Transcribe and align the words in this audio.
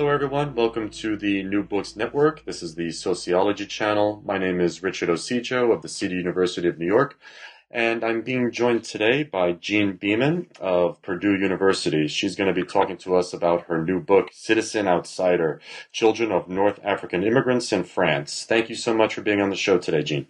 Hello, 0.00 0.10
everyone. 0.10 0.54
Welcome 0.54 0.88
to 0.88 1.14
the 1.14 1.42
New 1.42 1.62
Books 1.62 1.94
Network. 1.94 2.46
This 2.46 2.62
is 2.62 2.74
the 2.74 2.90
Sociology 2.90 3.66
channel. 3.66 4.22
My 4.24 4.38
name 4.38 4.58
is 4.58 4.82
Richard 4.82 5.10
Ocejo 5.10 5.72
of 5.72 5.82
the 5.82 5.90
City 5.90 6.14
University 6.14 6.68
of 6.68 6.78
New 6.78 6.86
York, 6.86 7.18
and 7.70 8.02
I'm 8.02 8.22
being 8.22 8.50
joined 8.50 8.82
today 8.84 9.24
by 9.24 9.52
Jean 9.52 9.96
Beaman 9.96 10.46
of 10.58 11.02
Purdue 11.02 11.38
University. 11.38 12.08
She's 12.08 12.34
going 12.34 12.48
to 12.48 12.58
be 12.58 12.66
talking 12.66 12.96
to 12.96 13.14
us 13.14 13.34
about 13.34 13.66
her 13.66 13.84
new 13.84 14.00
book, 14.00 14.30
Citizen 14.32 14.88
Outsider 14.88 15.60
Children 15.92 16.32
of 16.32 16.48
North 16.48 16.80
African 16.82 17.22
Immigrants 17.22 17.70
in 17.70 17.84
France. 17.84 18.46
Thank 18.48 18.70
you 18.70 18.76
so 18.76 18.94
much 18.94 19.14
for 19.16 19.20
being 19.20 19.42
on 19.42 19.50
the 19.50 19.54
show 19.54 19.76
today, 19.76 20.02
Jean. 20.02 20.26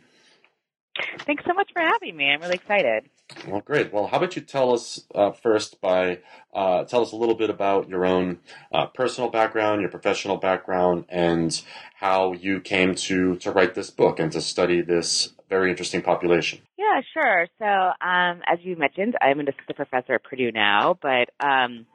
Thanks 1.27 1.45
so 1.47 1.55
much 1.55 1.71
for 1.73 1.81
having 1.81 2.17
me. 2.17 2.29
I'm 2.29 2.41
really 2.41 2.57
excited. 2.57 3.09
Well, 3.47 3.61
great. 3.61 3.93
Well, 3.93 4.07
how 4.07 4.19
about 4.19 4.37
you 4.37 4.43
tell 4.43 4.73
us 4.73 5.05
uh, 5.15 5.31
first 5.31 5.81
by 5.81 6.21
uh, 6.55 6.85
tell 6.85 7.03
us 7.03 7.13
a 7.13 7.17
little 7.17 7.35
bit 7.35 7.51
about 7.51 7.89
your 7.89 8.05
own 8.05 8.41
uh, 8.73 8.87
personal 8.87 9.31
background, 9.31 9.81
your 9.81 9.91
professional 9.91 10.37
background, 10.37 11.05
and 11.09 11.61
how 11.97 12.33
you 12.33 12.61
came 12.61 12.95
to 12.95 13.37
to 13.37 13.51
write 13.51 13.75
this 13.75 13.91
book 13.91 14.19
and 14.19 14.33
to 14.33 14.41
study 14.41 14.81
this 14.81 15.33
very 15.49 15.71
interesting 15.71 16.03
population. 16.03 16.61
Yeah, 16.77 17.01
sure. 17.13 17.47
So, 17.59 17.65
um, 17.65 18.43
as 18.47 18.59
you 18.63 18.77
mentioned, 18.77 19.17
I'm 19.21 19.41
an 19.41 19.49
assistant 19.49 19.77
professor 19.77 20.15
at 20.15 20.25
Purdue 20.25 20.53
now, 20.53 20.99
but 21.01 21.31
um, 21.41 21.87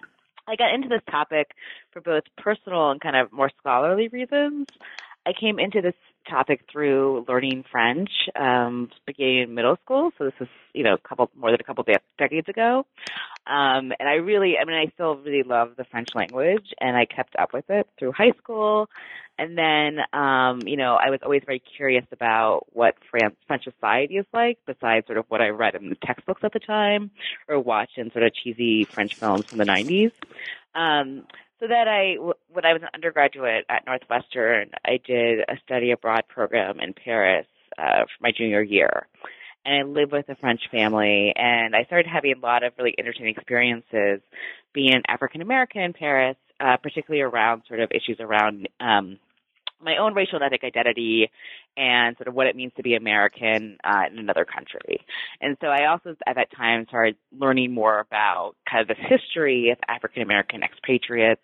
I 0.47 0.55
got 0.57 0.73
into 0.73 0.89
this 0.89 1.01
topic 1.09 1.51
for 1.91 2.01
both 2.01 2.23
personal 2.37 2.91
and 2.91 3.01
kind 3.01 3.15
of 3.15 3.31
more 3.31 3.51
scholarly 3.59 4.07
reasons. 4.09 4.67
I 5.25 5.31
came 5.39 5.59
into 5.59 5.81
this 5.81 5.95
topic 6.29 6.65
through 6.71 7.25
learning 7.27 7.63
French, 7.71 8.09
um, 8.35 8.89
beginning 9.05 9.43
in 9.43 9.55
middle 9.55 9.77
school. 9.83 10.11
So 10.17 10.25
this 10.25 10.33
is, 10.39 10.47
you 10.73 10.83
know, 10.83 10.93
a 10.93 11.07
couple 11.07 11.29
more 11.35 11.51
than 11.51 11.59
a 11.59 11.63
couple 11.63 11.83
de- 11.83 11.99
decades 12.17 12.49
ago. 12.49 12.85
Um, 13.47 13.93
and 13.99 14.09
I 14.09 14.15
really, 14.15 14.55
I 14.59 14.65
mean, 14.65 14.75
I 14.75 14.91
still 14.93 15.15
really 15.17 15.43
love 15.43 15.73
the 15.77 15.85
French 15.85 16.09
language, 16.15 16.73
and 16.79 16.97
I 16.97 17.05
kept 17.05 17.35
up 17.37 17.53
with 17.53 17.65
it 17.69 17.87
through 17.97 18.11
high 18.11 18.31
school. 18.37 18.89
And 19.37 19.57
then, 19.57 19.99
um, 20.13 20.61
you 20.65 20.77
know, 20.77 20.95
I 20.95 21.09
was 21.09 21.19
always 21.21 21.43
very 21.45 21.61
curious 21.75 22.05
about 22.11 22.67
what 22.71 22.95
France, 23.11 23.35
French 23.47 23.65
society 23.65 24.17
is 24.17 24.25
like, 24.33 24.59
besides 24.65 25.07
sort 25.07 25.17
of 25.17 25.25
what 25.27 25.41
I 25.41 25.49
read 25.49 25.75
in 25.75 25.89
the 25.89 25.95
textbooks 25.95 26.41
at 26.43 26.53
the 26.53 26.59
time, 26.59 27.11
or 27.47 27.59
watched 27.59 27.97
in 27.97 28.11
sort 28.11 28.23
of 28.23 28.33
cheesy 28.33 28.85
French 28.85 29.15
films 29.15 29.45
from 29.45 29.57
the 29.57 29.65
90s. 29.65 30.11
Um, 30.73 31.25
so 31.59 31.67
that 31.67 31.87
I, 31.87 32.15
when 32.49 32.65
I 32.65 32.73
was 32.73 32.81
an 32.81 32.89
undergraduate 32.93 33.65
at 33.69 33.85
Northwestern, 33.85 34.71
I 34.85 34.99
did 35.05 35.39
a 35.39 35.57
study 35.65 35.91
abroad 35.91 36.23
program 36.27 36.79
in 36.79 36.93
Paris 36.93 37.47
uh, 37.77 38.03
for 38.03 38.21
my 38.21 38.31
junior 38.31 38.61
year. 38.61 39.07
And 39.65 39.75
I 39.75 39.83
lived 39.83 40.11
with 40.11 40.29
a 40.29 40.35
French 40.35 40.61
family, 40.69 41.33
and 41.35 41.75
I 41.75 41.85
started 41.85 42.07
having 42.07 42.33
a 42.37 42.39
lot 42.39 42.63
of 42.63 42.73
really 42.77 42.93
interesting 42.97 43.27
experiences 43.27 44.21
being 44.73 45.01
African 45.07 45.41
American 45.41 45.81
in 45.81 45.93
Paris, 45.93 46.35
uh, 46.59 46.77
particularly 46.77 47.21
around 47.21 47.63
sort 47.67 47.79
of 47.79 47.89
issues 47.91 48.17
around 48.19 48.69
um, 48.79 49.17
my 49.81 49.97
own 49.97 50.13
racial 50.13 50.35
and 50.35 50.43
ethnic 50.43 50.63
identity 50.63 51.29
and 51.77 52.15
sort 52.17 52.27
of 52.27 52.33
what 52.33 52.47
it 52.47 52.55
means 52.55 52.71
to 52.77 52.83
be 52.83 52.95
American 52.95 53.77
uh, 53.83 54.03
in 54.11 54.19
another 54.19 54.45
country. 54.45 54.99
And 55.41 55.57
so 55.61 55.67
I 55.67 55.87
also 55.87 56.15
at 56.25 56.35
that 56.35 56.51
time 56.55 56.85
started 56.87 57.15
learning 57.37 57.73
more 57.73 57.99
about 57.99 58.55
kind 58.69 58.81
of 58.81 58.95
the 58.95 59.01
history 59.01 59.69
of 59.71 59.77
African 59.87 60.21
American 60.21 60.63
expatriates 60.63 61.41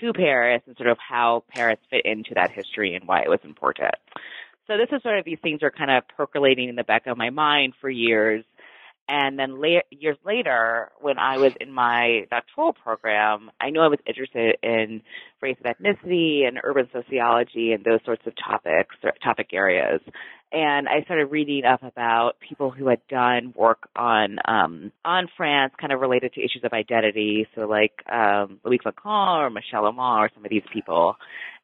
to 0.00 0.12
Paris 0.12 0.62
and 0.66 0.76
sort 0.76 0.88
of 0.88 0.98
how 0.98 1.44
Paris 1.48 1.78
fit 1.90 2.04
into 2.04 2.34
that 2.34 2.50
history 2.50 2.94
and 2.94 3.06
why 3.06 3.20
it 3.22 3.28
was 3.28 3.40
important. 3.44 3.94
So 4.66 4.76
this 4.76 4.88
is 4.92 5.02
sort 5.02 5.18
of 5.18 5.24
these 5.24 5.38
things 5.42 5.62
are 5.62 5.70
kind 5.70 5.90
of 5.90 6.04
percolating 6.16 6.68
in 6.68 6.76
the 6.76 6.84
back 6.84 7.06
of 7.06 7.16
my 7.16 7.30
mind 7.30 7.74
for 7.80 7.90
years 7.90 8.44
and 9.08 9.38
then 9.38 9.60
la- 9.60 9.80
years 9.90 10.16
later, 10.24 10.90
when 11.00 11.18
I 11.18 11.38
was 11.38 11.52
in 11.60 11.72
my 11.72 12.26
doctoral 12.30 12.72
program, 12.72 13.50
I 13.60 13.70
knew 13.70 13.80
I 13.80 13.88
was 13.88 13.98
interested 14.06 14.56
in 14.62 15.02
race 15.40 15.56
and 15.64 15.74
ethnicity 15.74 16.46
and 16.46 16.58
urban 16.62 16.88
sociology 16.92 17.72
and 17.72 17.84
those 17.84 18.00
sorts 18.04 18.22
of 18.26 18.34
topics, 18.36 18.94
or 19.02 19.12
topic 19.22 19.50
areas. 19.52 20.00
And 20.52 20.88
I 20.88 21.02
started 21.04 21.26
reading 21.26 21.64
up 21.64 21.82
about 21.82 22.32
people 22.46 22.70
who 22.70 22.88
had 22.88 23.00
done 23.08 23.54
work 23.56 23.88
on 23.96 24.38
um, 24.46 24.92
on 25.04 25.28
France, 25.36 25.72
kind 25.80 25.92
of 25.92 26.00
related 26.00 26.34
to 26.34 26.40
issues 26.40 26.62
of 26.62 26.72
identity. 26.72 27.46
So, 27.54 27.62
like 27.62 27.94
um, 28.10 28.60
Loïc 28.64 28.84
Wacquant 28.84 29.42
or 29.42 29.50
Michèle 29.50 29.84
Lamont 29.84 30.24
or 30.24 30.30
some 30.34 30.44
of 30.44 30.50
these 30.50 30.62
people. 30.72 31.16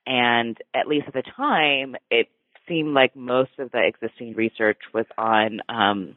And 0.07 0.57
at 0.75 0.89
least 0.89 1.07
at 1.07 1.13
the 1.13 1.23
time, 1.37 1.97
it 2.11 2.29
seemed 2.69 2.95
like 2.95 3.17
most 3.17 3.53
of 3.59 3.71
the 3.73 3.83
existing 3.85 4.35
research 4.35 4.79
was 4.93 5.07
on 5.17 5.61
um, 5.69 6.15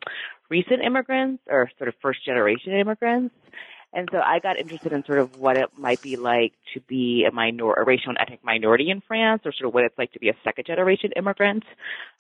recent 0.49 0.83
immigrants 0.83 1.43
or 1.49 1.69
sort 1.77 1.87
of 1.87 1.95
first 2.01 2.23
generation 2.25 2.73
immigrants. 2.73 3.33
And 3.93 4.07
so 4.11 4.19
I 4.19 4.39
got 4.39 4.57
interested 4.57 4.93
in 4.93 5.03
sort 5.05 5.19
of 5.19 5.37
what 5.37 5.57
it 5.57 5.69
might 5.77 6.01
be 6.01 6.15
like 6.15 6.53
to 6.73 6.79
be 6.81 7.25
a 7.29 7.33
minor, 7.33 7.73
a 7.73 7.83
racial 7.83 8.09
and 8.09 8.17
ethnic 8.19 8.43
minority 8.43 8.89
in 8.89 9.01
France, 9.01 9.41
or 9.45 9.51
sort 9.51 9.67
of 9.67 9.73
what 9.73 9.83
it's 9.83 9.97
like 9.97 10.13
to 10.13 10.19
be 10.19 10.29
a 10.29 10.35
second 10.43 10.65
generation 10.65 11.11
immigrant. 11.15 11.63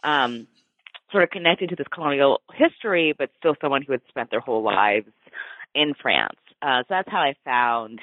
Um, 0.03 0.47
sort 1.11 1.23
of 1.23 1.29
connected 1.29 1.69
to 1.69 1.75
this 1.75 1.87
colonial 1.93 2.41
history, 2.53 3.13
but 3.17 3.29
still 3.37 3.55
someone 3.61 3.83
who 3.83 3.91
had 3.93 4.01
spent 4.09 4.31
their 4.31 4.39
whole 4.39 4.63
lives 4.63 5.11
in 5.73 5.93
France. 6.01 6.39
Uh, 6.61 6.81
so 6.81 6.87
that's 6.89 7.09
how 7.09 7.19
I 7.19 7.35
found 7.45 7.99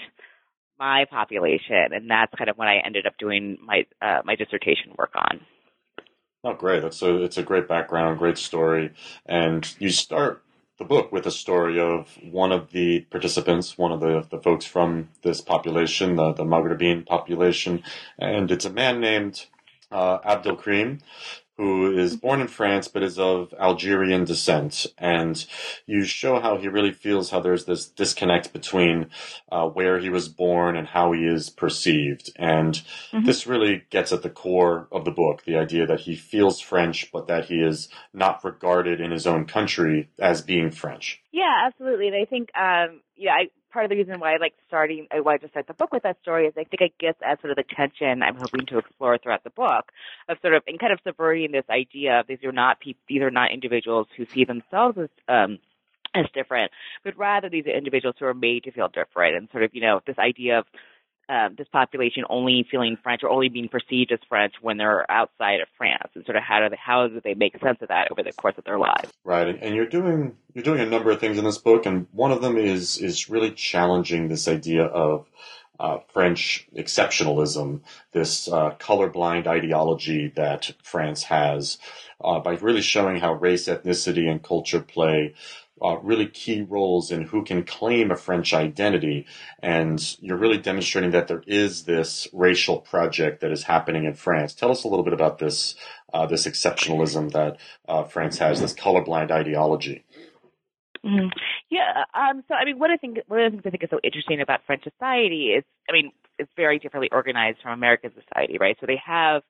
my 0.79 1.05
population, 1.11 1.93
and 1.93 2.11
that's 2.11 2.33
kind 2.37 2.49
of 2.49 2.57
what 2.57 2.69
I 2.69 2.79
ended 2.85 3.07
up 3.07 3.15
doing 3.19 3.59
my 3.63 3.85
uh, 4.01 4.21
my 4.25 4.37
dissertation 4.37 4.95
work 4.97 5.13
on. 5.15 5.41
Oh, 6.45 6.55
great! 6.55 6.83
That's 6.83 7.03
a 7.03 7.23
it's 7.23 7.37
a 7.37 7.43
great 7.43 7.67
background, 7.67 8.19
great 8.19 8.39
story, 8.39 8.93
and 9.27 9.69
you 9.81 9.91
start 9.91 10.43
the 10.79 10.85
book 10.85 11.11
with 11.11 11.27
a 11.27 11.33
story 11.33 11.81
of 11.81 12.17
one 12.23 12.53
of 12.53 12.71
the 12.71 13.01
participants, 13.11 13.77
one 13.77 13.91
of 13.91 14.01
the, 14.01 14.25
the 14.31 14.41
folks 14.41 14.65
from 14.65 15.09
this 15.23 15.41
population, 15.41 16.15
the, 16.15 16.33
the 16.33 16.45
Maghrebin 16.45 17.05
population, 17.05 17.83
and 18.19 18.53
it's 18.53 18.65
a 18.65 18.71
man 18.71 19.01
named 19.01 19.47
uh, 19.91 20.19
Abdelkrim, 20.21 21.01
who 21.59 21.99
is 21.99 22.17
born 22.17 22.41
in 22.41 22.47
France 22.47 22.87
but 22.89 23.03
is 23.03 23.19
of 23.19 23.53
Algerian 23.59 24.25
descent. 24.25 24.87
And 24.97 25.45
you 25.87 26.05
show 26.05 26.41
how 26.41 26.57
he 26.57 26.69
really 26.69 26.93
feels 26.93 27.31
how 27.31 27.41
there's 27.41 27.65
this 27.65 27.87
disconnect 27.87 28.53
between 28.53 29.11
uh, 29.51 29.67
where 29.67 29.99
he 29.99 30.09
was 30.09 30.29
born 30.29 30.77
and 30.77 30.87
how 30.87 31.13
he 31.13 31.27
is 31.27 31.51
perceived. 31.51 32.31
And 32.37 32.75
mm-hmm. 33.13 33.27
this 33.27 33.47
really 33.47 33.83
gets 33.91 34.13
at 34.13 34.23
the 34.23 34.31
core 34.31 34.87
of 34.93 35.05
the 35.05 35.11
book 35.11 35.45
the 35.45 35.57
idea 35.57 35.85
that 35.87 36.01
he 36.01 36.15
feels 36.15 36.61
French, 36.61 37.11
but 37.13 37.27
that 37.27 37.47
he 37.47 37.57
is 37.57 37.89
not 38.15 38.45
regarded 38.45 39.01
in 39.01 39.11
his 39.11 39.27
own 39.27 39.45
country 39.45 40.09
as 40.19 40.43
being 40.43 40.71
French. 40.71 41.21
Yeah, 41.33 41.67
absolutely. 41.67 42.07
And 42.07 42.17
I 42.17 42.25
think, 42.25 42.51
um, 42.57 43.01
yeah, 43.17 43.33
I, 43.33 43.49
part 43.71 43.85
of 43.85 43.91
the 43.91 43.97
reason 43.97 44.21
why 44.21 44.35
I 44.35 44.37
like 44.39 44.55
starting, 44.67 45.07
uh, 45.11 45.23
why 45.23 45.35
I 45.35 45.39
just 45.39 45.53
start 45.53 45.67
the 45.67 45.75
book 45.75 45.93
with 45.93 46.03
that 46.03 46.21
story 46.23 46.47
is 46.47 46.55
I 46.57 46.65
think 46.65 46.81
it 46.81 46.99
gets 46.99 47.19
at 47.23 47.41
sort 47.41 47.51
of 47.51 47.57
the 47.57 47.65
tension 47.75 48.23
I'm 48.23 48.37
hoping 48.37 48.67
to 48.67 48.79
explore 48.79 49.19
throughout 49.19 49.45
the 49.45 49.51
book 49.51 49.93
of 50.29 50.39
sort 50.41 50.55
of, 50.55 50.63
and 50.67 50.79
kind 50.79 50.93
of 50.93 51.01
subverting 51.05 51.53
this 51.53 51.65
idea 51.71 52.21
of 52.21 52.27
these 52.27 52.43
are 52.45 52.53
not 52.53 52.81
people, 52.81 53.01
these 53.09 53.23
are 53.23 53.31
not 53.31 53.53
individuals 53.53 54.07
who 54.17 54.27
see 54.27 54.45
themselves 54.45 54.99
as, 54.99 55.09
um, 55.29 55.59
as 56.15 56.27
different, 56.33 56.73
but 57.05 57.17
rather 57.19 57.49
these 57.49 57.67
are 57.67 57.77
individuals 57.77 58.17
who 58.19 58.27
are 58.27 58.35
made 58.35 58.65
to 58.65 58.73
feel 58.73 58.89
different 58.89 59.37
and 59.37 59.49
sort 59.51 59.63
of, 59.63 59.75
you 59.75 59.81
know, 59.81 60.01
this 60.07 60.19
idea 60.19 60.59
of 60.59 60.67
um, 61.29 61.55
this 61.57 61.69
population 61.69 62.25
only 62.31 62.67
feeling 62.71 62.97
French 63.03 63.23
or 63.23 63.31
only 63.31 63.49
being 63.49 63.69
perceived 63.69 64.13
as 64.13 64.19
French 64.29 64.55
when 64.63 64.79
they're 64.79 65.11
outside 65.11 65.61
of 65.61 65.69
France, 65.77 66.11
and 66.15 66.25
sort 66.25 66.37
of 66.37 66.43
how 66.43 66.61
do 66.61 66.71
they, 66.71 66.79
how 66.83 67.07
do 67.07 67.21
they 67.23 67.35
make 67.35 67.59
sense 67.63 67.79
of 67.83 67.89
that 67.89 68.11
over 68.11 68.23
the 68.23 68.33
course 68.33 68.55
of 68.57 68.65
their 68.65 68.79
lives? 68.79 69.13
Right, 69.25 69.47
and, 69.47 69.63
and 69.63 69.75
you're 69.75 69.87
doing 69.87 70.37
you're 70.55 70.65
doing 70.65 70.81
a 70.81 70.87
number 70.87 71.11
of 71.11 71.21
things 71.21 71.39
in 71.39 71.45
this 71.45 71.59
book, 71.59 71.87
and 71.87 72.07
one 72.13 72.33
of 72.33 72.41
them 72.41 72.57
is 72.57 72.99
is 72.99 73.29
really 73.29 73.51
challenging 73.51 74.29
this 74.29 74.49
idea 74.49 74.85
of 74.85 75.27
uh, 75.79 75.99
French 76.13 76.67
exceptionalism, 76.75 77.81
this 78.13 78.49
uh, 78.49 78.71
colorblind 78.79 79.47
ideology 79.47 80.33
that 80.35 80.73
France 80.83 81.25
has, 81.25 81.79
uh, 82.21 82.41
by 82.41 82.55
really 82.55 82.83
showing 82.83 83.21
how 83.21 83.35
race, 83.35 83.67
ethnicity, 83.67 84.29
and 84.29 84.43
culture 84.43 84.81
play 84.81 85.35
uh, 85.83 85.97
really 86.03 86.27
key 86.27 86.63
roles 86.63 87.11
in 87.11 87.23
who 87.23 87.45
can 87.45 87.63
claim 87.65 88.11
a 88.11 88.17
French 88.17 88.53
identity. 88.55 89.27
And 89.63 90.17
you're 90.21 90.37
really 90.37 90.59
demonstrating 90.59 91.11
that 91.13 91.29
there 91.29 91.43
is 91.47 91.85
this 91.85 92.29
racial 92.33 92.79
project 92.79 93.41
that 93.41 93.51
is 93.51 93.65
happening 93.65 94.05
in 94.05 94.15
France. 94.15 94.55
Tell 94.55 94.71
us 94.71 94.85
a 94.85 94.89
little 94.89 95.05
bit 95.05 95.13
about 95.13 95.39
this, 95.39 95.75
uh, 96.13 96.27
this 96.27 96.47
exceptionalism 96.47 97.33
that 97.33 97.59
uh, 97.89 98.05
France 98.05 98.39
has, 98.39 98.61
this 98.61 98.75
colorblind 98.75 99.31
ideology. 99.31 100.05
Mm-hmm. 101.05 101.29
Yeah. 101.71 102.05
Um, 102.15 102.43
so, 102.49 102.55
I 102.55 102.65
mean, 102.65 102.79
what 102.79 102.91
I 102.91 102.97
think, 102.97 103.19
one 103.29 103.41
of 103.41 103.53
the 103.53 103.57
things 103.57 103.67
I 103.67 103.71
think 103.71 103.85
is 103.85 103.91
so 103.91 104.01
interesting 104.03 104.41
about 104.41 104.61
French 104.67 104.85
society 104.85 105.51
is, 105.57 105.65
I 105.89 105.93
mean, 105.93 106.11
it's 106.39 106.51
very 106.57 106.79
differently 106.79 107.09
organized 107.13 107.59
from 107.63 107.73
American 107.73 108.13
society, 108.15 108.59
right? 108.59 108.77
So 108.81 108.87
they 108.87 109.01
have 109.05 109.43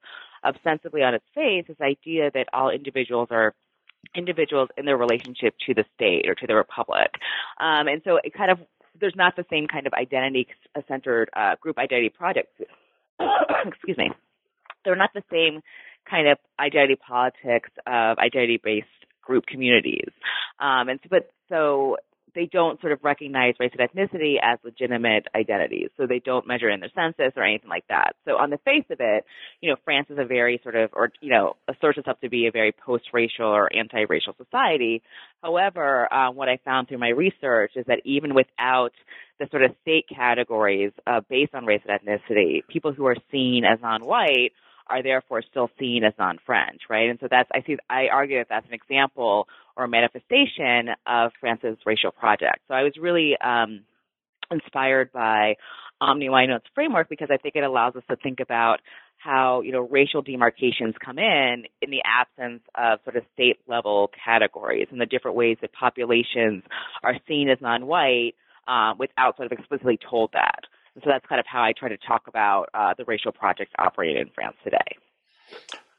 ostensibly 0.44 1.02
on 1.02 1.14
its 1.14 1.24
face 1.34 1.64
this 1.66 1.80
idea 1.80 2.30
that 2.32 2.46
all 2.52 2.70
individuals 2.70 3.28
are 3.30 3.54
individuals 4.14 4.68
in 4.76 4.84
their 4.84 4.96
relationship 4.96 5.54
to 5.66 5.74
the 5.74 5.84
state 5.94 6.28
or 6.28 6.34
to 6.34 6.46
the 6.46 6.54
republic. 6.54 7.10
Um, 7.60 7.88
and 7.88 8.02
so 8.04 8.18
it 8.22 8.34
kind 8.34 8.50
of, 8.50 8.58
there's 9.00 9.16
not 9.16 9.36
the 9.36 9.44
same 9.50 9.66
kind 9.66 9.86
of 9.86 9.92
identity 9.92 10.48
centered 10.88 11.30
uh, 11.36 11.56
group 11.60 11.78
identity 11.78 12.08
projects. 12.08 12.52
Excuse 13.66 13.98
me. 13.98 14.10
They're 14.84 14.96
not 14.96 15.10
the 15.14 15.24
same 15.30 15.60
kind 16.08 16.28
of 16.28 16.38
identity 16.58 16.96
politics 16.96 17.70
of 17.86 18.18
identity 18.18 18.60
based 18.62 18.86
group 19.22 19.46
communities. 19.46 20.10
Um, 20.58 20.88
and 20.88 21.00
so, 21.02 21.08
but 21.10 21.30
so 21.48 21.96
they 22.34 22.48
don't 22.50 22.80
sort 22.80 22.92
of 22.92 23.00
recognize 23.02 23.54
race 23.58 23.72
and 23.78 23.88
ethnicity 23.88 24.36
as 24.42 24.58
legitimate 24.64 25.26
identities. 25.34 25.90
So 25.96 26.06
they 26.06 26.18
don't 26.18 26.46
measure 26.46 26.68
in 26.68 26.80
their 26.80 26.90
census 26.94 27.32
or 27.36 27.42
anything 27.42 27.68
like 27.70 27.84
that. 27.88 28.16
So 28.26 28.32
on 28.32 28.50
the 28.50 28.58
face 28.58 28.84
of 28.90 28.98
it, 29.00 29.24
you 29.60 29.70
know, 29.70 29.76
France 29.84 30.08
is 30.10 30.18
a 30.18 30.24
very 30.24 30.60
sort 30.62 30.76
of, 30.76 30.90
or, 30.92 31.10
you 31.20 31.30
know, 31.30 31.56
asserts 31.68 31.98
itself 31.98 32.20
to 32.20 32.28
be 32.28 32.46
a 32.46 32.50
very 32.50 32.72
post-racial 32.72 33.46
or 33.46 33.74
anti-racial 33.74 34.34
society. 34.36 35.02
However, 35.42 36.12
uh, 36.12 36.30
what 36.30 36.48
I 36.48 36.58
found 36.64 36.88
through 36.88 36.98
my 36.98 37.10
research 37.10 37.72
is 37.76 37.86
that 37.86 38.00
even 38.04 38.34
without 38.34 38.92
the 39.38 39.46
sort 39.50 39.62
of 39.64 39.72
state 39.82 40.06
categories 40.14 40.92
uh, 41.06 41.20
based 41.28 41.54
on 41.54 41.64
race 41.64 41.82
and 41.86 42.00
ethnicity, 42.00 42.66
people 42.68 42.92
who 42.92 43.06
are 43.06 43.16
seen 43.30 43.64
as 43.64 43.78
non-white 43.80 44.52
are 44.90 45.02
therefore 45.02 45.42
still 45.42 45.70
seen 45.78 46.04
as 46.04 46.14
non-French, 46.18 46.82
right? 46.88 47.10
And 47.10 47.18
so 47.20 47.28
that's 47.30 47.48
I 47.52 47.62
see 47.66 47.76
I 47.90 48.08
argue 48.12 48.38
that 48.38 48.48
that's 48.48 48.66
an 48.66 48.74
example 48.74 49.48
or 49.76 49.84
a 49.84 49.88
manifestation 49.88 50.94
of 51.06 51.32
France's 51.40 51.76
racial 51.86 52.10
project. 52.10 52.60
So 52.68 52.74
I 52.74 52.82
was 52.82 52.92
really 53.00 53.36
um, 53.42 53.84
inspired 54.50 55.12
by 55.12 55.56
Omi 56.00 56.26
and 56.26 56.32
Winant's 56.32 56.66
framework 56.74 57.08
because 57.08 57.28
I 57.30 57.36
think 57.36 57.56
it 57.56 57.64
allows 57.64 57.96
us 57.96 58.02
to 58.08 58.16
think 58.16 58.40
about 58.40 58.80
how 59.18 59.62
you 59.62 59.72
know 59.72 59.80
racial 59.80 60.22
demarcations 60.22 60.94
come 61.04 61.18
in 61.18 61.64
in 61.82 61.90
the 61.90 62.02
absence 62.04 62.62
of 62.76 63.00
sort 63.04 63.16
of 63.16 63.24
state 63.34 63.58
level 63.66 64.10
categories 64.24 64.86
and 64.90 65.00
the 65.00 65.06
different 65.06 65.36
ways 65.36 65.56
that 65.60 65.72
populations 65.72 66.62
are 67.02 67.16
seen 67.26 67.48
as 67.48 67.58
non-white 67.60 68.34
um, 68.68 68.96
without 68.98 69.36
sort 69.36 69.50
of 69.50 69.58
explicitly 69.58 69.98
told 70.08 70.30
that. 70.32 70.60
And 70.98 71.04
so 71.04 71.10
that's 71.10 71.26
kind 71.26 71.38
of 71.38 71.46
how 71.46 71.62
I 71.62 71.74
try 71.74 71.90
to 71.90 71.96
talk 71.96 72.26
about 72.26 72.70
uh, 72.74 72.92
the 72.98 73.04
racial 73.04 73.30
projects 73.30 73.70
operating 73.78 74.20
in 74.20 74.30
France 74.34 74.56
today. 74.64 74.98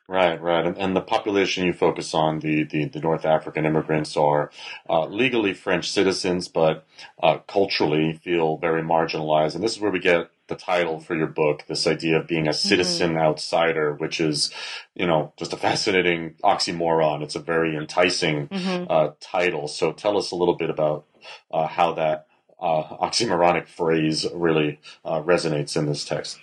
Right, 0.09 0.41
right. 0.41 0.65
And, 0.65 0.77
and, 0.77 0.93
the 0.93 1.01
population 1.01 1.65
you 1.65 1.71
focus 1.71 2.13
on, 2.13 2.39
the, 2.39 2.65
the, 2.65 2.83
the 2.83 2.99
North 2.99 3.25
African 3.25 3.65
immigrants, 3.65 4.17
are 4.17 4.51
uh, 4.89 5.05
legally 5.05 5.53
French 5.53 5.89
citizens, 5.89 6.49
but 6.49 6.85
uh, 7.23 7.37
culturally 7.47 8.19
feel 8.21 8.57
very 8.57 8.81
marginalized. 8.81 9.55
And 9.55 9.63
this 9.63 9.71
is 9.71 9.79
where 9.79 9.91
we 9.91 9.99
get 9.99 10.31
the 10.47 10.55
title 10.55 10.99
for 10.99 11.15
your 11.15 11.27
book, 11.27 11.63
this 11.67 11.87
idea 11.87 12.19
of 12.19 12.27
being 12.27 12.47
a 12.47 12.49
mm-hmm. 12.49 12.67
citizen 12.67 13.11
mm-hmm. 13.11 13.19
outsider, 13.19 13.93
which 13.93 14.19
is, 14.19 14.51
you 14.95 15.07
know, 15.07 15.31
just 15.37 15.53
a 15.53 15.57
fascinating 15.57 16.35
oxymoron. 16.43 17.23
It's 17.23 17.35
a 17.35 17.39
very 17.39 17.77
enticing 17.77 18.49
mm-hmm. 18.49 18.85
uh, 18.89 19.11
title. 19.21 19.69
So 19.69 19.93
tell 19.93 20.17
us 20.17 20.31
a 20.31 20.35
little 20.35 20.55
bit 20.55 20.69
about 20.69 21.05
uh, 21.51 21.67
how 21.67 21.93
that 21.93 22.25
uh, 22.61 22.97
oxymoronic 22.97 23.67
phrase 23.67 24.25
really 24.33 24.79
uh, 25.05 25.21
resonates 25.21 25.77
in 25.77 25.85
this 25.85 26.05
text. 26.05 26.39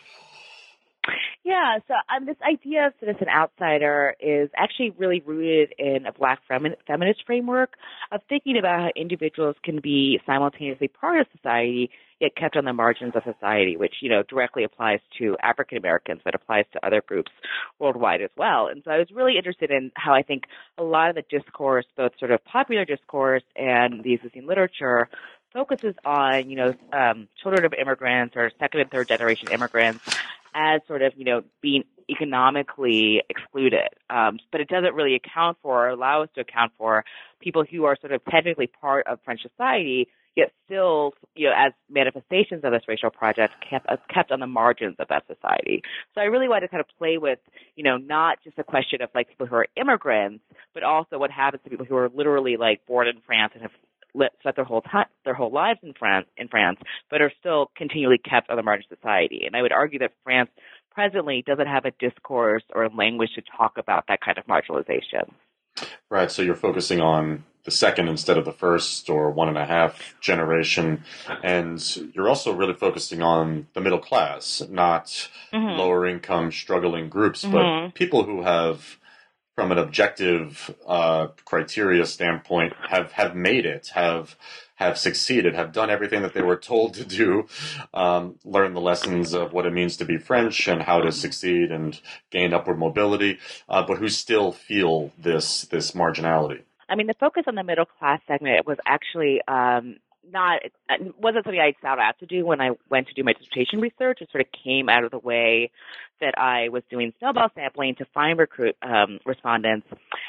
Yeah, 1.45 1.79
so 1.87 1.95
um, 2.13 2.27
this 2.27 2.37
idea 2.43 2.89
of 2.89 2.95
citizen 2.99 3.29
outsider 3.29 4.17
is 4.19 4.51
actually 4.57 4.91
really 4.99 5.23
rooted 5.25 5.75
in 5.79 6.05
a 6.05 6.13
black 6.13 6.41
femi- 6.51 6.75
feminist 6.89 7.21
framework 7.25 7.75
of 8.11 8.21
thinking 8.29 8.59
about 8.59 8.81
how 8.81 8.91
individuals 8.97 9.55
can 9.63 9.79
be 9.81 10.19
simultaneously 10.27 10.89
part 10.89 11.21
of 11.21 11.29
society 11.37 11.91
yet 12.21 12.35
kept 12.35 12.57
on 12.57 12.65
the 12.65 12.73
margins 12.73 13.13
of 13.15 13.23
society, 13.23 13.77
which 13.77 13.95
you 14.01 14.11
know 14.11 14.23
directly 14.29 14.65
applies 14.65 15.01
to 15.19 15.37
African 15.43 15.79
Americans, 15.79 16.21
but 16.25 16.35
applies 16.35 16.65
to 16.73 16.85
other 16.85 17.03
groups 17.07 17.31
worldwide 17.79 18.23
as 18.23 18.31
well. 18.37 18.69
And 18.69 18.83
so 18.85 18.91
I 18.91 18.99
was 18.99 19.09
really 19.15 19.37
interested 19.37 19.71
in 19.71 19.93
how 19.95 20.15
I 20.15 20.23
think 20.23 20.45
a 20.79 20.83
lot 20.83 21.11
of 21.11 21.17
the 21.17 21.23
discourse, 21.31 21.87
both 21.97 22.13
sort 22.19 22.31
of 22.31 22.45
popular 22.45 22.85
discourse 22.85 23.43
and 23.55 24.03
the 24.03 24.15
existing 24.15 24.47
literature, 24.47 25.09
focuses 25.53 25.95
on, 26.05 26.51
you 26.51 26.57
know, 26.57 26.75
um, 26.93 27.29
children 27.43 27.65
of 27.65 27.73
immigrants 27.73 28.37
or 28.37 28.51
second 28.59 28.81
and 28.81 28.91
third 28.91 29.09
generation 29.09 29.51
immigrants 29.51 30.05
as 30.55 30.81
sort 30.87 31.03
of, 31.03 31.13
you 31.17 31.25
know, 31.25 31.43
being 31.61 31.85
economically 32.11 33.23
excluded. 33.29 33.89
Um, 34.09 34.39
but 34.53 34.61
it 34.61 34.69
doesn't 34.69 34.95
really 34.95 35.15
account 35.15 35.59
for 35.63 35.87
or 35.87 35.89
allow 35.89 36.23
us 36.23 36.29
to 36.35 36.41
account 36.41 36.73
for 36.79 37.05
people 37.41 37.65
who 37.65 37.85
are 37.85 37.97
sort 38.01 38.13
of 38.13 38.25
technically 38.25 38.69
part 38.69 39.07
of 39.07 39.19
French 39.25 39.43
society, 39.43 40.09
yet 40.37 40.53
still, 40.65 41.15
you 41.35 41.49
know, 41.49 41.55
as 41.57 41.73
manifestations 41.91 42.63
of 42.65 42.73
this 42.73 42.83
racial 42.87 43.11
project, 43.11 43.55
kept, 43.69 43.87
uh, 43.89 43.97
kept 44.09 44.31
on 44.31 44.41
the 44.41 44.47
margins 44.47 44.97
of 44.99 45.09
that 45.09 45.25
society. 45.27 45.83
So 46.15 46.21
I 46.21 46.25
really 46.25 46.49
wanted 46.49 46.63
to 46.63 46.69
kind 46.69 46.81
of 46.81 46.87
play 46.99 47.19
with, 47.19 47.39
you 47.75 47.83
know, 47.83 47.97
not 47.97 48.39
just 48.45 48.57
the 48.57 48.65
question 48.65 49.03
of 49.03 49.11
like 49.15 49.29
people 49.29 49.47
who 49.47 49.57
are 49.57 49.67
immigrants, 49.77 50.45
but 50.75 50.83
also 50.83 51.19
what 51.19 51.31
happens 51.31 51.63
to 51.65 51.71
people 51.71 51.87
who 51.87 51.97
are 51.97 52.09
literally 52.15 52.57
like 52.57 52.87
born 52.87 53.09
in 53.09 53.21
France 53.27 53.53
and 53.55 53.63
have 53.63 53.73
spent 54.41 54.57
their 54.57 54.65
whole 54.65 54.83
time, 54.83 55.07
their 55.25 55.35
whole 55.35 55.53
lives 55.53 55.81
in 55.83 55.95
France, 55.99 56.27
in 56.37 56.49
France, 56.49 56.79
but 57.11 57.21
are 57.21 57.33
still 57.41 57.71
continually 57.77 58.19
kept 58.19 58.51
on 58.51 58.57
the 58.57 58.63
margin 58.63 58.87
of 58.91 58.99
society. 58.99 59.45
And 59.47 59.57
I 59.57 59.63
would 59.63 59.73
argue 59.73 59.99
that 60.01 60.13
France 60.25 60.51
presently 60.93 61.43
doesn't 61.47 61.67
have 61.67 61.85
a 61.85 61.93
discourse 61.99 62.63
or 62.75 62.85
a 62.85 62.95
language 62.95 63.31
to 63.35 63.43
talk 63.57 63.79
about 63.79 64.05
that 64.09 64.21
kind 64.21 64.39
of 64.39 64.47
marginalization. 64.47 65.31
Right. 66.09 66.31
So 66.31 66.43
you're 66.43 66.55
focusing 66.55 67.01
on 67.01 67.45
the 67.65 67.71
second 67.71 68.09
instead 68.09 68.39
of 68.39 68.45
the 68.45 68.53
first 68.53 69.11
or 69.11 69.31
one 69.31 69.49
and 69.49 69.59
a 69.59 69.67
half 69.67 70.15
generation. 70.21 71.03
And 71.43 71.83
you're 72.15 72.29
also 72.29 72.55
really 72.55 72.75
focusing 72.75 73.23
on 73.23 73.67
the 73.75 73.81
middle 73.81 73.99
class, 73.99 74.63
not 74.71 75.29
mm-hmm. 75.53 75.79
lower 75.79 76.07
income 76.07 76.53
struggling 76.53 77.09
groups, 77.09 77.45
mm-hmm. 77.45 77.89
but 77.89 77.95
people 77.95 78.23
who 78.23 78.43
have 78.43 78.99
from 79.57 79.73
an 79.73 79.79
objective 79.79 80.73
uh, 80.87 81.29
criteria 81.47 82.05
standpoint, 82.05 82.75
have 82.89 83.11
have 83.13 83.35
made 83.35 83.65
it, 83.65 83.89
have 83.95 84.37
have 84.77 84.99
succeeded, 84.99 85.55
have 85.55 85.73
done 85.73 85.89
everything 85.89 86.21
that 86.21 86.35
they 86.35 86.43
were 86.43 86.59
told 86.59 86.93
to 86.93 87.05
do, 87.05 87.49
um, 87.95 88.39
learn 88.45 88.75
the 88.75 88.81
lessons 88.81 89.33
of 89.33 89.55
what 89.55 89.65
it 89.65 89.73
means 89.73 89.97
to 89.97 90.05
be 90.05 90.19
French 90.19 90.69
and 90.69 90.83
how 90.83 91.01
to 91.01 91.11
succeed 91.11 91.73
and 91.73 91.99
gain 92.31 92.53
upward 92.53 92.79
mobility, 92.79 93.39
uh, 93.71 93.83
but 93.83 93.97
who 93.97 94.11
still 94.11 94.53
feel 94.53 95.11
this 95.19 95.63
this 95.63 95.93
marginality. 95.93 96.61
I 96.89 96.95
mean, 96.95 97.07
the 97.07 97.15
focus 97.19 97.45
on 97.49 97.55
the 97.55 97.65
middle 97.65 97.87
class 97.87 98.21
segment 98.29 98.67
was 98.67 98.77
actually 98.87 99.41
um, 99.49 99.97
not 100.31 100.61
wasn't 101.19 101.45
something 101.45 101.61
I 101.61 101.75
set 101.81 101.99
out 101.99 102.19
to 102.21 102.27
do 102.27 102.45
when 102.45 102.61
I 102.61 102.71
went 102.91 103.09
to 103.09 103.15
do 103.15 103.23
my 103.25 103.33
dissertation 103.33 103.81
research. 103.81 104.19
It 104.21 104.31
sort 104.31 104.43
of 104.43 104.49
came 104.65 104.89
out 104.89 105.05
of 105.05 105.11
the 105.11 105.19
way 105.19 105.71
that 106.21 106.39
I 106.39 106.71
was 106.71 106.83
doing 106.91 107.13
snowball 107.19 107.51
sampling 107.55 107.95
to 107.97 108.07
find 108.15 108.39
recruit 108.39 108.77
um, 108.83 109.19
respondents, 109.27 109.87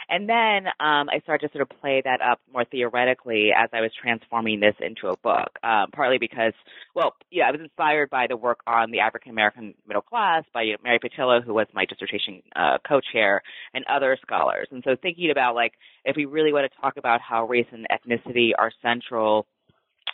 and 0.10 0.28
then 0.28 0.68
um, 0.80 1.10
I 1.10 1.20
started 1.24 1.48
to 1.48 1.54
sort 1.54 1.62
of 1.62 1.80
play 1.80 2.02
that 2.04 2.22
up 2.22 2.40
more 2.52 2.66
theoretically 2.66 3.52
as 3.58 3.70
I 3.74 3.82
was 3.82 3.92
transforming 4.00 4.60
this 4.60 4.76
into 4.80 5.08
a 5.08 5.18
book. 5.18 5.58
Um, 5.64 5.92
partly 5.94 6.18
because, 6.18 6.54
well, 6.94 7.16
yeah, 7.32 7.48
I 7.48 7.52
was 7.52 7.62
inspired 7.62 8.10
by 8.10 8.28
the 8.28 8.38
work 8.38 8.60
on 8.68 8.92
the 8.92 9.00
African 9.00 9.32
American 9.32 9.74
middle 9.88 10.02
class 10.02 10.44
by 10.54 10.66
Mary 10.84 11.00
Pattillo, 11.00 11.44
who 11.44 11.54
was 11.54 11.68
my 11.74 11.86
dissertation 11.86 12.42
uh, 12.56 12.78
co-chair, 12.88 13.42
and 13.74 13.86
other 13.88 14.18
scholars. 14.22 14.68
And 14.72 14.84
so 14.84 14.96
thinking 15.02 15.32
about 15.32 15.56
like 15.56 15.74
if 16.06 16.16
we 16.16 16.26
really 16.26 16.54
want 16.54 16.72
to 16.72 16.82
talk 16.82 16.98
about 16.98 17.22
how 17.22 17.46
race 17.46 17.68
and 17.72 17.88
ethnicity 17.92 18.52
are 18.58 18.72
central 18.82 19.48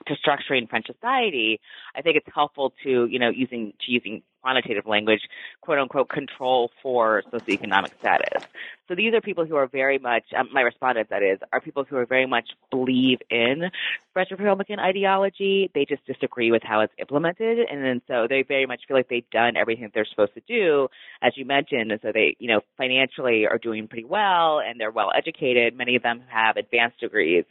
to 0.07 0.15
structuring 0.15 0.70
French 0.70 0.88
society, 0.88 1.60
I 1.96 2.01
think 2.01 2.17
it's 2.17 2.27
helpful 2.34 2.74
to, 2.84 3.06
you 3.06 3.20
know, 3.20 3.29
using 3.29 3.74
to 3.86 3.91
using 3.91 4.24
quantitative 4.43 4.85
language, 4.85 5.21
quote 5.62 5.79
unquote, 5.79 6.09
control 6.09 6.69
for 6.81 7.23
socioeconomic 7.31 7.97
status. 8.00 8.43
So 8.89 8.95
these 8.95 9.13
are 9.13 9.21
people 9.21 9.45
who 9.45 9.55
are 9.55 9.67
very 9.67 9.97
much, 9.97 10.25
um, 10.38 10.50
my 10.51 10.62
respondents 10.62 11.09
that 11.09 11.23
is, 11.23 11.39
are 11.53 11.62
people 11.62 11.85
who 11.85 11.95
are 11.95 12.05
very 12.05 12.25
much 12.25 12.50
believe 12.69 13.19
in 13.29 13.71
French 14.12 14.29
Republican 14.29 14.77
ideology. 14.77 15.71
They 15.73 15.85
just 15.85 16.05
disagree 16.05 16.51
with 16.51 16.63
how 16.63 16.81
it's 16.81 16.93
implemented. 17.00 17.59
And 17.59 17.83
then 17.83 18.01
so 18.07 18.27
they 18.29 18.43
very 18.43 18.65
much 18.65 18.81
feel 18.85 18.97
like 18.97 19.07
they've 19.07 19.29
done 19.31 19.55
everything 19.55 19.89
they're 19.93 20.05
supposed 20.05 20.33
to 20.33 20.41
do, 20.45 20.89
as 21.21 21.31
you 21.38 21.45
mentioned. 21.45 21.93
And 21.93 22.01
so 22.01 22.12
they, 22.13 22.35
you 22.39 22.50
know, 22.50 22.59
financially 22.77 23.47
are 23.47 23.57
doing 23.57 23.88
pretty 23.88 24.05
well 24.05 24.59
and 24.59 24.79
they're 24.79 24.91
well 24.91 25.12
educated. 25.15 25.77
Many 25.77 25.95
of 25.95 26.03
them 26.03 26.21
have 26.27 26.57
advanced 26.57 27.00
degrees 27.00 27.45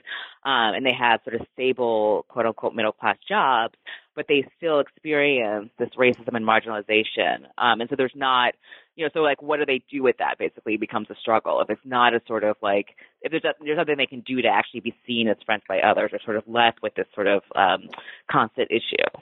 um, 0.45 0.75
and 0.75 0.85
they 0.85 0.93
have 0.93 1.21
sort 1.25 1.41
of 1.41 1.47
stable, 1.55 2.27
quote 2.29 2.45
unquote, 2.45 2.75
middle 2.75 2.93
class 2.93 3.17
jobs 3.27 3.75
but 4.15 4.27
they 4.29 4.47
still 4.57 4.81
experience 4.81 5.71
this 5.79 5.91
racism 5.99 6.35
and 6.35 6.47
marginalization. 6.47 7.47
Um, 7.59 7.81
and 7.81 7.89
so 7.89 7.97
there's 7.97 8.13
not, 8.15 8.55
you 8.97 9.05
know, 9.05 9.11
so 9.15 9.21
like, 9.21 9.41
what 9.43 9.59
do 9.59 9.67
they 9.67 9.83
do 9.91 10.03
with 10.03 10.17
that? 10.19 10.39
Basically, 10.39 10.77
becomes 10.77 11.09
a 11.11 11.15
struggle. 11.21 11.61
If 11.61 11.71
it's 11.71 11.81
not 11.85 12.15
a 12.15 12.21
sort 12.27 12.45
of 12.45 12.57
like, 12.63 12.89
if 13.23 13.31
there's 13.31 13.45
a, 13.45 13.55
there's 13.65 13.79
something 13.79 13.97
they 13.97 14.07
can 14.07 14.21
do 14.21 14.43
to 14.43 14.49
actually 14.49 14.81
be 14.81 14.95
seen 15.07 15.29
as 15.29 15.37
friends 15.45 15.63
by 15.69 15.81
others, 15.81 16.11
or 16.13 16.21
sort 16.25 16.37
of 16.37 16.45
left 16.47 16.83
with 16.83 16.95
this 16.95 17.07
sort 17.15 17.27
of 17.27 17.43
um, 17.55 17.89
constant 18.31 18.71
issue. 18.71 19.21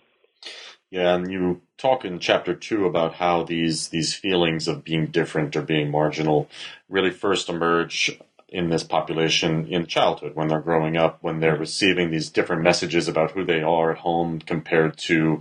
Yeah, 0.90 1.14
and 1.14 1.30
you 1.30 1.62
talk 1.76 2.04
in 2.04 2.18
chapter 2.18 2.52
two 2.52 2.85
about 2.85 3.14
how 3.14 3.44
these 3.44 3.88
these 3.88 4.12
feelings 4.12 4.66
of 4.66 4.82
being 4.82 5.06
different 5.06 5.54
or 5.54 5.62
being 5.62 5.90
marginal 5.90 6.49
really 6.88 7.11
first 7.11 7.49
emerge 7.49 8.18
in 8.50 8.69
this 8.69 8.83
population 8.83 9.66
in 9.66 9.87
childhood 9.87 10.35
when 10.35 10.49
they're 10.49 10.61
growing 10.61 10.97
up, 10.97 11.19
when 11.23 11.40
they're 11.40 11.57
receiving 11.57 12.11
these 12.11 12.30
different 12.30 12.62
messages 12.62 13.09
about 13.09 13.30
who 13.30 13.45
they 13.45 13.62
are 13.62 13.92
at 13.92 13.99
home 13.99 14.40
compared 14.40 14.97
to 14.99 15.40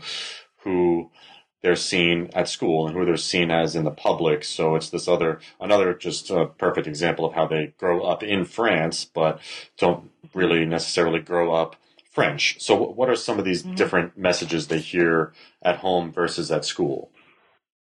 who 0.64 1.10
they're 1.62 1.76
seen 1.76 2.30
at 2.34 2.48
school 2.48 2.88
and 2.88 2.96
who 2.96 3.06
they're 3.06 3.18
seen 3.18 3.52
as 3.52 3.76
in 3.76 3.84
the 3.84 3.92
public. 3.92 4.44
So 4.44 4.76
it's 4.76 4.90
this 4.90 5.08
other, 5.08 5.40
another 5.60 5.94
just 5.94 6.30
a 6.30 6.46
perfect 6.46 6.88
example 6.88 7.26
of 7.26 7.34
how 7.34 7.48
they 7.48 7.74
grow 7.78 8.02
up 8.02 8.24
in 8.24 8.46
France, 8.46 9.06
but 9.06 9.40
don't 9.78 10.12
really 10.34 10.66
necessarily 10.66 11.20
grow 11.20 11.54
up 11.54 11.76
French. 12.12 12.62
So 12.62 12.76
what 12.76 13.10
are 13.10 13.16
some 13.16 13.40
of 13.40 13.46
these 13.46 13.64
mm-hmm. 13.64 13.76
different 13.76 14.18
messages 14.18 14.68
they 14.68 14.80
hear 14.80 15.34
at 15.62 15.78
home 15.78 16.12
versus 16.12 16.52
at 16.52 16.64
school? 16.64 17.12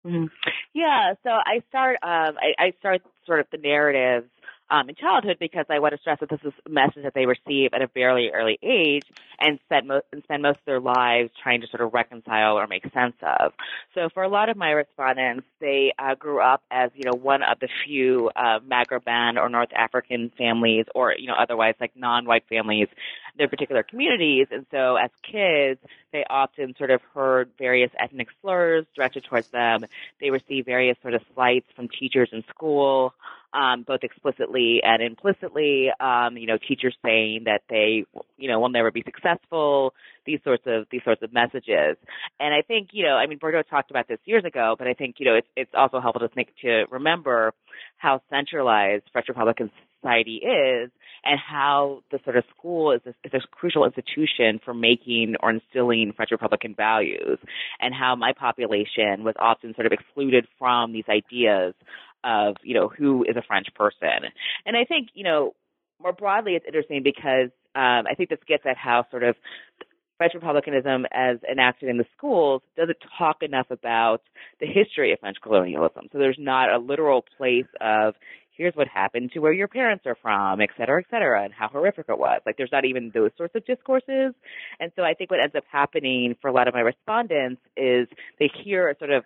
Mm-hmm. 0.07 0.27
Yeah, 0.73 1.15
so 1.23 1.31
I 1.31 1.62
start, 1.69 1.97
um, 2.03 2.37
I, 2.41 2.55
I 2.59 2.73
start 2.79 3.03
sort 3.27 3.41
of 3.41 3.47
the 3.53 3.59
narratives 3.59 4.31
um, 4.71 4.89
in 4.89 4.95
childhood 4.95 5.37
because 5.41 5.67
I 5.69 5.81
want 5.81 5.95
to 5.95 6.00
stress 6.00 6.21
that 6.21 6.31
this 6.31 6.41
is 6.45 6.53
a 6.65 6.69
message 6.69 7.03
that 7.03 7.15
they 7.15 7.27
receive 7.27 7.71
at 7.73 7.83
a 7.83 7.89
very 7.93 8.33
early 8.33 8.59
age 8.62 9.05
and 9.39 9.59
spend 9.65 9.89
most 9.89 10.07
and 10.12 10.23
spend 10.25 10.43
most 10.43 10.59
of 10.59 10.65
their 10.67 10.81
lives 10.81 11.31
trying 11.43 11.61
to 11.62 11.67
sort 11.67 11.81
of 11.81 11.93
reconcile 11.93 12.59
or 12.59 12.67
make 12.67 12.85
sense 12.93 13.17
of. 13.23 13.53
So 13.95 14.09
for 14.12 14.23
a 14.23 14.29
lot 14.29 14.49
of 14.49 14.57
my 14.57 14.71
respondents, 14.71 15.47
they 15.61 15.93
uh, 15.99 16.15
grew 16.15 16.41
up 16.41 16.62
as 16.71 16.91
you 16.95 17.05
know 17.05 17.15
one 17.15 17.43
of 17.43 17.59
the 17.61 17.69
few 17.85 18.31
uh, 18.37 18.61
or 18.61 19.49
North 19.49 19.73
African 19.75 20.31
families, 20.39 20.87
or 20.95 21.15
you 21.19 21.27
know 21.27 21.35
otherwise 21.39 21.75
like 21.81 21.93
non-white 21.97 22.45
families 22.49 22.89
their 23.37 23.49
particular 23.49 23.83
communities. 23.83 24.49
And 24.50 24.67
so 24.71 24.97
as 24.97 25.11
kids, 25.23 25.81
they 26.12 26.25
often 26.29 26.75
sort 26.77 26.91
of 26.91 27.00
heard 27.15 27.50
various 27.59 27.91
ethnic 27.99 28.29
slurs 28.41 28.85
directed 28.95 29.25
towards 29.25 29.49
them. 29.49 29.87
They 30.21 30.31
received 30.31 30.67
various 30.67 30.97
sort 31.03 31.15
of 31.15 31.23
slights 31.35 31.67
from 31.75 31.89
teachers 31.89 32.29
in 32.33 32.45
school, 32.50 33.15
um, 33.52 33.85
both 33.87 34.00
explicitly 34.02 34.80
and 34.83 35.02
implicitly. 35.02 35.88
Um, 35.99 36.37
you 36.37 36.47
know, 36.47 36.59
teachers 36.59 36.97
saying 37.04 37.42
that 37.45 37.62
they, 37.69 38.04
you 38.37 38.49
know, 38.49 38.61
will 38.61 38.69
never 38.69 38.90
be 38.90 39.02
successful. 39.02 39.95
These 40.26 40.40
sorts 40.45 40.62
of 40.66 40.87
these 40.90 41.02
sorts 41.04 41.23
of 41.23 41.33
messages. 41.33 41.97
And 42.38 42.54
I 42.54 42.62
think, 42.62 42.90
you 42.92 43.04
know, 43.04 43.14
I 43.14 43.26
mean, 43.26 43.38
Bourdieu 43.38 43.62
talked 43.69 43.90
about 43.90 44.09
this 44.09 44.19
years 44.25 44.45
ago, 44.45 44.76
but 44.78 44.87
I 44.87 44.95
think, 44.95 45.16
you 45.19 45.26
know, 45.26 45.35
it's 45.35 45.49
it's 45.57 45.73
also 45.75 46.00
helpful 46.00 46.26
to 46.26 46.35
think 46.35 46.49
to 46.62 46.85
remember 46.90 47.52
how 47.97 48.23
centralized 48.30 49.04
French 49.12 49.28
Republican 49.28 49.71
society 50.00 50.37
is 50.37 50.90
and 51.25 51.38
how 51.38 52.02
the 52.11 52.19
sort 52.25 52.37
of 52.37 52.45
school 52.57 52.92
is 52.92 53.00
a, 53.07 53.11
is 53.25 53.35
a 53.35 53.47
crucial 53.50 53.85
institution 53.85 54.59
for 54.64 54.73
making 54.73 55.35
or 55.42 55.50
instilling 55.50 56.12
French 56.16 56.30
Republican 56.30 56.75
values, 56.75 57.38
and 57.78 57.95
how 57.95 58.16
my 58.16 58.33
population 58.33 59.23
was 59.25 59.35
often 59.38 59.75
sort 59.75 59.87
of 59.87 59.92
excluded 59.92 60.47
from 60.59 60.92
these 60.92 61.04
ideas 61.09 61.75
of, 62.25 62.57
you 62.62 62.75
know, 62.75 62.89
who 62.89 63.25
is 63.25 63.37
a 63.37 63.43
French 63.43 63.69
person. 63.75 64.31
And 64.67 64.77
I 64.77 64.85
think, 64.85 65.09
you 65.15 65.25
know, 65.25 65.55
more 66.00 66.12
broadly, 66.12 66.55
it's 66.55 66.67
interesting 66.67 67.03
because 67.03 67.50
um, 67.75 68.07
I 68.11 68.15
think 68.17 68.31
this 68.31 68.39
gets 68.47 68.65
at 68.67 68.77
how 68.77 69.07
sort 69.11 69.23
of 69.23 69.37
French 70.17 70.35
Republicanism, 70.35 71.07
as 71.12 71.39
enacted 71.50 71.89
in 71.89 71.97
the 71.97 72.05
schools, 72.17 72.62
doesn't 72.77 72.99
talk 73.19 73.43
enough 73.43 73.71
about 73.71 74.21
the 74.61 74.67
history 74.67 75.12
of 75.12 75.21
French 75.21 75.39
colonialism. 75.43 76.09
So 76.12 76.19
there's 76.19 76.37
not 76.39 76.71
a 76.71 76.79
literal 76.79 77.25
place 77.39 77.65
of 77.81 78.15
here's 78.55 78.75
what 78.75 78.89
happened 78.89 79.33
to 79.33 79.39
where 79.39 79.55
your 79.55 79.69
parents 79.69 80.05
are 80.05 80.19
from, 80.21 80.61
et 80.61 80.69
cetera, 80.77 81.00
et 81.00 81.07
cetera, 81.11 81.45
and 81.45 81.55
how 81.55 81.69
horrific 81.69 82.05
it 82.11 82.19
was. 82.19 82.43
Like 82.45 82.59
there's 82.59 82.73
not 82.73 82.85
even 82.85 83.11
those 83.15 83.31
sorts 83.39 83.55
of 83.55 83.65
discourses. 83.65 84.35
And 84.79 84.93
so 84.95 85.03
I 85.03 85.15
think 85.15 85.31
what 85.31 85.41
ends 85.41 85.55
up 85.55 85.65
happening 85.73 86.37
for 86.43 86.49
a 86.49 86.53
lot 86.53 86.69
of 86.69 86.75
my 86.75 86.81
respondents 86.81 87.62
is 87.75 88.07
they 88.39 88.50
hear 88.62 88.91
a 88.91 88.99
sort 88.99 89.12
of 89.12 89.25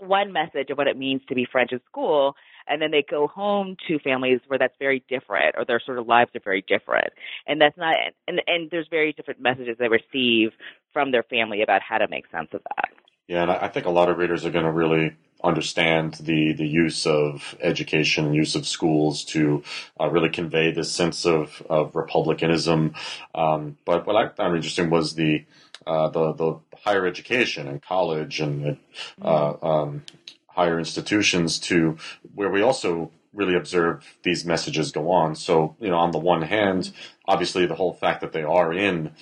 one 0.00 0.32
message 0.32 0.70
of 0.70 0.78
what 0.78 0.86
it 0.86 0.96
means 0.96 1.22
to 1.28 1.34
be 1.34 1.46
French 1.50 1.72
in 1.72 1.80
school, 1.88 2.34
and 2.66 2.80
then 2.80 2.90
they 2.90 3.04
go 3.08 3.26
home 3.26 3.76
to 3.88 3.98
families 3.98 4.40
where 4.46 4.58
that's 4.58 4.76
very 4.78 5.04
different, 5.08 5.54
or 5.56 5.64
their 5.64 5.80
sort 5.84 5.98
of 5.98 6.06
lives 6.06 6.30
are 6.34 6.40
very 6.42 6.64
different, 6.66 7.12
and 7.46 7.60
that's 7.60 7.76
not, 7.76 7.94
and 8.28 8.40
and 8.46 8.70
there's 8.70 8.88
very 8.90 9.12
different 9.12 9.40
messages 9.40 9.76
they 9.78 9.88
receive 9.88 10.52
from 10.92 11.12
their 11.12 11.22
family 11.24 11.62
about 11.62 11.82
how 11.82 11.98
to 11.98 12.08
make 12.08 12.24
sense 12.30 12.48
of 12.52 12.62
that. 12.76 12.90
Yeah, 13.28 13.42
and 13.42 13.50
I 13.52 13.68
think 13.68 13.86
a 13.86 13.90
lot 13.90 14.08
of 14.08 14.18
readers 14.18 14.44
are 14.44 14.50
going 14.50 14.64
to 14.64 14.72
really 14.72 15.14
understand 15.42 16.14
the 16.14 16.52
the 16.52 16.66
use 16.66 17.06
of 17.06 17.56
education 17.60 18.26
and 18.26 18.34
use 18.34 18.54
of 18.54 18.66
schools 18.66 19.24
to 19.24 19.62
uh, 19.98 20.08
really 20.08 20.28
convey 20.28 20.70
this 20.70 20.92
sense 20.92 21.24
of 21.24 21.62
of 21.70 21.94
republicanism. 21.94 22.94
Um, 23.34 23.78
but 23.84 24.06
what 24.06 24.16
I 24.16 24.28
found 24.28 24.56
interesting 24.56 24.90
was 24.90 25.14
the 25.14 25.44
uh, 25.86 26.08
the 26.08 26.32
the 26.32 26.60
higher 26.84 27.06
education 27.06 27.68
and 27.68 27.82
college 27.82 28.40
and 28.40 28.78
uh, 29.22 29.54
um, 29.62 30.04
higher 30.48 30.78
institutions 30.78 31.58
to 31.58 31.96
where 32.34 32.50
we 32.50 32.62
also 32.62 33.10
really 33.32 33.54
observe 33.54 34.04
these 34.22 34.44
messages 34.44 34.92
go 34.92 35.10
on. 35.10 35.34
So 35.34 35.76
you 35.80 35.88
know, 35.90 35.98
on 35.98 36.10
the 36.10 36.18
one 36.18 36.42
hand, 36.42 36.92
obviously 37.26 37.66
the 37.66 37.76
whole 37.76 37.94
fact 37.94 38.20
that 38.20 38.32
they 38.32 38.42
are 38.42 38.72
in 38.72 39.12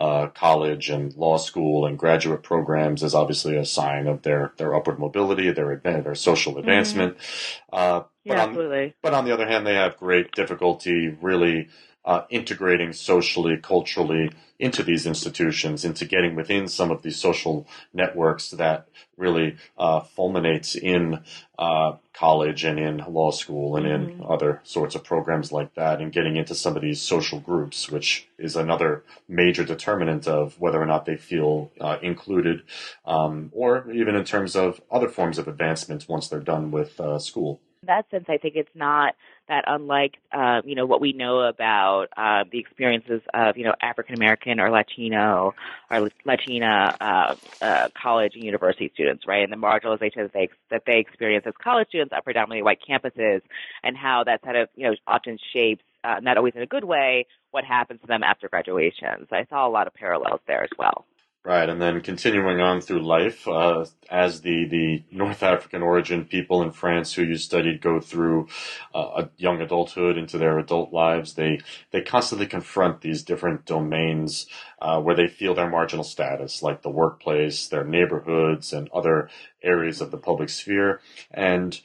uh, 0.00 0.26
college 0.28 0.90
and 0.90 1.14
law 1.14 1.36
school 1.36 1.86
and 1.86 1.98
graduate 1.98 2.42
programs 2.42 3.02
is 3.02 3.14
obviously 3.14 3.56
a 3.56 3.64
sign 3.64 4.06
of 4.06 4.22
their, 4.22 4.52
their 4.56 4.74
upward 4.74 4.98
mobility, 4.98 5.50
their 5.52 5.76
their 5.76 6.14
social 6.14 6.52
mm-hmm. 6.52 6.60
advancement. 6.60 7.16
Mm-hmm. 7.16 7.74
Uh, 7.76 8.00
but, 8.00 8.08
yeah, 8.24 8.42
on, 8.42 8.48
absolutely. 8.48 8.94
but 9.02 9.14
on 9.14 9.24
the 9.24 9.32
other 9.32 9.46
hand, 9.46 9.66
they 9.66 9.74
have 9.74 9.96
great 9.96 10.32
difficulty 10.32 11.16
really 11.20 11.68
uh, 12.04 12.22
integrating 12.30 12.92
socially, 12.92 13.56
culturally 13.56 14.30
into 14.58 14.82
these 14.82 15.06
institutions, 15.06 15.84
into 15.84 16.04
getting 16.04 16.34
within 16.36 16.68
some 16.68 16.90
of 16.90 17.02
these 17.02 17.16
social 17.18 17.66
networks 17.92 18.50
that 18.50 18.88
really 19.16 19.56
uh, 19.78 20.00
fulminates 20.00 20.76
in 20.76 21.20
uh, 21.58 21.92
college 22.12 22.64
and 22.64 22.78
in 22.78 22.98
law 23.08 23.30
school 23.30 23.76
and 23.76 23.86
mm-hmm. 23.86 24.22
in 24.22 24.26
other 24.28 24.60
sorts 24.64 24.94
of 24.94 25.02
programs 25.02 25.50
like 25.50 25.74
that, 25.74 26.00
and 26.00 26.12
getting 26.12 26.36
into 26.36 26.54
some 26.54 26.76
of 26.76 26.82
these 26.82 27.00
social 27.00 27.40
groups, 27.40 27.90
which 27.90 28.28
is 28.38 28.54
another 28.56 29.02
major 29.28 29.64
determinant 29.64 30.26
of 30.26 30.58
whether 30.60 30.80
or 30.80 30.86
not 30.86 31.06
they 31.06 31.16
feel 31.16 31.70
uh, 31.80 31.98
included, 32.02 32.62
um, 33.06 33.50
or 33.52 33.90
even 33.92 34.14
in 34.14 34.24
terms 34.24 34.54
of 34.54 34.80
other 34.90 35.08
forms 35.08 35.38
of 35.38 35.48
advancement 35.48 36.08
once 36.08 36.28
they're 36.28 36.40
done 36.40 36.70
with 36.70 36.98
uh, 37.00 37.18
school 37.18 37.60
in 37.84 37.86
that 37.88 38.10
sense, 38.10 38.24
I 38.28 38.38
think 38.38 38.56
it's 38.56 38.74
not 38.74 39.14
that 39.48 39.64
unlike, 39.66 40.14
uh, 40.32 40.62
you 40.64 40.74
know, 40.74 40.86
what 40.86 41.00
we 41.00 41.12
know 41.12 41.40
about 41.40 42.06
uh, 42.16 42.44
the 42.50 42.58
experiences 42.58 43.20
of, 43.32 43.56
you 43.56 43.64
know, 43.64 43.74
African 43.80 44.14
American 44.14 44.58
or 44.60 44.70
Latino 44.70 45.54
or 45.90 46.10
Latina 46.24 46.96
uh, 47.00 47.34
uh, 47.60 47.88
college 48.00 48.34
and 48.34 48.44
university 48.44 48.90
students, 48.94 49.24
right? 49.26 49.42
And 49.42 49.52
the 49.52 49.56
marginalization 49.56 50.16
that 50.16 50.32
they 50.32 50.48
that 50.70 50.82
they 50.86 50.98
experience 50.98 51.44
as 51.46 51.54
college 51.62 51.88
students 51.88 52.12
on 52.14 52.22
predominantly 52.22 52.62
white 52.62 52.80
campuses, 52.88 53.42
and 53.82 53.96
how 53.96 54.24
that 54.24 54.42
kind 54.42 54.56
of, 54.56 54.68
you 54.76 54.88
know, 54.88 54.94
often 55.06 55.38
shapes, 55.52 55.82
uh, 56.04 56.20
not 56.22 56.36
always 56.36 56.54
in 56.56 56.62
a 56.62 56.66
good 56.66 56.84
way, 56.84 57.26
what 57.50 57.64
happens 57.64 58.00
to 58.00 58.06
them 58.06 58.22
after 58.22 58.48
graduation. 58.48 59.26
So 59.28 59.36
I 59.36 59.46
saw 59.50 59.66
a 59.66 59.70
lot 59.70 59.86
of 59.86 59.94
parallels 59.94 60.40
there 60.46 60.62
as 60.62 60.70
well. 60.78 61.04
Right, 61.46 61.68
and 61.68 61.78
then 61.78 62.00
continuing 62.00 62.62
on 62.62 62.80
through 62.80 63.04
life, 63.04 63.46
uh, 63.46 63.84
as 64.08 64.40
the, 64.40 64.64
the 64.64 65.04
North 65.10 65.42
African 65.42 65.82
origin 65.82 66.24
people 66.24 66.62
in 66.62 66.70
France 66.70 67.12
who 67.12 67.22
you 67.22 67.36
studied 67.36 67.82
go 67.82 68.00
through 68.00 68.48
uh, 68.94 69.24
a 69.24 69.30
young 69.36 69.60
adulthood 69.60 70.16
into 70.16 70.38
their 70.38 70.58
adult 70.58 70.94
lives, 70.94 71.34
they 71.34 71.60
they 71.90 72.00
constantly 72.00 72.46
confront 72.46 73.02
these 73.02 73.22
different 73.22 73.66
domains 73.66 74.46
uh, 74.80 74.98
where 75.02 75.14
they 75.14 75.26
feel 75.26 75.54
their 75.54 75.68
marginal 75.68 76.02
status, 76.02 76.62
like 76.62 76.80
the 76.80 76.88
workplace, 76.88 77.68
their 77.68 77.84
neighborhoods, 77.84 78.72
and 78.72 78.88
other 78.94 79.28
areas 79.62 80.00
of 80.00 80.10
the 80.10 80.16
public 80.16 80.48
sphere. 80.48 81.02
And 81.30 81.78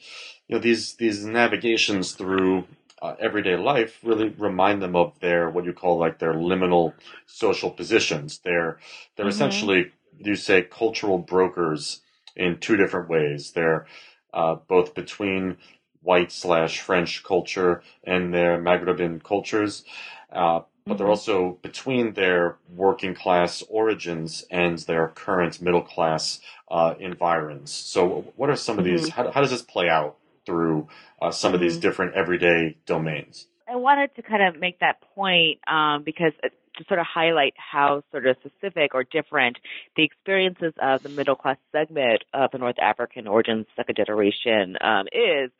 you 0.48 0.56
know 0.56 0.62
these 0.62 0.94
these 0.94 1.22
navigations 1.22 2.12
through 2.12 2.64
uh, 3.02 3.14
everyday 3.18 3.56
life 3.56 3.98
really 4.02 4.28
remind 4.38 4.82
them 4.82 4.94
of 4.94 5.18
their 5.20 5.48
what 5.48 5.64
you 5.64 5.72
call 5.72 5.98
like 5.98 6.18
their 6.18 6.34
liminal 6.34 6.92
social 7.26 7.70
positions. 7.70 8.40
They're 8.44 8.78
they're 9.16 9.24
mm-hmm. 9.24 9.30
essentially 9.30 9.92
you 10.18 10.36
say 10.36 10.62
cultural 10.62 11.18
brokers 11.18 12.00
in 12.36 12.58
two 12.58 12.76
different 12.76 13.08
ways. 13.08 13.52
They're 13.52 13.86
uh, 14.32 14.56
both 14.68 14.94
between 14.94 15.56
white 16.02 16.32
slash 16.32 16.80
French 16.80 17.24
culture 17.24 17.82
and 18.04 18.32
their 18.32 18.58
Maghreban 18.58 19.22
cultures, 19.22 19.84
uh, 20.32 20.60
but 20.86 20.98
they're 20.98 21.06
mm-hmm. 21.06 21.10
also 21.10 21.58
between 21.62 22.14
their 22.14 22.56
working 22.68 23.14
class 23.14 23.62
origins 23.68 24.44
and 24.50 24.78
their 24.80 25.08
current 25.08 25.60
middle 25.60 25.82
class 25.82 26.40
uh, 26.70 26.94
environs. 26.98 27.70
So, 27.70 28.32
what 28.36 28.50
are 28.50 28.56
some 28.56 28.78
of 28.78 28.84
these? 28.84 29.08
Mm-hmm. 29.08 29.22
How, 29.22 29.30
how 29.32 29.40
does 29.40 29.50
this 29.50 29.62
play 29.62 29.88
out 29.88 30.16
through 30.50 30.88
uh, 31.22 31.30
some 31.30 31.54
of 31.54 31.60
these 31.60 31.74
mm-hmm. 31.74 31.82
different 31.82 32.14
everyday 32.14 32.76
domains. 32.86 33.46
I 33.68 33.76
wanted 33.76 34.14
to 34.16 34.22
kind 34.22 34.42
of 34.42 34.60
make 34.60 34.80
that 34.80 35.00
point 35.14 35.60
um, 35.68 36.02
because 36.02 36.32
to 36.42 36.84
sort 36.88 36.98
of 36.98 37.06
highlight 37.06 37.54
how 37.56 38.02
sort 38.10 38.26
of 38.26 38.36
specific 38.44 38.94
or 38.94 39.04
different 39.04 39.58
the 39.96 40.02
experiences 40.02 40.72
of 40.82 41.02
the 41.04 41.08
middle 41.08 41.36
class 41.36 41.56
segment 41.70 42.24
of 42.34 42.50
the 42.50 42.58
North 42.58 42.78
African 42.80 43.28
origins 43.28 43.66
second 43.76 43.96
generation 43.96 44.76
um, 44.80 45.06
is 45.12 45.50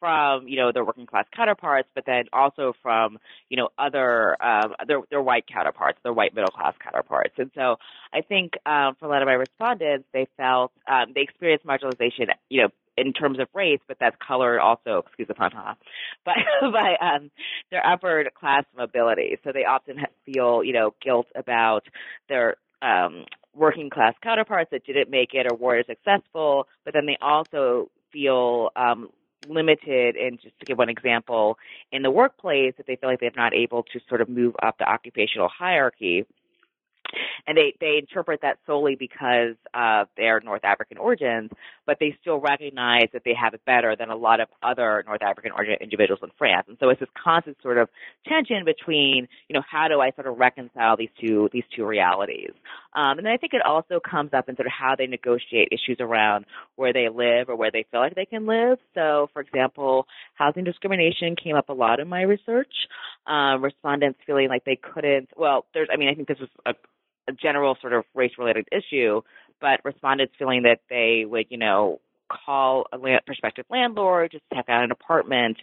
from 0.00 0.48
you 0.48 0.56
know 0.56 0.72
their 0.72 0.84
working 0.84 1.06
class 1.06 1.26
counterparts, 1.34 1.88
but 1.94 2.04
then 2.06 2.24
also 2.32 2.74
from 2.82 3.18
you 3.48 3.56
know 3.56 3.68
other 3.78 4.36
um, 4.42 4.74
their 4.86 5.00
their 5.10 5.22
white 5.22 5.46
counterparts, 5.46 5.98
their 6.02 6.12
white 6.12 6.34
middle 6.34 6.50
class 6.50 6.74
counterparts. 6.82 7.34
And 7.38 7.50
so 7.54 7.76
I 8.12 8.20
think 8.22 8.54
um, 8.66 8.96
for 8.98 9.06
a 9.06 9.08
lot 9.08 9.22
of 9.22 9.26
my 9.26 9.34
respondents, 9.34 10.06
they 10.12 10.26
felt 10.36 10.72
um, 10.86 11.12
they 11.14 11.22
experienced 11.22 11.66
marginalization, 11.66 12.28
you 12.48 12.62
know, 12.62 12.68
in 12.96 13.12
terms 13.12 13.38
of 13.38 13.48
race, 13.54 13.80
but 13.86 13.98
that's 14.00 14.16
colored 14.26 14.58
also, 14.58 15.02
excuse 15.06 15.28
the 15.28 15.34
pun, 15.34 15.50
huh? 15.54 15.74
But 16.24 16.36
by 16.72 16.96
um, 17.00 17.30
their 17.70 17.86
upward 17.86 18.30
class 18.34 18.64
mobility. 18.76 19.38
So 19.44 19.52
they 19.52 19.64
often 19.64 19.98
feel, 20.24 20.64
you 20.64 20.72
know, 20.72 20.94
guilt 21.02 21.26
about 21.34 21.84
their 22.28 22.56
um, 22.82 23.24
working 23.54 23.90
class 23.90 24.14
counterparts 24.22 24.70
that 24.70 24.84
didn't 24.84 25.10
make 25.10 25.30
it 25.32 25.46
or 25.50 25.56
weren't 25.56 25.86
successful, 25.86 26.68
but 26.84 26.94
then 26.94 27.06
they 27.06 27.18
also 27.20 27.90
feel 28.12 28.70
um, 28.76 29.10
limited 29.48 30.16
and 30.16 30.40
just 30.40 30.58
to 30.58 30.66
give 30.66 30.78
one 30.78 30.88
example 30.88 31.58
in 31.92 32.02
the 32.02 32.10
workplace 32.10 32.74
that 32.76 32.86
they 32.86 32.96
feel 32.96 33.10
like 33.10 33.20
they're 33.20 33.30
not 33.36 33.54
able 33.54 33.82
to 33.82 34.00
sort 34.08 34.20
of 34.20 34.28
move 34.28 34.54
up 34.62 34.78
the 34.78 34.88
occupational 34.88 35.48
hierarchy 35.48 36.26
and 37.46 37.56
they 37.56 37.74
they 37.80 37.98
interpret 37.98 38.40
that 38.42 38.58
solely 38.66 38.96
because 38.96 39.54
of 39.74 40.08
their 40.16 40.40
North 40.40 40.64
African 40.64 40.98
origins, 40.98 41.50
but 41.86 41.98
they 42.00 42.16
still 42.20 42.38
recognize 42.38 43.08
that 43.12 43.22
they 43.24 43.34
have 43.34 43.54
it 43.54 43.64
better 43.64 43.94
than 43.96 44.10
a 44.10 44.16
lot 44.16 44.40
of 44.40 44.48
other 44.62 45.04
North 45.06 45.22
African 45.22 45.52
origin 45.52 45.76
individuals 45.80 46.20
in 46.22 46.30
France. 46.38 46.66
And 46.68 46.76
so 46.80 46.88
it's 46.88 47.00
this 47.00 47.08
constant 47.22 47.56
sort 47.62 47.78
of 47.78 47.88
tension 48.26 48.64
between, 48.64 49.28
you 49.48 49.54
know, 49.54 49.62
how 49.68 49.88
do 49.88 50.00
I 50.00 50.10
sort 50.12 50.26
of 50.26 50.38
reconcile 50.38 50.96
these 50.96 51.10
two 51.20 51.48
these 51.52 51.64
two 51.74 51.84
realities? 51.84 52.50
Um, 52.96 53.18
and 53.18 53.26
then 53.26 53.32
I 53.32 53.36
think 53.36 53.52
it 53.52 53.62
also 53.64 54.00
comes 54.00 54.30
up 54.32 54.48
in 54.48 54.56
sort 54.56 54.66
of 54.66 54.72
how 54.72 54.96
they 54.96 55.06
negotiate 55.06 55.68
issues 55.70 55.98
around 56.00 56.46
where 56.76 56.92
they 56.92 57.08
live 57.08 57.48
or 57.48 57.56
where 57.56 57.70
they 57.70 57.84
feel 57.90 58.00
like 58.00 58.14
they 58.14 58.24
can 58.24 58.46
live. 58.46 58.78
So, 58.94 59.28
for 59.32 59.42
example, 59.42 60.06
housing 60.34 60.64
discrimination 60.64 61.36
came 61.36 61.56
up 61.56 61.68
a 61.68 61.74
lot 61.74 62.00
in 62.00 62.08
my 62.08 62.22
research. 62.22 62.72
Um, 63.26 63.62
respondents 63.62 64.18
feeling 64.26 64.48
like 64.48 64.64
they 64.64 64.76
couldn't. 64.76 65.28
Well, 65.36 65.66
there's. 65.74 65.88
I 65.92 65.96
mean, 65.96 66.08
I 66.08 66.14
think 66.14 66.26
this 66.26 66.40
was 66.40 66.48
a 66.64 66.72
a 67.28 67.32
general 67.32 67.76
sort 67.80 67.92
of 67.92 68.04
race 68.14 68.32
related 68.38 68.68
issue, 68.72 69.20
but 69.60 69.80
respondents 69.84 70.34
feeling 70.38 70.62
that 70.62 70.80
they 70.88 71.24
would, 71.26 71.46
you 71.50 71.58
know, 71.58 72.00
call 72.28 72.86
a 72.92 72.98
land, 72.98 73.22
prospective 73.26 73.66
landlord 73.70 74.32
just 74.32 74.44
to 74.50 74.56
out 74.68 74.84
an 74.84 74.90
apartment 74.90 75.56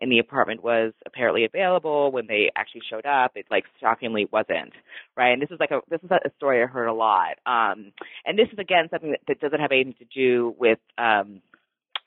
and 0.00 0.10
the 0.10 0.18
apartment 0.18 0.62
was 0.62 0.92
apparently 1.06 1.44
available. 1.44 2.12
When 2.12 2.26
they 2.26 2.50
actually 2.56 2.82
showed 2.88 3.06
up 3.06 3.32
it 3.34 3.46
like 3.50 3.64
shockingly 3.80 4.28
wasn't 4.30 4.72
right? 5.16 5.32
And 5.32 5.42
this 5.42 5.50
is 5.50 5.60
like 5.60 5.70
a 5.70 5.80
this 5.88 6.00
is 6.02 6.10
a 6.10 6.30
story 6.36 6.62
i 6.62 6.66
heard 6.66 6.86
a 6.86 6.92
lot. 6.92 7.38
Um 7.46 7.92
and 8.24 8.38
this 8.38 8.48
is 8.52 8.58
again 8.58 8.88
something 8.90 9.10
that, 9.10 9.20
that 9.28 9.40
doesn't 9.40 9.60
have 9.60 9.72
anything 9.72 9.94
to 9.98 10.04
do 10.14 10.54
with 10.58 10.78
um 10.98 11.40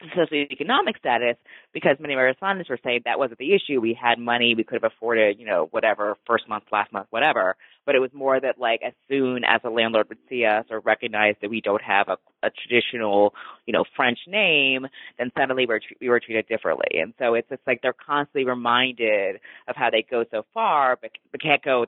socioeconomic 0.09 0.97
status 0.97 1.37
because 1.73 1.97
many 1.99 2.13
of 2.13 2.19
our 2.19 2.25
respondents 2.25 2.69
were 2.69 2.79
saying 2.83 3.01
that 3.05 3.19
wasn't 3.19 3.39
the 3.39 3.53
issue. 3.53 3.79
We 3.79 3.97
had 3.99 4.19
money, 4.19 4.55
we 4.55 4.63
could 4.63 4.81
have 4.81 4.91
afforded, 4.91 5.39
you 5.39 5.45
know, 5.45 5.67
whatever, 5.71 6.17
first 6.27 6.47
month, 6.47 6.65
last 6.71 6.91
month, 6.91 7.07
whatever. 7.09 7.55
But 7.85 7.95
it 7.95 7.99
was 7.99 8.11
more 8.13 8.39
that 8.39 8.59
like 8.59 8.81
as 8.85 8.93
soon 9.09 9.43
as 9.43 9.61
a 9.63 9.69
landlord 9.69 10.09
would 10.09 10.17
see 10.29 10.45
us 10.45 10.65
or 10.69 10.79
recognize 10.79 11.35
that 11.41 11.49
we 11.49 11.61
don't 11.61 11.81
have 11.81 12.07
a, 12.09 12.17
a 12.41 12.49
traditional, 12.49 13.33
you 13.65 13.73
know, 13.73 13.83
French 13.95 14.19
name, 14.27 14.87
then 15.17 15.31
suddenly 15.37 15.65
we're, 15.65 15.81
we 15.99 16.09
were 16.09 16.19
treated 16.19 16.47
differently. 16.47 16.99
And 16.99 17.13
so 17.19 17.33
it's 17.33 17.49
just 17.49 17.61
like 17.67 17.81
they're 17.81 17.93
constantly 17.93 18.45
reminded 18.45 19.39
of 19.67 19.75
how 19.75 19.89
they 19.89 20.05
go 20.09 20.25
so 20.31 20.45
far, 20.53 20.97
but, 21.01 21.11
but 21.31 21.41
can't 21.41 21.63
go 21.63 21.85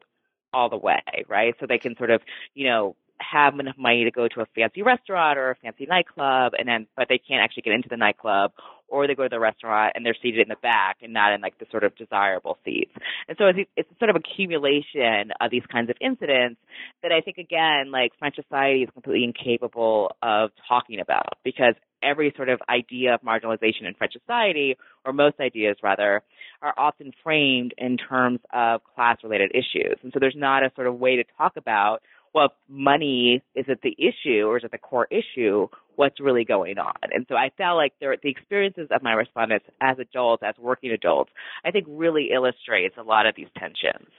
all 0.54 0.70
the 0.70 0.78
way, 0.78 1.02
right? 1.28 1.54
So 1.60 1.66
they 1.68 1.78
can 1.78 1.98
sort 1.98 2.12
of, 2.12 2.22
you 2.54 2.68
know, 2.68 2.96
have 3.20 3.60
enough 3.60 3.78
money 3.78 4.04
to 4.04 4.12
go 4.12 4.28
to 4.28 4.42
a 4.42 4.46
fancy 4.56 4.82
restaurant 4.82 5.38
or 5.38 5.52
a 5.52 5.56
fancy 5.56 5.86
nightclub 5.86 6.54
and 6.58 6.68
then 6.68 6.88
but 6.96 7.08
they 7.10 7.18
can't 7.18 7.44
actually 7.44 7.64
get 7.64 7.74
into 7.74 7.90
the 7.90 7.98
nightclub 7.98 8.52
or 8.88 9.08
they 9.08 9.16
go 9.16 9.24
to 9.24 9.30
the 9.30 9.40
restaurant 9.40 9.94
and 9.96 10.06
they're 10.06 10.16
seated 10.22 10.42
in 10.42 10.50
the 10.50 10.56
back 10.62 10.98
and 11.02 11.12
not 11.12 11.34
in 11.34 11.42
like 11.42 11.58
the 11.58 11.66
sort 11.72 11.84
of 11.84 11.96
desirable 11.96 12.58
seats. 12.64 12.92
And 13.28 13.38
so 13.38 13.48
it's, 13.48 13.70
it's 13.76 13.90
sort 14.00 14.10
of 14.10 14.16
accumulation 14.16 15.32
of 15.42 15.50
these 15.50 15.64
kinds 15.72 15.90
of 15.90 15.96
incidents 16.00 16.60
that 17.02 17.12
I 17.12 17.22
think 17.22 17.38
again 17.38 17.92
like 17.92 18.12
French 18.20 18.36
society 18.36 18.84
is 18.84 18.90
completely 18.94 19.24
incapable 19.24 20.16
of 20.22 20.52
talking 20.68 21.00
about 21.00 21.38
because 21.44 21.76
every 22.06 22.34
sort 22.36 22.50
of 22.50 22.62
idea 22.70 23.16
of 23.16 23.22
marginalization 23.22 23.88
in 23.88 23.94
French 23.98 24.14
society, 24.14 24.78
or 25.06 25.14
most 25.14 25.40
ideas 25.40 25.78
rather, 25.82 26.22
are 26.62 26.74
often 26.78 27.12
framed 27.24 27.74
in 27.78 27.98
terms 27.98 28.40
of 28.54 28.82
class 28.96 29.18
related 29.24 29.52
issues. 29.52 29.98
And 30.04 30.12
so 30.14 30.20
there's 30.20 30.36
not 30.38 30.64
a 30.64 30.72
sort 30.76 30.88
of 30.88 31.00
way 31.00 31.18
to 31.18 31.24
talk 31.38 31.58
about 31.58 32.02
well, 32.36 32.50
money 32.68 33.42
is 33.56 33.66
it 33.70 33.80
the 33.82 33.96
issue 33.98 34.46
or 34.46 34.58
is 34.58 34.66
it 34.66 34.72
the 34.72 34.78
core 34.78 35.08
issue? 35.10 35.70
What's 35.96 36.20
really 36.20 36.44
going 36.44 36.78
on? 36.78 36.94
And 37.14 37.26
so 37.30 37.36
I 37.36 37.50
felt 37.58 37.78
like 37.78 37.94
there, 38.02 38.14
the 38.22 38.30
experiences 38.30 38.90
of 38.92 39.02
my 39.02 39.14
respondents 39.14 39.66
as 39.80 39.98
adults, 40.00 40.44
as 40.46 40.54
working 40.60 40.92
adults, 40.92 41.32
I 41.64 41.72
think 41.72 41.86
really 41.88 42.32
illustrates 42.34 42.96
a 42.98 43.04
lot 43.04 43.26
of 43.26 43.36
these 43.38 43.48
tensions. 43.58 44.10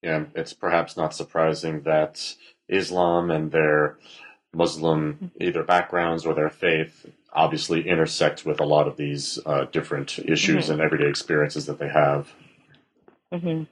Yeah, 0.00 0.26
it's 0.36 0.52
perhaps 0.52 0.96
not 0.96 1.12
surprising 1.12 1.82
that 1.82 2.36
Islam 2.68 3.32
and 3.32 3.50
their 3.50 3.98
Muslim 4.54 5.32
either 5.40 5.64
backgrounds 5.64 6.24
or 6.24 6.34
their 6.34 6.50
faith 6.50 7.04
obviously 7.32 7.88
intersect 7.88 8.46
with 8.46 8.60
a 8.60 8.64
lot 8.64 8.86
of 8.86 8.96
these 8.96 9.40
uh, 9.44 9.64
different 9.64 10.20
issues 10.20 10.64
mm-hmm. 10.64 10.74
and 10.74 10.80
everyday 10.80 11.08
experiences 11.08 11.66
that 11.66 11.80
they 11.80 11.88
have. 11.88 12.32
Mm-hmm. 13.32 13.64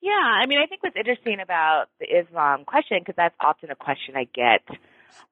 Yeah, 0.00 0.12
I 0.12 0.46
mean, 0.46 0.58
I 0.60 0.66
think 0.66 0.82
what's 0.82 0.96
interesting 0.96 1.40
about 1.40 1.86
the 1.98 2.06
Islam 2.06 2.64
question, 2.64 2.98
because 3.00 3.16
that's 3.16 3.34
often 3.40 3.70
a 3.70 3.74
question 3.74 4.14
I 4.16 4.24
get 4.32 4.62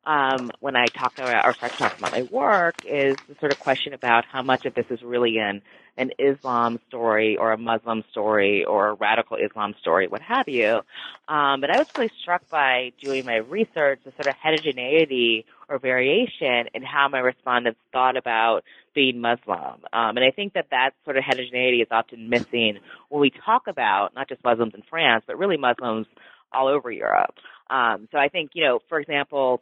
um, 0.05 0.51
when 0.61 0.77
I 0.77 0.87
talk 0.87 1.19
about 1.19 1.45
or 1.45 1.53
start 1.55 1.73
talking 1.73 1.99
about 1.99 2.12
my 2.12 2.23
work, 2.23 2.77
is 2.85 3.17
the 3.29 3.35
sort 3.41 3.53
of 3.53 3.59
question 3.59 3.93
about 3.93 4.25
how 4.25 4.43
much 4.43 4.65
of 4.65 4.75
this 4.75 4.87
is 4.91 5.03
really 5.03 5.39
an 5.39 5.62
an 5.99 6.11
Islam 6.19 6.79
story 6.89 7.37
or 7.37 7.53
a 7.53 7.59
Muslim 7.59 8.05
story 8.11 8.65
or 8.65 8.89
a 8.89 8.95
radical 8.95 9.37
Islam 9.37 9.75
story, 9.81 10.09
what 10.09 10.21
have 10.21 10.49
you. 10.49 10.81
Um, 11.29 11.61
but 11.61 11.71
I 11.75 11.79
was 11.79 11.87
really 11.97 12.11
struck 12.21 12.49
by 12.51 12.93
doing 13.03 13.25
my 13.25 13.37
research, 13.37 14.01
the 14.05 14.12
sort 14.12 14.27
of 14.27 14.35
heterogeneity 14.35 15.47
or 15.69 15.79
variation 15.79 16.69
in 16.75 16.83
how 16.83 17.09
my 17.09 17.19
respondents 17.19 17.81
thought 17.93 18.17
about 18.17 18.62
being 18.95 19.21
Muslim. 19.21 19.81
Um, 19.93 20.17
and 20.17 20.25
I 20.25 20.31
think 20.31 20.53
that 20.53 20.67
that 20.71 20.91
sort 21.05 21.17
of 21.17 21.25
heterogeneity 21.25 21.81
is 21.81 21.89
often 21.91 22.29
missing 22.29 22.79
when 23.09 23.21
we 23.21 23.31
talk 23.31 23.67
about 23.67 24.15
not 24.15 24.29
just 24.29 24.45
Muslims 24.45 24.75
in 24.75 24.83
France, 24.89 25.25
but 25.27 25.39
really 25.39 25.57
Muslims 25.57 26.07
all 26.53 26.69
over 26.69 26.91
Europe. 26.91 27.35
Um, 27.71 28.09
so 28.13 28.19
I 28.19 28.29
think, 28.29 28.53
you 28.55 28.65
know, 28.65 28.81
for 28.89 29.01
example, 29.01 29.61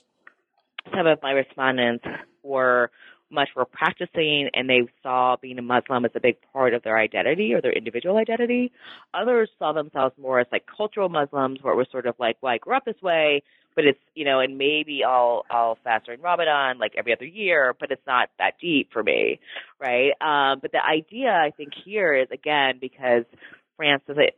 some 0.94 1.06
of 1.06 1.18
my 1.22 1.32
respondents 1.32 2.04
were 2.42 2.90
much 3.30 3.48
more 3.56 3.64
practicing 3.64 4.48
and 4.54 4.68
they 4.68 4.82
saw 5.02 5.36
being 5.40 5.58
a 5.58 5.62
Muslim 5.62 6.04
as 6.04 6.12
a 6.14 6.20
big 6.20 6.36
part 6.52 6.74
of 6.74 6.82
their 6.82 6.98
identity 6.98 7.52
or 7.52 7.60
their 7.60 7.72
individual 7.72 8.16
identity. 8.16 8.70
Others 9.12 9.50
saw 9.58 9.72
themselves 9.72 10.14
more 10.20 10.40
as 10.40 10.46
like 10.52 10.64
cultural 10.66 11.08
Muslims 11.08 11.58
where 11.62 11.72
it 11.72 11.76
was 11.76 11.88
sort 11.90 12.06
of 12.06 12.14
like, 12.18 12.36
well, 12.40 12.52
I 12.52 12.58
grew 12.58 12.76
up 12.76 12.84
this 12.84 13.00
way, 13.02 13.42
but 13.74 13.84
it's, 13.84 13.98
you 14.14 14.24
know, 14.24 14.40
and 14.40 14.56
maybe 14.56 15.02
I'll, 15.04 15.44
I'll 15.50 15.78
fast 15.82 16.06
during 16.06 16.20
Ramadan 16.20 16.78
like 16.78 16.92
every 16.96 17.12
other 17.12 17.24
year, 17.24 17.74
but 17.78 17.90
it's 17.90 18.06
not 18.06 18.28
that 18.38 18.54
deep 18.60 18.92
for 18.92 19.02
me, 19.02 19.40
right? 19.80 20.12
Um, 20.20 20.60
but 20.60 20.70
the 20.70 20.84
idea 20.84 21.30
I 21.30 21.50
think 21.50 21.72
here 21.84 22.14
is 22.14 22.28
again, 22.30 22.78
because 22.80 23.24
France 23.76 24.02
is 24.08 24.16
a 24.16 24.30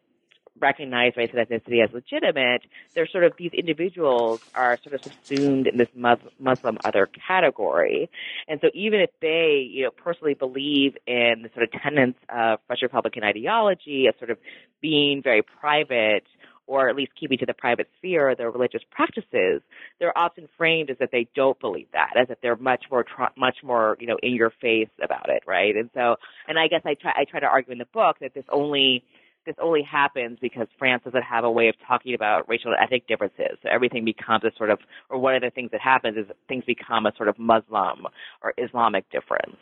recognize 0.60 1.12
race 1.16 1.30
and 1.34 1.46
ethnicity 1.46 1.82
as 1.82 1.92
legitimate, 1.92 2.62
they're 2.94 3.06
sort 3.06 3.24
of 3.24 3.32
these 3.38 3.52
individuals 3.52 4.40
are 4.54 4.78
sort 4.82 4.94
of 4.94 5.02
subsumed 5.02 5.66
in 5.66 5.76
this 5.76 5.88
Muslim 5.94 6.78
other 6.84 7.08
category. 7.26 8.10
And 8.48 8.60
so 8.60 8.68
even 8.74 9.00
if 9.00 9.10
they, 9.20 9.68
you 9.70 9.84
know, 9.84 9.90
personally 9.90 10.34
believe 10.34 10.96
in 11.06 11.42
the 11.42 11.50
sort 11.54 11.64
of 11.64 11.80
tenets 11.80 12.18
of 12.28 12.60
French 12.66 12.82
Republican 12.82 13.24
ideology 13.24 14.06
of 14.06 14.14
sort 14.18 14.30
of 14.30 14.38
being 14.80 15.22
very 15.22 15.42
private 15.42 16.24
or 16.66 16.88
at 16.88 16.96
least 16.96 17.12
keeping 17.18 17.38
to 17.38 17.46
the 17.46 17.54
private 17.54 17.88
sphere 17.98 18.34
their 18.34 18.50
religious 18.50 18.82
practices, 18.90 19.62
they're 20.00 20.16
often 20.16 20.48
framed 20.56 20.90
as 20.90 20.98
that 20.98 21.10
they 21.12 21.28
don't 21.34 21.58
believe 21.60 21.86
that, 21.92 22.14
as 22.20 22.26
if 22.28 22.40
they're 22.40 22.56
much 22.56 22.86
more, 22.90 23.04
much 23.36 23.58
more, 23.62 23.96
you 24.00 24.06
know, 24.06 24.16
in 24.22 24.34
your 24.34 24.50
face 24.60 24.88
about 25.02 25.28
it, 25.28 25.42
right? 25.46 25.76
And 25.76 25.90
so, 25.94 26.16
and 26.48 26.58
I 26.58 26.66
guess 26.66 26.82
I 26.84 26.94
try, 26.94 27.12
I 27.16 27.24
try 27.24 27.40
to 27.40 27.46
argue 27.46 27.72
in 27.72 27.78
the 27.78 27.86
book 27.86 28.16
that 28.20 28.34
this 28.34 28.44
only 28.50 29.04
this 29.46 29.56
only 29.62 29.82
happens 29.82 30.38
because 30.40 30.66
France 30.78 31.02
doesn't 31.04 31.22
have 31.22 31.44
a 31.44 31.50
way 31.50 31.68
of 31.68 31.74
talking 31.86 32.14
about 32.14 32.48
racial 32.48 32.72
and 32.72 32.80
ethnic 32.82 33.06
differences. 33.06 33.58
So 33.62 33.68
everything 33.70 34.04
becomes 34.04 34.44
a 34.44 34.50
sort 34.56 34.70
of, 34.70 34.80
or 35.08 35.18
one 35.18 35.34
of 35.34 35.42
the 35.42 35.50
things 35.50 35.70
that 35.70 35.80
happens 35.80 36.16
is 36.18 36.26
things 36.48 36.64
become 36.64 37.06
a 37.06 37.12
sort 37.16 37.28
of 37.28 37.38
Muslim 37.38 38.06
or 38.42 38.52
Islamic 38.58 39.08
difference. 39.10 39.56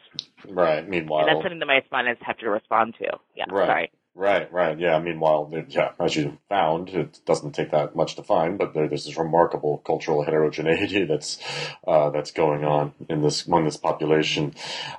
Right. 0.49 0.89
Meanwhile, 0.89 1.21
and 1.21 1.29
that's 1.29 1.45
something 1.45 1.59
that 1.59 1.67
my 1.67 1.77
respondents 1.77 2.23
have 2.25 2.39
to 2.39 2.51
respond 2.51 2.95
to. 2.99 3.19
Yeah. 3.37 3.45
Right. 3.51 3.67
Sorry. 3.67 3.91
Right, 4.17 4.53
right, 4.53 4.79
yeah. 4.79 5.01
Meanwhile, 5.01 5.51
yeah, 5.67 5.91
as 5.99 6.15
you 6.15 6.39
found, 6.49 6.91
it 6.91 7.19
doesn't 7.27 7.51
take 7.51 7.73
that 7.73 7.97
much 7.97 8.15
to 8.15 8.23
find, 8.23 8.59
but 8.59 8.73
there, 8.73 8.87
there's 8.87 9.07
this 9.07 9.19
remarkable 9.19 9.79
cultural 9.79 10.23
heterogeneity 10.23 11.05
that's 11.09 11.41
uh, 11.85 12.11
that's 12.11 12.31
going 12.31 12.65
on 12.65 12.95
in 13.09 13.23
this 13.23 13.45
among 13.47 13.65
this 13.65 13.77
population. 13.77 14.55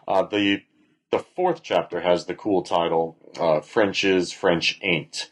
Uh, 0.05 0.23
the 0.23 0.63
the 1.15 1.23
fourth 1.35 1.63
chapter 1.63 2.01
has 2.01 2.25
the 2.25 2.35
cool 2.35 2.61
title 2.61 3.17
uh, 3.39 3.61
"French 3.61 4.03
is 4.03 4.33
French 4.33 4.79
ain't." 4.81 5.29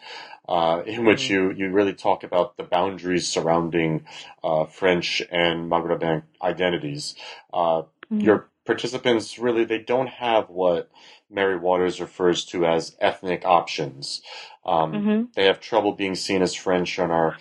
Uh, 0.47 0.83
in 0.85 1.05
which 1.05 1.23
mm-hmm. 1.23 1.57
you, 1.57 1.67
you 1.67 1.71
really 1.71 1.93
talk 1.93 2.23
about 2.23 2.57
the 2.57 2.63
boundaries 2.63 3.27
surrounding 3.27 4.05
uh, 4.43 4.65
French 4.65 5.21
and 5.31 5.71
Maghrebin 5.71 6.23
identities. 6.41 7.15
Uh, 7.53 7.83
mm-hmm. 7.83 8.19
Your 8.19 8.49
participants 8.65 9.39
really 9.39 9.63
they 9.63 9.79
don't 9.79 10.09
have 10.09 10.49
what 10.49 10.89
Mary 11.29 11.57
Waters 11.57 12.01
refers 12.01 12.43
to 12.45 12.65
as 12.65 12.95
ethnic 12.99 13.45
options. 13.45 14.21
Um, 14.65 14.91
mm-hmm. 14.91 15.23
They 15.33 15.45
have 15.45 15.61
trouble 15.61 15.93
being 15.93 16.15
seen 16.15 16.41
as 16.41 16.53
French 16.53 16.99
and 16.99 17.11
are 17.11 17.37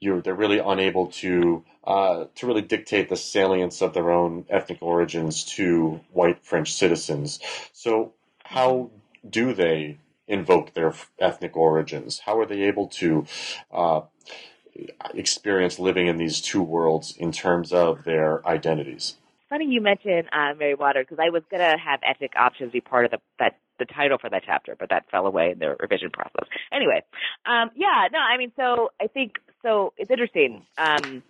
you 0.00 0.20
they're 0.20 0.34
really 0.34 0.58
unable 0.58 1.06
to 1.22 1.64
uh, 1.84 2.26
to 2.34 2.46
really 2.46 2.62
dictate 2.62 3.08
the 3.08 3.16
salience 3.16 3.82
of 3.82 3.94
their 3.94 4.10
own 4.10 4.44
ethnic 4.48 4.78
origins 4.80 5.44
to 5.44 6.00
white 6.12 6.44
French 6.44 6.72
citizens. 6.72 7.40
So, 7.72 8.12
how 8.44 8.90
do 9.28 9.54
they 9.54 9.98
invoke 10.28 10.74
their 10.74 10.94
ethnic 11.18 11.56
origins? 11.56 12.20
How 12.20 12.38
are 12.38 12.46
they 12.46 12.62
able 12.62 12.88
to 12.88 13.26
uh, 13.72 14.02
experience 15.14 15.78
living 15.78 16.06
in 16.06 16.16
these 16.16 16.40
two 16.40 16.62
worlds 16.62 17.14
in 17.16 17.32
terms 17.32 17.72
of 17.72 18.04
their 18.04 18.46
identities? 18.46 19.16
Funny 19.48 19.66
you 19.66 19.82
mentioned 19.82 20.28
uh, 20.32 20.54
Mary 20.58 20.74
Water 20.74 21.02
because 21.02 21.18
I 21.20 21.28
was 21.28 21.42
going 21.50 21.60
to 21.60 21.76
have 21.76 22.00
ethnic 22.08 22.32
options 22.36 22.72
be 22.72 22.80
part 22.80 23.04
of 23.04 23.10
the, 23.10 23.18
that 23.38 23.58
the 23.78 23.84
title 23.84 24.18
for 24.18 24.30
that 24.30 24.42
chapter, 24.46 24.76
but 24.78 24.88
that 24.90 25.04
fell 25.10 25.26
away 25.26 25.50
in 25.50 25.58
the 25.58 25.76
revision 25.80 26.10
process. 26.10 26.48
Anyway, 26.72 27.02
um, 27.46 27.70
yeah, 27.74 28.08
no, 28.12 28.18
I 28.18 28.38
mean, 28.38 28.52
so 28.56 28.92
I 29.00 29.08
think 29.08 29.38
so 29.62 29.92
it's 29.96 30.10
interesting. 30.10 30.64
Um, 30.78 31.22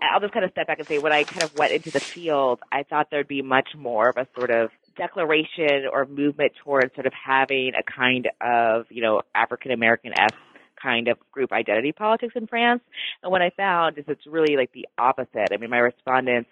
I'll 0.00 0.20
just 0.20 0.32
kind 0.32 0.44
of 0.44 0.50
step 0.52 0.66
back 0.66 0.78
and 0.78 0.88
say 0.88 0.98
when 0.98 1.12
I 1.12 1.24
kind 1.24 1.42
of 1.42 1.56
went 1.58 1.72
into 1.72 1.90
the 1.90 2.00
field, 2.00 2.60
I 2.72 2.82
thought 2.84 3.08
there'd 3.10 3.28
be 3.28 3.42
much 3.42 3.68
more 3.76 4.08
of 4.08 4.16
a 4.16 4.26
sort 4.34 4.50
of 4.50 4.70
declaration 4.96 5.86
or 5.92 6.06
movement 6.06 6.52
towards 6.62 6.94
sort 6.94 7.06
of 7.06 7.12
having 7.12 7.72
a 7.78 7.82
kind 7.82 8.28
of, 8.40 8.86
you 8.88 9.02
know, 9.02 9.22
African 9.34 9.72
American 9.72 10.12
esque 10.18 10.34
kind 10.80 11.08
of 11.08 11.18
group 11.32 11.52
identity 11.52 11.92
politics 11.92 12.34
in 12.36 12.46
France. 12.46 12.82
And 13.22 13.32
what 13.32 13.42
I 13.42 13.50
found 13.50 13.98
is 13.98 14.04
it's 14.08 14.26
really 14.26 14.56
like 14.56 14.72
the 14.72 14.88
opposite. 14.98 15.48
I 15.52 15.56
mean, 15.56 15.70
my 15.70 15.78
respondents 15.78 16.50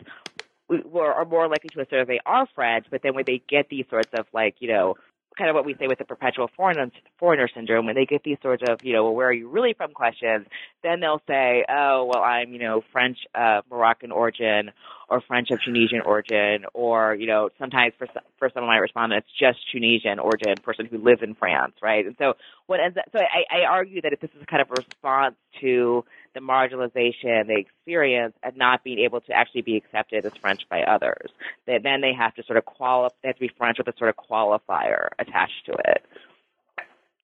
were, 0.68 1.12
are 1.12 1.24
more 1.24 1.48
likely 1.48 1.70
to 1.70 1.80
assert 1.80 2.06
they 2.06 2.20
are 2.24 2.46
French, 2.54 2.86
but 2.90 3.02
then 3.02 3.14
when 3.14 3.24
they 3.26 3.42
get 3.48 3.68
these 3.68 3.84
sorts 3.90 4.10
of 4.18 4.26
like, 4.32 4.56
you 4.60 4.68
know, 4.68 4.96
kind 5.36 5.50
of 5.50 5.54
what 5.54 5.64
we 5.64 5.74
say 5.74 5.86
with 5.86 5.98
the 5.98 6.04
perpetual 6.04 6.48
foreigner, 6.56 6.90
foreigner 7.18 7.48
syndrome, 7.54 7.86
when 7.86 7.94
they 7.94 8.06
get 8.06 8.22
these 8.22 8.38
sorts 8.42 8.62
of, 8.68 8.78
you 8.82 8.92
know, 8.92 9.04
well, 9.04 9.14
where 9.14 9.28
are 9.28 9.32
you 9.32 9.48
really 9.48 9.74
from 9.74 9.92
questions, 9.92 10.46
then 10.82 11.00
they'll 11.00 11.22
say, 11.26 11.64
oh, 11.68 12.10
well, 12.12 12.22
I'm, 12.22 12.52
you 12.52 12.58
know, 12.58 12.82
French, 12.92 13.18
uh, 13.34 13.62
Moroccan 13.70 14.12
origin 14.12 14.70
or 15.08 15.20
French 15.20 15.50
of 15.50 15.60
Tunisian 15.62 16.00
origin, 16.00 16.64
or, 16.72 17.14
you 17.14 17.26
know, 17.26 17.50
sometimes 17.58 17.92
for, 17.98 18.08
for 18.38 18.50
some 18.54 18.62
of 18.62 18.68
my 18.68 18.78
respondents, 18.78 19.28
just 19.38 19.58
Tunisian 19.70 20.18
origin, 20.18 20.54
person 20.62 20.86
who 20.86 20.98
lives 20.98 21.22
in 21.22 21.34
France, 21.34 21.74
right? 21.82 22.06
And 22.06 22.16
so 22.18 22.34
what 22.66 22.80
ends 22.80 22.96
up, 22.96 23.04
so 23.12 23.18
I, 23.18 23.62
I 23.62 23.64
argue 23.66 24.00
that 24.00 24.12
if 24.12 24.20
this 24.20 24.30
is 24.38 24.46
kind 24.46 24.62
of 24.62 24.70
a 24.70 24.74
response 24.80 25.34
to 25.60 26.04
the 26.34 26.40
marginalization 26.40 27.46
they 27.46 27.60
experience 27.60 28.34
and 28.42 28.56
not 28.56 28.84
being 28.84 28.98
able 28.98 29.20
to 29.22 29.32
actually 29.32 29.62
be 29.62 29.76
accepted 29.76 30.26
as 30.26 30.32
French 30.40 30.68
by 30.68 30.82
others. 30.82 31.30
That 31.66 31.82
then 31.82 32.00
they 32.00 32.12
have 32.12 32.34
to 32.34 32.42
sort 32.44 32.58
of 32.58 32.64
qualify, 32.64 33.14
they 33.22 33.28
have 33.28 33.36
to 33.36 33.40
be 33.40 33.50
French 33.56 33.78
with 33.78 33.88
a 33.88 33.96
sort 33.96 34.10
of 34.10 34.16
qualifier 34.16 35.08
attached 35.18 35.66
to 35.66 35.72
it. 35.72 36.04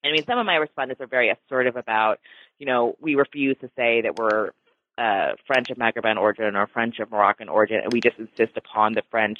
I 0.05 0.13
mean, 0.13 0.25
some 0.25 0.39
of 0.39 0.47
my 0.47 0.57
respondents 0.57 1.01
are 1.03 1.07
very 1.07 1.31
assertive 1.31 1.77
about, 1.77 2.21
you 2.59 2.67
know, 2.67 2.97
we 3.01 3.17
refuse 3.17 3.57
to 3.61 3.71
say 3.77 4.03
that 4.03 4.17
we're 4.17 4.51
uh, 4.97 5.33
French 5.47 5.71
of 5.71 5.77
Maghreban 5.77 6.17
origin 6.17 6.57
or 6.57 6.67
French 6.67 6.99
of 7.01 7.11
Moroccan 7.11 7.49
origin, 7.49 7.81
and 7.83 7.93
we 7.93 8.01
just 8.01 8.19
insist 8.19 8.57
upon 8.57 8.95
the 8.95 9.03
French 9.11 9.39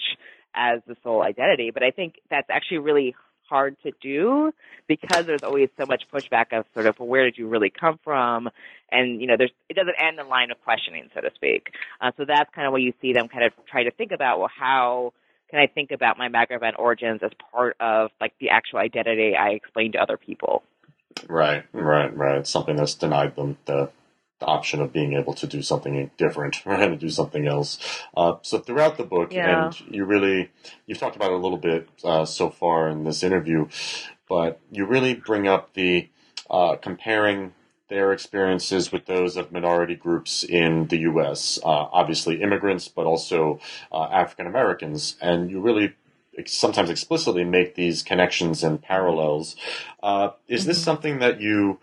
as 0.55 0.81
the 0.87 0.97
sole 1.03 1.23
identity. 1.23 1.71
But 1.73 1.83
I 1.83 1.91
think 1.91 2.15
that's 2.31 2.49
actually 2.51 2.79
really 2.79 3.15
hard 3.51 3.77
to 3.83 3.93
do 4.01 4.53
because 4.87 5.27
there's 5.27 5.43
always 5.43 5.69
so 5.79 5.85
much 5.85 6.05
pushback 6.13 6.59
of 6.59 6.65
sort 6.73 6.87
of 6.87 6.99
well, 6.99 7.09
where 7.09 7.25
did 7.25 7.37
you 7.37 7.49
really 7.49 7.71
come 7.71 7.99
from, 8.03 8.49
and 8.91 9.21
you 9.21 9.27
know 9.27 9.37
there's 9.37 9.53
it 9.69 9.75
doesn't 9.75 9.97
end 10.01 10.19
the 10.19 10.25
line 10.25 10.51
of 10.51 10.63
questioning, 10.65 11.11
so 11.15 11.21
to 11.21 11.31
speak. 11.35 11.69
Uh, 12.01 12.13
so 12.17 12.25
that's 12.25 12.49
kind 12.55 12.67
of 12.67 12.73
what 12.73 12.81
you 12.81 12.95
see 13.03 13.13
them 13.13 13.29
kind 13.29 13.45
of 13.45 13.53
try 13.67 13.83
to 13.83 13.91
think 13.91 14.13
about. 14.13 14.39
Well, 14.39 14.51
how 14.57 15.13
can 15.51 15.59
I 15.59 15.67
think 15.67 15.91
about 15.91 16.17
my 16.17 16.29
Maghreban 16.29 16.79
origins 16.79 17.21
as 17.23 17.33
part 17.53 17.77
of 17.81 18.11
like 18.21 18.33
the 18.41 18.51
actual 18.51 18.79
identity 18.79 19.35
I 19.37 19.51
explain 19.51 19.93
to 19.93 19.99
other 19.99 20.17
people? 20.17 20.63
Right, 21.29 21.65
right, 21.73 22.17
right. 22.17 22.39
It's 22.39 22.51
something 22.51 22.77
that's 22.77 22.95
denied 22.95 23.37
them 23.37 23.59
the 23.67 23.75
the 23.75 23.91
option 24.47 24.81
of 24.81 24.93
being 24.93 25.15
able 25.15 25.35
to 25.35 25.47
do 25.47 25.63
something 25.63 26.11
different, 26.17 26.57
right, 26.67 26.89
to 26.89 26.97
do 26.97 27.11
something 27.11 27.47
else. 27.47 27.79
Uh, 28.17 28.37
so 28.43 28.59
throughout 28.59 28.97
the 28.97 29.05
book, 29.05 29.33
yeah. 29.33 29.67
and 29.67 29.81
you 29.95 30.05
really, 30.05 30.51
you've 30.87 30.99
talked 30.99 31.17
about 31.17 31.31
it 31.31 31.35
a 31.35 31.39
little 31.39 31.59
bit 31.59 31.89
uh, 32.05 32.25
so 32.25 32.51
far 32.51 32.89
in 32.89 33.05
this 33.05 33.23
interview, 33.23 33.69
but 34.29 34.61
you 34.71 34.85
really 34.87 35.15
bring 35.15 35.47
up 35.47 35.75
the 35.75 36.09
uh, 36.51 36.77
comparing 36.77 37.53
their 37.89 38.13
experiences 38.13 38.93
with 38.93 39.07
those 39.07 39.37
of 39.37 39.53
minority 39.53 39.97
groups 39.97 40.45
in 40.45 40.87
the 40.87 40.99
U.S. 40.99 41.59
Uh, 41.63 41.69
obviously, 41.93 42.41
immigrants, 42.41 42.89
but 42.89 43.05
also 43.05 43.61
uh, 43.93 44.05
African 44.05 44.47
Americans, 44.47 45.17
and 45.21 45.51
you 45.51 45.61
really 45.61 45.95
sometimes 46.47 46.89
explicitly 46.89 47.45
make 47.45 47.75
these 47.75 48.03
connections 48.03 48.63
and 48.63 48.81
parallels. 48.81 49.57
Uh, 50.03 50.31
is 50.49 50.65
this 50.65 50.79
mm-hmm. 50.79 50.85
something 50.85 51.19
that 51.19 51.41
you 51.41 51.79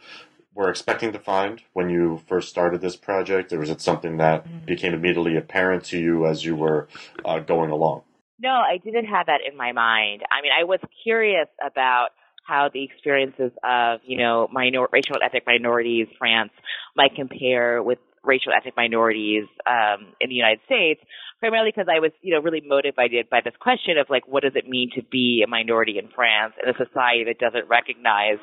were 0.57 0.69
expecting 0.71 1.13
to 1.13 1.19
find 1.19 1.61
when 1.73 1.87
you 1.89 2.19
first 2.27 2.49
started 2.49 2.81
this 2.81 2.95
project, 2.95 3.53
or 3.53 3.59
was 3.59 3.69
it 3.69 3.79
something 3.79 4.17
that 4.17 4.43
mm-hmm. 4.43 4.65
became 4.65 4.93
immediately 4.93 5.37
apparent 5.37 5.85
to 5.85 5.99
you 5.99 6.25
as 6.25 6.43
you 6.43 6.55
were 6.55 6.87
uh, 7.23 7.39
going 7.39 7.69
along? 7.69 8.01
No, 8.39 8.49
I 8.49 8.77
didn't 8.83 9.05
have 9.05 9.27
that 9.27 9.39
in 9.49 9.55
my 9.55 9.71
mind. 9.71 10.23
I 10.31 10.41
mean, 10.41 10.51
I 10.59 10.63
was 10.63 10.79
curious 11.03 11.47
about 11.65 12.09
how 12.45 12.69
the 12.73 12.83
experiences 12.83 13.51
of, 13.63 13.99
you 14.05 14.17
know, 14.17 14.47
minor, 14.51 14.87
racial 14.91 15.15
and 15.15 15.23
ethnic 15.23 15.43
minorities, 15.45 16.07
France, 16.17 16.51
might 16.95 17.13
compare 17.15 17.83
with 17.83 17.99
racial 18.23 18.51
ethnic 18.57 18.75
minorities 18.75 19.45
um, 19.67 20.13
in 20.19 20.29
the 20.29 20.35
United 20.35 20.59
States, 20.65 21.01
primarily 21.39 21.71
because 21.73 21.87
I 21.87 21.99
was, 21.99 22.11
you 22.21 22.33
know, 22.33 22.41
really 22.41 22.61
motivated 22.65 23.29
by 23.29 23.41
this 23.43 23.53
question 23.59 23.97
of 23.97 24.07
like, 24.09 24.27
what 24.27 24.43
does 24.43 24.53
it 24.55 24.67
mean 24.67 24.89
to 24.95 25.03
be 25.03 25.43
a 25.45 25.49
minority 25.49 25.99
in 25.99 26.09
France 26.09 26.53
in 26.61 26.69
a 26.69 26.73
society 26.73 27.25
that 27.25 27.37
doesn't 27.37 27.69
recognize 27.69 28.39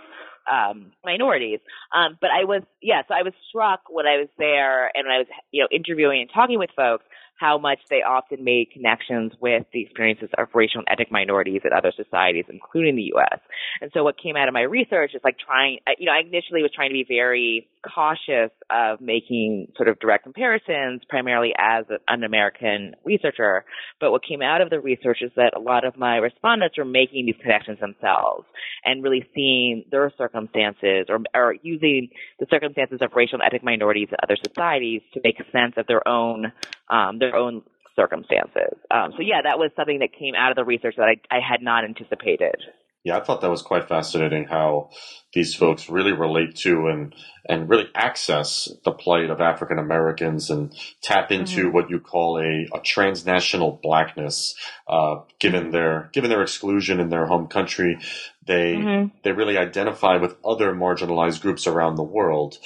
um, 0.50 0.92
minorities. 1.04 1.61
Um, 1.94 2.18
but 2.20 2.30
I 2.30 2.44
was, 2.44 2.62
yeah, 2.83 3.02
so 3.09 3.14
I 3.14 3.22
was 3.22 3.33
struck 3.48 3.80
when 3.88 4.07
I 4.07 4.18
was 4.18 4.28
there 4.38 4.90
and 4.94 5.07
when 5.07 5.12
I 5.12 5.18
was, 5.18 5.26
you 5.50 5.62
know, 5.62 5.68
interviewing 5.70 6.20
and 6.20 6.30
talking 6.33 6.59
with 6.59 6.70
folks 6.76 7.04
how 7.38 7.58
much 7.58 7.78
they 7.90 8.02
often 8.02 8.44
made 8.44 8.70
connections 8.72 9.32
with 9.40 9.64
the 9.72 9.82
experiences 9.82 10.28
of 10.38 10.48
racial 10.54 10.78
and 10.78 10.88
ethnic 10.90 11.10
minorities 11.10 11.62
in 11.64 11.72
other 11.76 11.92
societies, 11.96 12.44
including 12.48 12.96
the 12.96 13.10
U.S. 13.14 13.40
And 13.80 13.90
so 13.92 14.04
what 14.04 14.16
came 14.20 14.36
out 14.36 14.48
of 14.48 14.54
my 14.54 14.62
research 14.62 15.12
is 15.14 15.20
like 15.24 15.36
trying, 15.38 15.78
uh, 15.86 15.92
you 15.98 16.06
know, 16.06 16.12
I 16.12 16.20
initially 16.20 16.62
was 16.62 16.70
trying 16.74 16.90
to 16.90 16.94
be 16.94 17.04
very 17.06 17.68
cautious 17.84 18.50
of 18.70 19.00
making 19.00 19.72
sort 19.76 19.88
of 19.88 19.98
direct 19.98 20.24
comparisons, 20.24 21.02
primarily 21.08 21.52
as 21.58 21.84
an 22.08 22.22
American 22.22 22.94
researcher. 23.04 23.64
But 24.00 24.10
what 24.12 24.22
came 24.26 24.40
out 24.40 24.60
of 24.60 24.70
the 24.70 24.80
research 24.80 25.18
is 25.20 25.30
that 25.36 25.52
a 25.56 25.60
lot 25.60 25.84
of 25.84 25.96
my 25.96 26.16
respondents 26.16 26.78
were 26.78 26.84
making 26.84 27.26
these 27.26 27.36
connections 27.40 27.78
themselves 27.80 28.46
and 28.84 29.02
really 29.02 29.28
seeing 29.34 29.84
their 29.90 30.12
circumstances 30.16 31.06
or, 31.08 31.20
or 31.34 31.54
using 31.62 32.08
the 32.38 32.46
circumstances 32.48 32.98
of 33.02 33.10
racial 33.14 33.40
and 33.40 33.46
ethnic 33.46 33.64
minorities 33.64 34.08
in 34.10 34.16
other 34.22 34.36
societies 34.42 35.02
to 35.12 35.20
make 35.22 35.36
sense 35.52 35.74
of 35.76 35.86
their 35.86 36.06
own 36.08 36.52
um, 36.90 37.18
their 37.18 37.34
own 37.34 37.62
circumstances. 37.96 38.76
Um, 38.90 39.12
so 39.16 39.22
yeah, 39.22 39.42
that 39.42 39.58
was 39.58 39.70
something 39.76 40.00
that 40.00 40.10
came 40.18 40.34
out 40.34 40.50
of 40.50 40.56
the 40.56 40.64
research 40.64 40.94
that 40.96 41.08
I, 41.08 41.36
I 41.36 41.40
had 41.40 41.62
not 41.62 41.84
anticipated. 41.84 42.56
Yeah, 43.04 43.18
I 43.18 43.20
thought 43.20 43.42
that 43.42 43.50
was 43.50 43.60
quite 43.60 43.86
fascinating 43.86 44.46
how 44.46 44.88
these 45.34 45.54
folks 45.54 45.90
really 45.90 46.12
relate 46.12 46.56
to 46.56 46.86
and 46.86 47.14
and 47.46 47.68
really 47.68 47.88
access 47.94 48.70
the 48.82 48.92
plight 48.92 49.28
of 49.28 49.42
African 49.42 49.78
Americans 49.78 50.48
and 50.48 50.74
tap 51.02 51.30
into 51.30 51.64
mm-hmm. 51.64 51.74
what 51.74 51.90
you 51.90 52.00
call 52.00 52.38
a, 52.38 52.66
a 52.74 52.80
transnational 52.80 53.78
blackness. 53.82 54.54
Uh, 54.88 55.16
given 55.38 55.70
their 55.70 56.08
given 56.14 56.30
their 56.30 56.40
exclusion 56.40 56.98
in 56.98 57.10
their 57.10 57.26
home 57.26 57.46
country, 57.46 57.98
they 58.46 58.74
mm-hmm. 58.74 59.08
they 59.22 59.32
really 59.32 59.58
identify 59.58 60.16
with 60.16 60.36
other 60.42 60.72
marginalized 60.72 61.42
groups 61.42 61.66
around 61.66 61.96
the 61.96 62.02
world. 62.02 62.56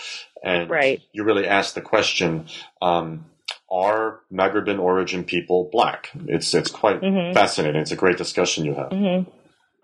And 0.45 0.71
right. 0.71 1.03
you 1.13 1.25
really 1.25 1.49
ask 1.49 1.75
the 1.75 1.81
question. 1.81 2.47
Um, 2.81 3.25
are 3.71 4.21
Maghreban 4.33 4.79
origin 4.79 5.25
people 5.25 5.69
black? 5.71 6.11
It's 6.27 6.55
it's 6.55 6.71
quite 6.71 7.01
mm-hmm. 7.01 7.35
fascinating. 7.35 7.81
It's 7.81 7.93
a 7.93 7.97
great 7.97 8.17
discussion 8.17 8.65
you 8.65 8.75
have. 8.75 8.91
Mm-hmm. 8.91 9.31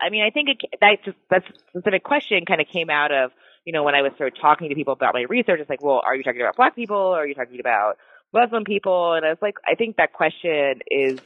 I 0.00 0.10
mean, 0.10 0.22
I 0.22 0.30
think 0.30 0.48
it, 0.50 0.80
that 0.80 0.98
that 1.30 1.42
specific 1.68 2.04
question 2.04 2.44
kind 2.46 2.60
of 2.60 2.66
came 2.68 2.90
out 2.90 3.12
of 3.12 3.30
you 3.64 3.72
know 3.72 3.82
when 3.82 3.94
I 3.94 4.02
was 4.02 4.12
sort 4.16 4.32
of 4.32 4.40
talking 4.40 4.68
to 4.70 4.74
people 4.74 4.92
about 4.92 5.14
my 5.14 5.22
research. 5.22 5.60
It's 5.60 5.70
like, 5.70 5.82
well, 5.82 6.02
are 6.04 6.14
you 6.14 6.22
talking 6.22 6.40
about 6.40 6.56
black 6.56 6.74
people? 6.74 6.96
Or 6.96 7.18
are 7.18 7.26
you 7.26 7.34
talking 7.34 7.60
about 7.60 7.98
Muslim 8.32 8.64
people? 8.64 9.14
And 9.14 9.24
I 9.24 9.28
was 9.28 9.38
like, 9.42 9.56
I 9.66 9.74
think 9.74 9.96
that 9.96 10.12
question 10.12 10.80
is 10.90 11.20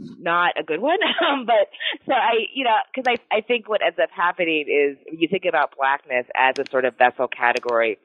not 0.00 0.54
a 0.58 0.62
good 0.62 0.80
one. 0.80 0.98
Um, 1.22 1.46
but 1.46 1.68
so 2.04 2.12
I, 2.12 2.46
you 2.52 2.64
know, 2.64 2.74
because 2.92 3.06
I 3.06 3.34
I 3.34 3.42
think 3.42 3.68
what 3.68 3.80
ends 3.84 3.98
up 4.02 4.10
happening 4.10 4.64
is 4.68 4.98
you 5.12 5.28
think 5.28 5.44
about 5.48 5.76
blackness 5.76 6.26
as 6.34 6.58
a 6.58 6.68
sort 6.70 6.84
of 6.84 6.96
vessel 6.98 7.28
category 7.28 7.98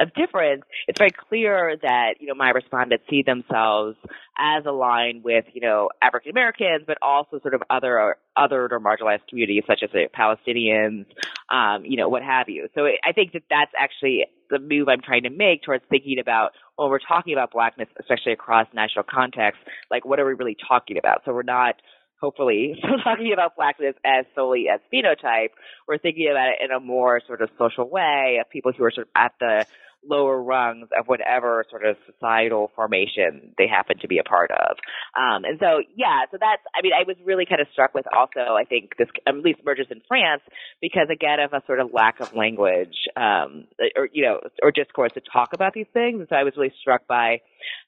of 0.00 0.14
difference, 0.14 0.62
it's 0.88 0.98
very 0.98 1.10
clear 1.10 1.76
that, 1.82 2.14
you 2.20 2.26
know, 2.26 2.34
my 2.34 2.50
respondents 2.50 3.04
see 3.10 3.22
themselves 3.22 3.96
as 4.38 4.64
aligned 4.66 5.22
with, 5.22 5.44
you 5.52 5.60
know, 5.60 5.90
African 6.02 6.30
Americans, 6.30 6.84
but 6.86 6.96
also 7.02 7.38
sort 7.40 7.54
of 7.54 7.62
other, 7.68 8.16
other 8.36 8.68
or 8.70 8.80
marginalized 8.80 9.28
communities 9.28 9.64
such 9.66 9.82
as 9.82 9.90
Palestinians, 10.18 11.04
um, 11.50 11.84
you 11.84 11.96
know, 11.96 12.08
what 12.08 12.22
have 12.22 12.48
you. 12.48 12.68
So 12.74 12.86
I 12.86 13.12
think 13.12 13.32
that 13.32 13.42
that's 13.50 13.72
actually 13.78 14.24
the 14.48 14.58
move 14.58 14.88
I'm 14.88 15.02
trying 15.02 15.24
to 15.24 15.30
make 15.30 15.62
towards 15.62 15.84
thinking 15.90 16.18
about 16.18 16.52
when 16.76 16.88
we're 16.88 16.98
talking 16.98 17.34
about 17.34 17.52
blackness, 17.52 17.88
especially 18.00 18.32
across 18.32 18.66
national 18.72 19.04
contexts, 19.04 19.62
like 19.90 20.04
what 20.04 20.18
are 20.18 20.26
we 20.26 20.32
really 20.32 20.56
talking 20.66 20.96
about? 20.96 21.22
So 21.24 21.32
we're 21.32 21.42
not 21.42 21.74
hopefully 22.20 22.80
talking 23.04 23.32
about 23.32 23.56
blackness 23.56 23.94
as 24.04 24.24
solely 24.34 24.66
as 24.72 24.80
phenotype. 24.92 25.50
We're 25.88 25.98
thinking 25.98 26.28
about 26.30 26.48
it 26.48 26.64
in 26.64 26.70
a 26.70 26.80
more 26.80 27.20
sort 27.26 27.42
of 27.42 27.50
social 27.58 27.88
way 27.88 28.38
of 28.40 28.50
people 28.50 28.72
who 28.76 28.84
are 28.84 28.90
sort 28.90 29.08
of 29.08 29.12
at 29.16 29.32
the 29.40 29.66
lower 30.04 30.40
rungs 30.42 30.88
of 30.98 31.06
whatever 31.06 31.64
sort 31.70 31.84
of 31.84 31.96
societal 32.06 32.70
formation 32.74 33.52
they 33.58 33.66
happen 33.66 33.98
to 33.98 34.08
be 34.08 34.18
a 34.18 34.22
part 34.22 34.50
of. 34.50 34.76
Um, 35.16 35.44
and 35.44 35.58
so, 35.60 35.82
yeah, 35.94 36.24
so 36.30 36.38
that's, 36.40 36.62
I 36.74 36.82
mean, 36.82 36.92
I 36.98 37.04
was 37.06 37.16
really 37.24 37.44
kind 37.44 37.60
of 37.60 37.66
struck 37.72 37.94
with 37.94 38.06
also, 38.16 38.54
I 38.54 38.64
think 38.64 38.96
this, 38.98 39.08
at 39.26 39.34
least 39.36 39.60
emerges 39.60 39.86
in 39.90 40.00
France 40.08 40.42
because 40.80 41.08
again 41.12 41.40
of 41.40 41.52
a 41.52 41.62
sort 41.66 41.80
of 41.80 41.92
lack 41.92 42.20
of 42.20 42.34
language, 42.34 42.96
um, 43.16 43.66
or, 43.96 44.08
you 44.12 44.24
know, 44.24 44.40
or 44.62 44.70
discourse 44.70 45.12
to 45.14 45.20
talk 45.20 45.52
about 45.52 45.74
these 45.74 45.88
things. 45.92 46.20
And 46.20 46.28
so 46.28 46.36
I 46.36 46.44
was 46.44 46.54
really 46.56 46.72
struck 46.80 47.06
by 47.06 47.40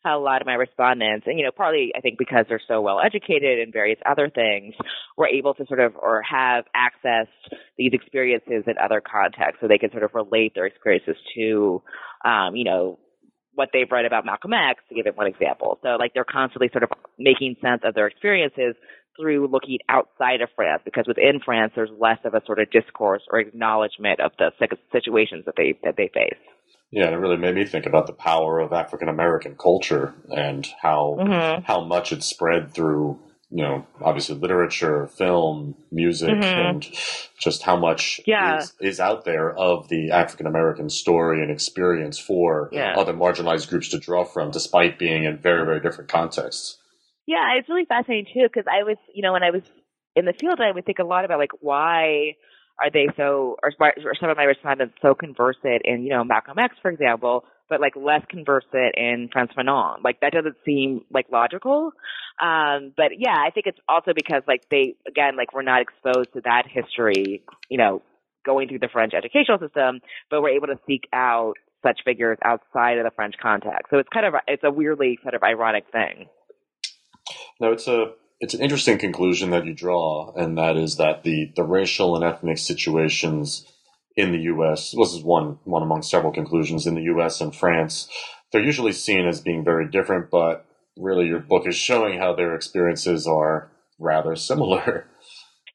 a 0.05 0.19
lot 0.19 0.41
of 0.41 0.47
my 0.47 0.55
respondents, 0.55 1.27
and 1.27 1.39
you 1.39 1.45
know, 1.45 1.53
partly 1.57 1.93
I 1.97 2.01
think 2.01 2.19
because 2.19 2.47
they're 2.49 2.61
so 2.67 2.81
well 2.81 3.01
educated 3.01 3.59
in 3.61 3.73
various 3.73 3.99
other 4.05 4.29
things, 4.29 4.75
were 5.17 5.29
able 5.29 5.55
to 5.55 5.67
sort 5.67 5.81
of 5.81 5.95
or 5.97 6.23
have 6.23 6.65
access 6.75 7.29
these 7.79 7.93
experiences 7.93 8.65
in 8.67 8.75
other 8.83 9.01
contexts, 9.01 9.59
so 9.61 9.69
they 9.69 9.79
can 9.79 9.91
sort 9.91 10.03
of 10.03 10.11
relate 10.15 10.53
their 10.55 10.67
experiences 10.67 11.17
to 11.37 11.83
um, 12.25 12.57
you 12.57 12.65
know, 12.65 12.99
what 13.55 13.69
they've 13.73 13.91
read 13.91 14.05
about 14.05 14.25
Malcolm 14.25 14.53
X, 14.53 14.81
to 14.89 14.95
give 14.95 15.07
it 15.07 15.17
one 15.17 15.27
example. 15.27 15.79
So 15.83 15.97
like 15.99 16.15
they're 16.15 16.25
constantly 16.25 16.71
sort 16.73 16.85
of 16.85 16.91
making 17.19 17.57
sense 17.61 17.83
of 17.85 17.95
their 17.95 18.07
experiences 18.07 18.75
through 19.21 19.47
looking 19.49 19.79
outside 19.89 20.41
of 20.41 20.49
France 20.57 20.81
because 20.85 21.05
within 21.07 21.41
France 21.45 21.73
there's 21.75 21.91
less 21.99 22.19
of 22.25 22.33
a 22.33 22.41
sort 22.47 22.61
of 22.61 22.71
discourse 22.71 23.23
or 23.31 23.41
acknowledgement 23.41 24.21
of 24.21 24.33
the 24.39 24.51
situations 24.91 25.45
that 25.45 25.55
they 25.57 25.75
that 25.85 25.97
they 25.97 26.11
face. 26.15 26.41
Yeah, 26.93 27.07
and 27.07 27.15
it 27.15 27.19
really 27.19 27.39
made 27.39 27.55
me 27.55 27.65
think 27.65 27.87
about 27.87 28.07
the 28.07 28.13
power 28.13 28.61
of 28.61 28.73
African 28.73 29.09
American 29.09 29.57
culture 29.57 30.15
and 30.29 30.67
how 30.81 31.17
mm-hmm. 31.19 31.65
how 31.65 31.83
much 31.83 32.13
it 32.13 32.23
spread 32.23 32.73
through 32.73 33.19
you 33.53 33.63
know, 33.63 33.87
obviously 34.01 34.35
literature, 34.35 35.07
film, 35.09 35.75
music, 35.91 36.31
mm-hmm. 36.31 36.43
and 36.45 36.83
just 37.39 37.63
how 37.63 37.77
much 37.77 38.19
yeah. 38.27 38.59
is, 38.59 38.73
is, 38.81 38.99
out 38.99 39.27
there 39.27 39.55
of 39.55 39.89
the 39.89 40.11
African 40.11 40.47
American 40.47 40.89
story 40.89 41.43
and 41.43 41.51
experience 41.51 42.19
for 42.19 42.71
yeah. 42.73 42.95
other 42.97 43.13
marginalized 43.13 43.69
groups 43.69 43.91
to 43.91 43.99
draw 43.99 44.25
from, 44.25 44.51
despite 44.51 44.99
being 44.99 45.25
in 45.25 45.37
very, 45.37 45.67
very 45.67 45.81
different 45.81 46.09
contexts. 46.09 46.79
Yeah, 47.27 47.59
it's 47.59 47.69
really 47.69 47.85
fascinating 47.85 48.33
too, 48.33 48.49
because 48.51 48.65
I 48.67 48.85
was, 48.85 48.97
you 49.15 49.21
know, 49.21 49.35
when 49.35 49.43
I 49.43 49.51
was 49.51 49.63
in 50.17 50.25
the 50.25 50.33
field, 50.33 50.59
I 50.59 50.73
would 50.73 50.87
think 50.87 50.99
a 50.99 51.05
lot 51.05 51.27
about 51.27 51.39
like 51.39 51.53
why 51.61 52.37
are 52.81 52.91
they 52.91 53.09
so, 53.17 53.57
or, 53.63 53.73
or 53.81 54.15
some 54.21 54.31
of 54.31 54.37
my 54.37 54.45
respondents 54.45 54.95
so 55.03 55.15
conversant 55.15 55.83
in, 55.85 56.03
you 56.03 56.11
know, 56.11 56.25
Malcolm 56.25 56.59
X, 56.59 56.75
for 56.81 56.91
example, 56.91 57.45
but 57.69 57.81
like 57.81 57.95
less 57.97 58.23
conversant 58.29 58.95
in 58.97 59.29
Frantz 59.33 59.55
Fanon. 59.55 60.03
Like 60.05 60.21
that 60.21 60.33
doesn't 60.33 60.57
seem 60.65 61.03
like 61.13 61.27
logical. 61.31 61.93
Um, 62.41 62.93
but 62.97 63.13
yeah, 63.19 63.37
I 63.37 63.51
think 63.51 63.67
it's 63.67 63.79
also 63.89 64.13
because 64.15 64.43
like 64.47 64.69
they, 64.71 64.97
again, 65.07 65.37
like 65.37 65.55
we're 65.55 65.63
not 65.63 65.83
exposed 65.83 66.33
to 66.35 66.41
that 66.45 66.65
history, 66.69 67.43
you 67.69 67.79
know, 67.79 68.03
going 68.45 68.69
through 68.69 68.81
the 68.81 68.89
French 68.93 69.15
educational 69.15 69.59
system, 69.59 70.01
but 70.31 70.43
we're 70.43 70.57
able 70.57 70.67
to 70.67 70.79
seek 70.87 71.03
out 71.13 71.55
such 71.83 72.01
figures 72.05 72.39
outside 72.45 72.99
of 72.99 73.05
the 73.05 73.11
French 73.15 73.35
context. 73.41 73.91
So 73.91 73.99
it's 73.99 74.09
kind 74.09 74.27
of, 74.27 74.35
it's 74.47 74.65
a 74.65 74.71
weirdly 74.71 75.19
kind 75.23 75.35
of 75.35 75.43
ironic 75.43 75.85
thing. 75.93 76.27
No, 77.61 77.73
it's 77.73 77.87
a, 77.87 78.13
it's 78.43 78.55
an 78.55 78.61
interesting 78.61 78.99
conclusion 78.99 79.51
that 79.51 79.65
you 79.65 79.73
draw, 79.73 80.33
and 80.35 80.59
that 80.59 80.77
is 80.77 80.97
that 80.97 81.23
the, 81.23 81.53
the 81.55 81.63
racial 81.63 82.17
and 82.17 82.25
ethnic 82.25 82.59
situations 82.59 83.65
in 84.17 84.33
the 84.33 84.41
U.S. 84.41 84.91
This 84.91 85.15
is 85.15 85.23
one 85.23 85.61
one 85.63 85.83
among 85.83 86.03
several 86.03 86.33
conclusions 86.33 86.85
in 86.85 86.97
the 86.97 87.03
U.S. 87.03 87.41
and 87.41 87.55
France. 87.55 88.09
They're 88.51 88.61
usually 88.61 88.93
seen 88.93 89.29
as 89.29 89.41
being 89.41 89.65
very 89.65 89.89
different, 89.89 90.29
but 90.29 90.67
really, 90.99 91.29
your 91.29 91.39
book 91.39 91.69
is 91.69 91.77
showing 91.77 92.19
how 92.19 92.35
their 92.35 92.57
experiences 92.57 93.29
are 93.29 93.71
rather 94.01 94.35
similar. 94.37 95.07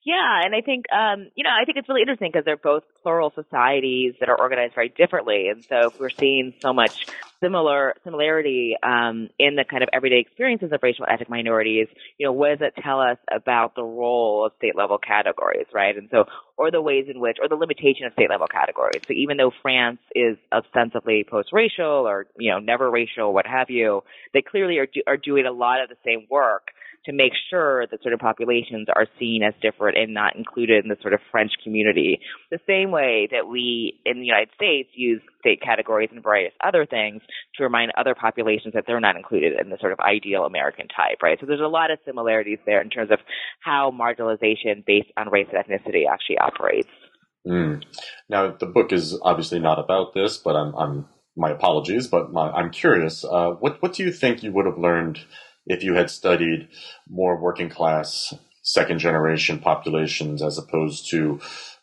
Yeah, 0.03 0.41
and 0.43 0.55
I 0.55 0.61
think 0.61 0.85
um, 0.91 1.27
you 1.35 1.43
know 1.43 1.49
I 1.49 1.65
think 1.65 1.77
it's 1.77 1.89
really 1.89 2.01
interesting 2.01 2.29
because 2.31 2.45
they're 2.45 2.55
both 2.55 2.83
plural 3.03 3.31
societies 3.35 4.13
that 4.19 4.29
are 4.29 4.39
organized 4.39 4.75
very 4.75 4.89
differently, 4.89 5.49
and 5.49 5.63
so 5.65 5.87
if 5.87 5.99
we're 5.99 6.09
seeing 6.09 6.53
so 6.61 6.71
much 6.71 7.07
similar 7.41 7.93
similarity 8.03 8.75
um, 8.81 9.29
in 9.37 9.55
the 9.55 9.63
kind 9.69 9.83
of 9.83 9.89
everyday 9.93 10.19
experiences 10.19 10.71
of 10.71 10.79
racial 10.81 11.05
ethnic 11.09 11.29
minorities, 11.29 11.87
you 12.17 12.25
know, 12.25 12.31
what 12.31 12.57
does 12.57 12.67
it 12.67 12.81
tell 12.81 12.99
us 12.99 13.17
about 13.31 13.75
the 13.75 13.83
role 13.83 14.45
of 14.45 14.53
state 14.57 14.75
level 14.75 14.97
categories, 14.97 15.67
right? 15.73 15.95
And 15.97 16.09
so, 16.09 16.25
or 16.57 16.71
the 16.71 16.81
ways 16.81 17.05
in 17.13 17.19
which, 17.19 17.37
or 17.41 17.47
the 17.47 17.55
limitation 17.55 18.05
of 18.05 18.13
state 18.13 18.29
level 18.29 18.47
categories. 18.47 19.01
So 19.07 19.13
even 19.13 19.37
though 19.37 19.51
France 19.61 19.99
is 20.15 20.37
ostensibly 20.51 21.25
post 21.29 21.49
racial 21.51 22.07
or 22.07 22.27
you 22.39 22.51
know 22.51 22.59
never 22.59 22.89
racial, 22.89 23.33
what 23.33 23.45
have 23.45 23.69
you, 23.69 24.03
they 24.33 24.41
clearly 24.41 24.77
are 24.77 24.87
do, 24.87 25.01
are 25.05 25.17
doing 25.17 25.45
a 25.45 25.51
lot 25.51 25.81
of 25.81 25.89
the 25.89 25.97
same 26.05 26.27
work 26.29 26.69
to 27.07 27.13
make 27.13 27.31
sure 27.49 27.87
that 27.87 27.99
of 28.05 28.19
populations 28.19 28.87
are 28.93 29.07
seen 29.17 29.41
as 29.43 29.53
different 29.61 29.97
and 29.97 30.13
not 30.13 30.35
included 30.35 30.83
in 30.83 30.89
the 30.89 30.97
sort 31.01 31.13
of 31.13 31.19
French 31.31 31.51
community. 31.63 32.19
The 32.51 32.59
same 32.67 32.91
way 32.91 33.27
that 33.31 33.47
we 33.47 33.99
in 34.05 34.19
the 34.19 34.25
United 34.25 34.49
States 34.55 34.89
use 34.93 35.21
state 35.39 35.61
categories 35.61 36.09
and 36.11 36.21
various 36.21 36.53
other 36.65 36.85
things 36.85 37.21
to 37.55 37.63
remind 37.63 37.91
other 37.97 38.13
populations 38.13 38.73
that 38.73 38.83
they're 38.85 38.99
not 38.99 39.15
included 39.15 39.53
in 39.59 39.69
the 39.69 39.77
sort 39.79 39.93
of 39.93 39.99
ideal 39.99 40.43
American 40.43 40.87
type, 40.87 41.17
right? 41.23 41.37
So 41.39 41.45
there's 41.45 41.61
a 41.61 41.67
lot 41.67 41.91
of 41.91 41.99
similarities 42.05 42.59
there 42.65 42.81
in 42.81 42.89
terms 42.89 43.11
of 43.11 43.19
how 43.61 43.91
marginalization 43.91 44.85
based 44.85 45.11
on 45.17 45.29
race 45.29 45.47
and 45.51 45.63
ethnicity 45.63 46.03
actually 46.11 46.37
operates. 46.39 46.89
Mm. 47.47 47.83
Now, 48.29 48.51
the 48.51 48.65
book 48.65 48.91
is 48.91 49.17
obviously 49.21 49.59
not 49.59 49.79
about 49.79 50.13
this, 50.13 50.37
but 50.37 50.55
I'm, 50.55 50.75
I'm 50.75 51.05
my 51.37 51.51
apologies, 51.51 52.07
but 52.07 52.33
my, 52.33 52.49
I'm 52.49 52.71
curious. 52.71 53.23
Uh, 53.23 53.51
what 53.51 53.81
what 53.81 53.93
do 53.93 54.03
you 54.03 54.11
think 54.11 54.43
you 54.43 54.51
would 54.51 54.65
have 54.65 54.77
learned 54.77 55.19
if 55.67 55.83
you 55.83 55.93
had 55.95 56.09
studied 56.09 56.69
more 57.09 57.39
working 57.39 57.69
class 57.69 58.33
second 58.67 58.99
generation 58.99 59.59
populations 59.59 60.41
as 60.43 60.57
opposed 60.57 61.09
to 61.09 61.39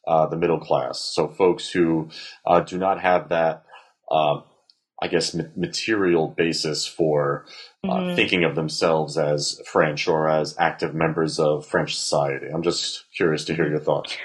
uh, 0.07 0.27
the 0.27 0.37
middle 0.37 0.61
class. 0.61 1.01
So 1.01 1.29
folks 1.29 1.71
who 1.71 2.11
uh, 2.47 2.61
do 2.61 2.77
not 2.77 3.01
have 3.01 3.31
that, 3.31 3.65
uh, 4.11 4.41
I 5.01 5.09
guess, 5.09 5.33
ma- 5.33 5.45
material 5.57 6.29
basis 6.29 6.87
for 6.87 7.47
uh, 7.83 7.89
mm-hmm. 7.89 8.17
thinking 8.17 8.45
of 8.45 8.55
themselves 8.55 9.17
as 9.17 9.63
French 9.67 10.07
or 10.07 10.29
as 10.29 10.55
active 10.59 10.95
members 10.95 11.39
of 11.39 11.67
French 11.67 11.97
society. 11.97 12.49
I'm 12.53 12.63
just 12.63 13.05
curious 13.17 13.45
to 13.47 13.55
hear 13.55 13.69
your 13.69 13.81
thoughts. 13.81 14.17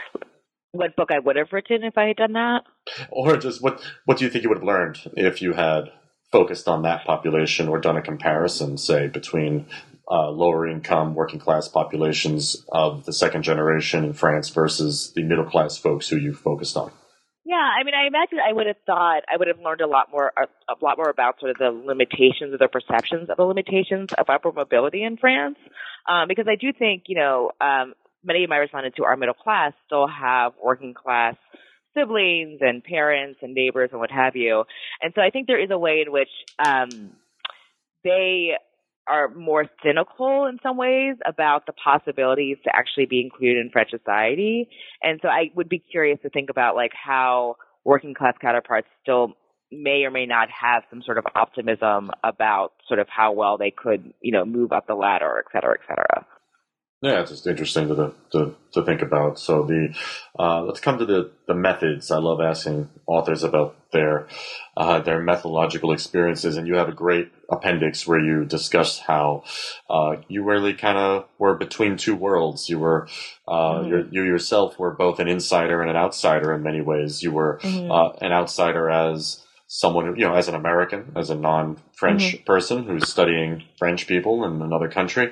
What 0.72 0.98
book 0.98 1.12
I 1.12 1.20
would 1.20 1.38
have 1.38 1.54
written 1.54 1.84
if 1.84 1.98
I 1.98 2.08
had 2.08 2.18
done 2.18 2.34
that, 2.34 2.62
or 3.10 3.38
just 3.38 3.64
what 3.64 3.82
what 4.06 4.18
do 4.18 4.26
you 4.26 4.30
think 4.30 4.44
you 4.44 4.50
would 4.50 4.60
have 4.60 4.68
learned 4.68 5.00
if 5.16 5.42
you 5.42 5.54
had 5.54 5.86
focused 6.32 6.68
on 6.68 6.84
that 6.84 7.06
population 7.06 7.68
or 7.68 7.80
done 7.80 7.98
a 7.98 8.02
comparison, 8.02 8.78
say, 8.78 9.08
between 9.08 9.66
uh, 10.10 10.30
lower 10.30 10.68
income 10.68 11.14
working 11.14 11.40
class 11.40 11.68
populations 11.68 12.66
of 12.72 13.06
the 13.06 13.14
second 13.14 13.44
generation 13.44 14.04
in 14.04 14.14
France 14.14 14.50
versus 14.50 15.12
the 15.16 15.24
middle 15.24 15.46
class 15.46 15.78
folks 15.78 16.08
who 16.10 16.18
you 16.18 16.34
focused 16.34 16.76
on? 16.78 16.92
Yeah, 17.46 17.56
I 17.56 17.84
mean, 17.84 17.96
I 17.96 18.06
imagine 18.06 18.38
I 18.48 18.54
would 18.54 18.68
have 18.68 18.76
thought 18.86 19.24
I 19.32 19.38
would 19.38 19.48
have 19.48 19.60
learned 19.60 19.82
a 19.82 19.88
lot 19.88 20.12
more, 20.12 20.32
a, 20.38 20.46
lot 20.84 20.98
more 20.98 21.10
about 21.10 21.40
sort 21.40 21.52
of 21.52 21.58
the 21.58 21.72
limitations 21.72 22.54
or 22.54 22.58
the 22.60 22.68
perceptions 22.68 23.30
of 23.30 23.38
the 23.38 23.44
limitations 23.44 24.10
of 24.16 24.30
upper 24.30 24.52
mobility 24.52 25.04
in 25.04 25.18
France, 25.18 25.58
um, 26.08 26.28
because 26.28 26.46
I 26.48 26.56
do 26.56 26.72
think, 26.78 27.04
you 27.08 27.18
know, 27.18 27.50
um, 27.60 27.94
many 28.24 28.44
of 28.44 28.50
my 28.50 28.58
respondents 28.58 28.98
who 28.98 29.04
are 29.04 29.18
middle 29.18 29.34
class 29.34 29.74
still 29.88 30.08
have 30.08 30.54
working 30.64 30.94
class 30.94 31.36
siblings 31.98 32.60
and 32.62 32.84
parents 32.84 33.40
and 33.42 33.54
neighbors 33.54 33.90
and 33.92 34.00
what 34.00 34.12
have 34.12 34.36
you. 34.36 34.64
And 35.02 35.14
so 35.16 35.22
I 35.22 35.30
think 35.30 35.48
there 35.48 35.62
is 35.62 35.72
a 35.72 35.78
way 35.78 36.04
in 36.06 36.12
which 36.12 36.30
um, 36.64 37.12
they 38.04 38.52
are 39.08 39.30
more 39.30 39.66
cynical 39.84 40.46
in 40.46 40.60
some 40.62 40.78
ways 40.78 41.16
about 41.26 41.66
the 41.66 41.74
possibilities 41.74 42.58
to 42.64 42.70
actually 42.76 43.08
be 43.08 43.22
included 43.22 43.58
in 43.58 43.72
French 43.72 43.90
society. 43.90 44.70
And 45.02 45.20
so 45.22 45.28
I 45.28 45.50
would 45.56 45.68
be 45.68 45.80
curious 45.80 46.20
to 46.22 46.30
think 46.30 46.50
about 46.50 46.76
like 46.76 46.92
how 46.94 47.56
working 47.84 48.14
class 48.14 48.36
counterparts 48.40 48.88
still 49.02 49.34
may 49.72 50.04
or 50.04 50.12
may 50.12 50.26
not 50.26 50.50
have 50.50 50.84
some 50.90 51.02
sort 51.04 51.18
of 51.18 51.26
optimism 51.36 52.12
about 52.24 52.74
sort 52.88 53.00
of 53.00 53.08
how 53.10 53.32
well 53.32 53.58
they 53.58 53.72
could, 53.72 54.14
you 54.22 54.32
know, 54.32 54.46
move 54.46 54.72
up 54.72 54.88
the 54.88 54.96
ladder, 54.96 55.44
et 55.44 55.52
cetera, 55.52 55.74
et 55.74 55.86
cetera. 55.88 56.26
Yeah, 57.02 57.22
it's 57.22 57.32
just 57.32 57.48
interesting 57.48 57.88
to 57.88 58.14
to 58.32 58.56
to 58.74 58.84
think 58.84 59.02
about. 59.02 59.40
So 59.40 59.64
the 59.64 59.96
uh, 60.38 60.64
let's 60.64 60.82
come 60.82 60.98
to 60.98 61.06
the 61.06 61.32
the 61.48 61.54
methods. 61.54 62.12
I 62.12 62.18
love 62.18 62.42
asking 62.42 62.90
authors 63.08 63.42
about 63.42 63.78
their 63.92 64.28
uh, 64.76 65.00
their 65.00 65.22
methodological 65.22 65.94
experiences, 65.94 66.58
and 66.58 66.68
you 66.68 66.76
have 66.76 66.90
a 66.90 66.94
great 66.94 67.32
appendix 67.48 68.06
where 68.06 68.20
you 68.20 68.44
discuss 68.44 69.00
how 69.00 69.46
uh, 69.90 70.18
you 70.28 70.44
really 70.44 70.74
kind 70.74 70.98
of 70.98 71.26
were 71.38 71.56
between 71.56 71.96
two 71.96 72.16
worlds. 72.18 72.68
You 72.68 72.80
were 72.80 73.08
uh, 73.48 73.80
mm-hmm. 73.80 74.14
you 74.14 74.24
yourself 74.24 74.78
were 74.78 74.92
both 74.92 75.20
an 75.20 75.30
insider 75.30 75.82
and 75.82 75.90
an 75.90 75.96
outsider 75.96 76.54
in 76.54 76.64
many 76.64 76.82
ways. 76.82 77.24
You 77.24 77.32
were 77.32 77.62
mm-hmm. 77.64 77.90
Uh, 77.90 78.10
an 78.22 78.34
outsider 78.34 78.90
as 78.90 79.42
someone 79.72 80.08
who, 80.08 80.16
you 80.16 80.26
know, 80.26 80.34
as 80.34 80.48
an 80.48 80.56
American, 80.56 81.12
as 81.16 81.30
a 81.30 81.36
non-French 81.36 82.24
mm-hmm. 82.24 82.44
person 82.44 82.86
who's 82.86 83.08
studying 83.08 83.64
French 83.78 84.08
people 84.08 84.44
in 84.44 84.64
another 84.64 84.90
country, 84.90 85.32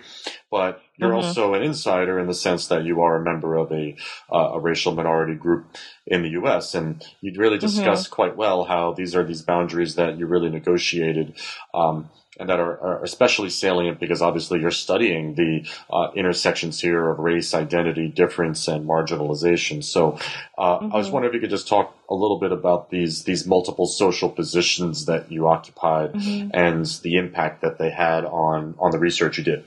but 0.52 0.80
you're 0.96 1.10
mm-hmm. 1.10 1.26
also 1.26 1.56
an 1.56 1.64
insider 1.64 2.20
in 2.20 2.28
the 2.28 2.36
sense 2.36 2.68
that 2.68 2.86
you 2.86 3.02
are 3.02 3.16
a 3.16 3.24
member 3.24 3.56
of 3.56 3.72
a 3.72 3.96
uh, 4.32 4.52
a 4.54 4.60
racial 4.60 4.94
minority 4.94 5.34
group 5.34 5.66
in 6.06 6.22
the 6.22 6.30
U.S. 6.30 6.76
and 6.76 7.04
you 7.20 7.34
really 7.36 7.58
discuss 7.58 8.06
mm-hmm. 8.06 8.14
quite 8.14 8.38
well 8.38 8.66
how 8.66 8.94
these 8.94 9.16
are 9.16 9.24
these 9.24 9.42
boundaries 9.42 9.96
that 9.96 10.20
you 10.20 10.28
really 10.28 10.50
negotiated. 10.50 11.34
Um, 11.74 12.12
and 12.40 12.50
that 12.50 12.60
are, 12.60 12.80
are, 12.80 13.04
especially 13.04 13.50
salient 13.50 14.00
because 14.00 14.22
obviously 14.22 14.60
you're 14.60 14.72
studying 14.72 15.36
the 15.36 15.68
uh, 15.90 16.12
intersections 16.16 16.80
here 16.80 17.10
of 17.10 17.20
race, 17.20 17.54
identity, 17.54 18.08
difference, 18.08 18.68
and 18.68 18.88
marginalization. 18.88 19.84
So 19.84 20.18
uh, 20.58 20.80
mm-hmm. 20.80 20.94
I 20.94 20.98
was 20.98 21.08
mm-hmm. 21.08 21.14
wondering 21.14 21.32
if 21.32 21.36
you 21.36 21.42
could 21.42 21.50
just 21.50 21.68
talk 21.68 21.96
a 22.10 22.16
little 22.16 22.40
bit 22.40 22.52
about 22.52 22.90
these 22.90 23.24
these 23.24 23.46
multiple 23.46 23.86
social 23.86 24.30
positions 24.30 25.06
that 25.06 25.32
you 25.32 25.48
occupied 25.48 26.14
mm-hmm. 26.14 26.50
and 26.54 26.86
the 27.04 27.18
impact 27.18 27.62
that 27.62 27.78
they 27.78 27.92
had 27.92 28.26
on 28.26 28.76
on 28.80 28.92
the 28.92 29.00
research 29.00 29.38
you 29.38 29.44
did. 29.44 29.64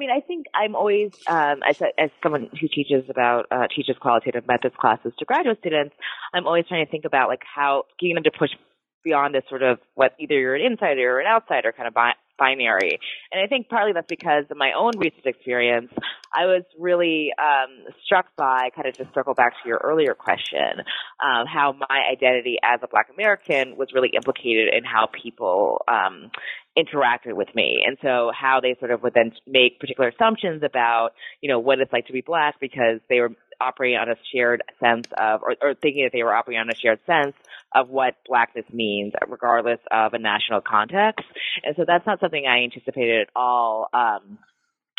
I 0.00 0.02
mean, 0.06 0.10
I 0.16 0.20
think 0.20 0.46
I'm 0.54 0.74
always, 0.74 1.12
um, 1.28 1.60
as, 1.68 1.78
a, 1.82 1.88
as 2.00 2.08
someone 2.22 2.48
who 2.58 2.68
teaches 2.68 3.04
about, 3.10 3.44
uh, 3.50 3.66
teaches 3.76 3.96
qualitative 4.00 4.46
methods 4.48 4.74
classes 4.80 5.12
to 5.18 5.26
graduate 5.26 5.58
students, 5.58 5.94
I'm 6.32 6.46
always 6.46 6.66
trying 6.66 6.86
to 6.86 6.90
think 6.90 7.04
about 7.04 7.28
like 7.28 7.42
how 7.44 7.84
getting 8.00 8.14
them 8.14 8.24
to 8.24 8.30
push 8.30 8.48
beyond 9.04 9.34
this 9.34 9.44
sort 9.48 9.62
of 9.62 9.78
what 9.94 10.14
either 10.18 10.38
you're 10.38 10.54
an 10.54 10.72
insider 10.72 11.16
or 11.16 11.20
an 11.20 11.26
outsider 11.26 11.72
kind 11.72 11.88
of 11.88 11.94
bi- 11.94 12.14
binary. 12.40 12.98
And 13.30 13.40
I 13.40 13.46
think 13.46 13.68
partly 13.68 13.92
that's 13.92 14.08
because 14.08 14.44
of 14.50 14.56
my 14.56 14.72
own 14.76 14.92
recent 14.96 15.26
experience. 15.26 15.92
I 16.34 16.46
was 16.46 16.62
really 16.78 17.30
um, 17.38 17.92
struck 18.04 18.26
by 18.36 18.70
kind 18.74 18.88
of 18.88 18.96
just 18.96 19.12
circle 19.14 19.34
back 19.34 19.52
to 19.62 19.68
your 19.68 19.80
earlier 19.84 20.14
question, 20.14 20.80
um, 21.22 21.46
how 21.46 21.74
my 21.78 22.00
identity 22.10 22.56
as 22.64 22.80
a 22.82 22.88
Black 22.88 23.08
American 23.12 23.76
was 23.76 23.88
really 23.94 24.10
implicated 24.14 24.72
in 24.72 24.84
how 24.84 25.08
people 25.12 25.84
um, 25.86 26.30
interacted 26.78 27.34
with 27.34 27.48
me, 27.54 27.82
and 27.86 27.98
so 28.00 28.30
how 28.34 28.60
they 28.60 28.76
sort 28.78 28.90
of 28.90 29.02
would 29.02 29.12
then 29.12 29.32
make 29.46 29.80
particular 29.80 30.08
assumptions 30.08 30.62
about 30.62 31.10
you 31.40 31.50
know 31.50 31.58
what 31.58 31.80
it's 31.80 31.92
like 31.92 32.06
to 32.06 32.12
be 32.12 32.22
Black 32.22 32.60
because 32.60 33.00
they 33.08 33.20
were 33.20 33.32
operating 33.60 33.98
on 33.98 34.08
a 34.08 34.14
shared 34.32 34.62
sense 34.80 35.06
of, 35.18 35.42
or, 35.42 35.54
or 35.60 35.74
thinking 35.74 36.04
that 36.04 36.12
they 36.12 36.22
were 36.22 36.34
operating 36.34 36.60
on 36.60 36.70
a 36.70 36.74
shared 36.74 37.00
sense 37.06 37.34
of 37.74 37.88
what 37.88 38.14
blackness 38.26 38.64
means, 38.72 39.12
regardless 39.28 39.78
of 39.90 40.14
a 40.14 40.18
national 40.18 40.60
context. 40.60 41.24
And 41.62 41.74
so 41.76 41.84
that's 41.86 42.06
not 42.06 42.20
something 42.20 42.44
I 42.46 42.64
anticipated 42.64 43.22
at 43.22 43.28
all 43.36 43.88
um, 43.92 44.38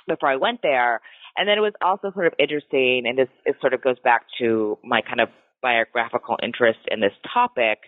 before 0.07 0.29
I 0.29 0.37
went 0.37 0.61
there. 0.61 1.01
And 1.37 1.47
then 1.47 1.57
it 1.57 1.61
was 1.61 1.73
also 1.81 2.11
sort 2.13 2.27
of 2.27 2.33
interesting, 2.39 3.03
and 3.05 3.17
this 3.17 3.29
it 3.45 3.55
sort 3.61 3.73
of 3.73 3.81
goes 3.81 3.97
back 4.03 4.23
to 4.39 4.77
my 4.83 5.01
kind 5.01 5.21
of 5.21 5.29
biographical 5.61 6.37
interest 6.41 6.79
in 6.89 6.99
this 6.99 7.13
topic, 7.33 7.79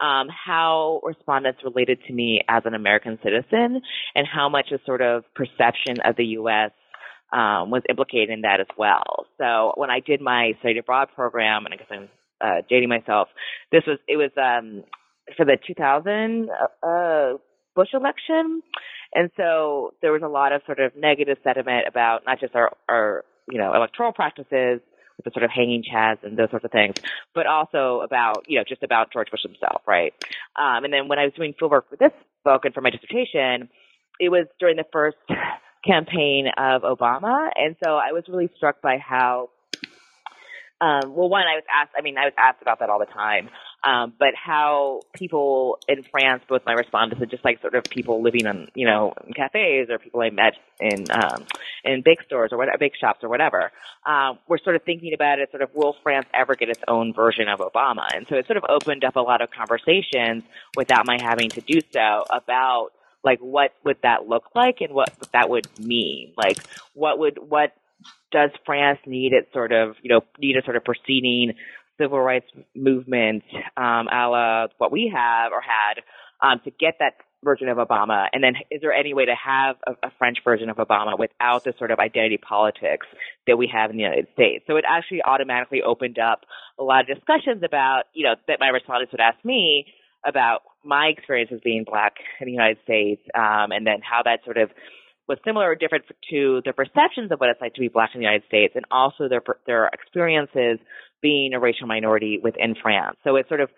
um, 0.00 0.28
how 0.28 1.00
respondents 1.04 1.60
related 1.62 1.98
to 2.06 2.12
me 2.12 2.40
as 2.48 2.62
an 2.64 2.74
American 2.74 3.18
citizen, 3.22 3.80
and 4.14 4.26
how 4.26 4.48
much 4.48 4.72
a 4.72 4.78
sort 4.84 5.02
of 5.02 5.24
perception 5.34 6.00
of 6.04 6.16
the 6.16 6.24
U.S 6.24 6.72
um, 7.32 7.70
was 7.70 7.82
implicated 7.88 8.30
in 8.30 8.42
that 8.42 8.60
as 8.60 8.66
well. 8.76 9.26
So 9.38 9.72
when 9.76 9.90
I 9.90 10.00
did 10.00 10.20
my 10.20 10.52
study 10.60 10.78
abroad 10.78 11.08
program, 11.14 11.66
and 11.66 11.74
I 11.74 11.76
guess 11.76 11.86
I'm 11.90 12.08
uh, 12.40 12.62
dating 12.68 12.88
myself, 12.88 13.28
this 13.72 13.82
was 13.86 13.98
it 14.06 14.16
was 14.16 14.30
um, 14.36 14.84
for 15.36 15.44
the 15.44 15.56
2000 15.66 16.48
uh, 16.82 17.38
Bush 17.74 17.88
election, 17.92 18.62
and 19.14 19.30
so 19.36 19.94
there 20.02 20.12
was 20.12 20.22
a 20.22 20.28
lot 20.28 20.52
of 20.52 20.62
sort 20.66 20.80
of 20.80 20.96
negative 20.96 21.38
sentiment 21.44 21.86
about 21.88 22.22
not 22.26 22.40
just 22.40 22.54
our, 22.54 22.72
our 22.88 23.24
you 23.50 23.58
know 23.58 23.74
electoral 23.74 24.12
practices 24.12 24.80
with 25.16 25.24
the 25.24 25.30
sort 25.32 25.44
of 25.44 25.50
hanging 25.50 25.82
chads 25.82 26.22
and 26.22 26.36
those 26.38 26.50
sorts 26.50 26.64
of 26.64 26.70
things, 26.70 26.94
but 27.34 27.46
also 27.46 28.00
about 28.04 28.44
you 28.48 28.58
know 28.58 28.64
just 28.68 28.82
about 28.82 29.12
George 29.12 29.30
Bush 29.30 29.42
himself, 29.42 29.82
right? 29.86 30.14
Um, 30.58 30.84
and 30.84 30.92
then 30.92 31.08
when 31.08 31.18
I 31.18 31.24
was 31.24 31.32
doing 31.34 31.54
fieldwork 31.60 31.88
for 31.90 31.96
this 31.96 32.12
book 32.44 32.64
and 32.64 32.74
for 32.74 32.80
my 32.80 32.90
dissertation, 32.90 33.68
it 34.20 34.30
was 34.30 34.46
during 34.58 34.76
the 34.76 34.86
first 34.92 35.16
campaign 35.84 36.46
of 36.56 36.82
Obama. 36.82 37.48
And 37.54 37.76
so 37.82 37.92
I 37.92 38.12
was 38.12 38.24
really 38.28 38.50
struck 38.56 38.80
by 38.82 38.98
how, 38.98 39.50
um, 40.80 41.14
well, 41.14 41.28
one, 41.28 41.42
I 41.42 41.56
was 41.56 41.64
asked, 41.74 41.92
I 41.98 42.02
mean, 42.02 42.16
I 42.16 42.24
was 42.24 42.34
asked 42.38 42.62
about 42.62 42.78
that 42.78 42.88
all 42.88 43.00
the 43.00 43.06
time, 43.06 43.50
um, 43.82 44.12
but 44.16 44.28
how 44.34 45.00
people 45.12 45.78
in 45.88 46.04
France, 46.04 46.44
both 46.48 46.62
my 46.64 46.72
respondents 46.72 47.20
and 47.20 47.30
just 47.30 47.44
like 47.44 47.60
sort 47.60 47.74
of 47.74 47.84
people 47.84 48.22
living 48.22 48.46
in, 48.46 48.68
you 48.74 48.86
know, 48.86 49.12
in 49.26 49.32
cafes 49.32 49.88
or 49.90 49.98
people 49.98 50.20
I 50.20 50.30
met 50.30 50.54
in, 50.78 51.06
um, 51.10 51.46
in 51.84 52.02
big 52.04 52.22
stores 52.24 52.52
or 52.52 52.58
whatever, 52.58 52.78
big 52.78 52.92
shops 53.00 53.24
or 53.24 53.28
whatever, 53.28 53.72
um, 54.06 54.38
were 54.46 54.58
sort 54.62 54.76
of 54.76 54.82
thinking 54.84 55.14
about 55.14 55.40
it, 55.40 55.50
sort 55.50 55.62
of, 55.62 55.70
will 55.74 55.96
France 56.04 56.26
ever 56.32 56.54
get 56.54 56.68
its 56.68 56.82
own 56.86 57.12
version 57.12 57.48
of 57.48 57.58
Obama? 57.58 58.06
And 58.14 58.26
so 58.28 58.36
it 58.36 58.46
sort 58.46 58.56
of 58.56 58.64
opened 58.68 59.02
up 59.02 59.16
a 59.16 59.20
lot 59.20 59.42
of 59.42 59.50
conversations 59.50 60.44
without 60.76 61.06
my 61.06 61.18
having 61.20 61.48
to 61.50 61.60
do 61.60 61.80
so 61.92 62.24
about 62.30 62.90
like 63.24 63.40
what 63.40 63.72
would 63.84 63.96
that 64.02 64.28
look 64.28 64.44
like 64.54 64.80
and 64.80 64.94
what 64.94 65.10
that 65.32 65.48
would 65.50 65.66
mean 65.80 66.32
like 66.36 66.56
what 66.94 67.18
would 67.18 67.36
what 67.36 67.72
does 68.32 68.50
france 68.66 68.98
need 69.06 69.32
it 69.32 69.48
sort 69.52 69.72
of 69.72 69.96
you 70.02 70.10
know 70.10 70.20
need 70.38 70.56
a 70.56 70.64
sort 70.64 70.76
of 70.76 70.84
proceeding 70.84 71.54
civil 72.00 72.20
rights 72.20 72.46
movement 72.74 73.42
um 73.76 74.08
a 74.08 74.28
la 74.28 74.66
what 74.78 74.92
we 74.92 75.12
have 75.14 75.52
or 75.52 75.60
had 75.60 76.02
um 76.40 76.60
to 76.64 76.70
get 76.70 76.94
that 77.00 77.14
version 77.44 77.68
of 77.68 77.78
Obama? 77.78 78.26
And 78.32 78.42
then 78.42 78.54
is 78.70 78.80
there 78.80 78.92
any 78.92 79.14
way 79.14 79.26
to 79.26 79.34
have 79.34 79.76
a, 79.86 80.08
a, 80.08 80.10
French 80.18 80.38
version 80.44 80.70
of 80.70 80.76
Obama 80.76 81.18
without 81.18 81.64
the 81.64 81.72
sort 81.78 81.90
of 81.90 81.98
identity 81.98 82.36
politics 82.36 83.06
that 83.46 83.56
we 83.56 83.70
have 83.72 83.90
in 83.90 83.96
the 83.96 84.02
United 84.02 84.28
States? 84.32 84.64
So 84.66 84.76
it 84.76 84.84
actually 84.88 85.22
automatically 85.22 85.82
opened 85.82 86.18
up 86.18 86.40
a 86.78 86.82
lot 86.82 87.08
of 87.08 87.16
discussions 87.16 87.62
about, 87.64 88.04
you 88.14 88.24
know, 88.24 88.34
that 88.48 88.58
my 88.60 88.68
respondents 88.68 89.12
would 89.12 89.20
ask 89.20 89.42
me 89.44 89.86
about 90.26 90.62
my 90.84 91.06
experience 91.06 91.50
as 91.52 91.60
being 91.60 91.84
black 91.84 92.14
in 92.40 92.46
the 92.46 92.52
United 92.52 92.78
States, 92.82 93.22
um, 93.34 93.70
and 93.70 93.86
then 93.86 94.00
how 94.02 94.22
that 94.24 94.40
sort 94.44 94.58
of 94.58 94.70
was 95.28 95.38
similar 95.44 95.70
or 95.70 95.74
different 95.74 96.04
to 96.30 96.62
their 96.64 96.72
perceptions 96.72 97.30
of 97.30 97.38
what 97.38 97.50
it's 97.50 97.60
like 97.60 97.74
to 97.74 97.80
be 97.80 97.88
black 97.88 98.10
in 98.14 98.20
the 98.20 98.24
United 98.24 98.46
States, 98.48 98.74
and 98.76 98.84
also 98.90 99.28
their 99.28 99.42
their 99.66 99.86
experiences 99.86 100.78
being 101.20 101.52
a 101.52 101.60
racial 101.60 101.86
minority 101.86 102.40
within 102.42 102.74
France. 102.80 103.16
So 103.24 103.36
it's 103.36 103.48
sort 103.48 103.60
of 103.60 103.70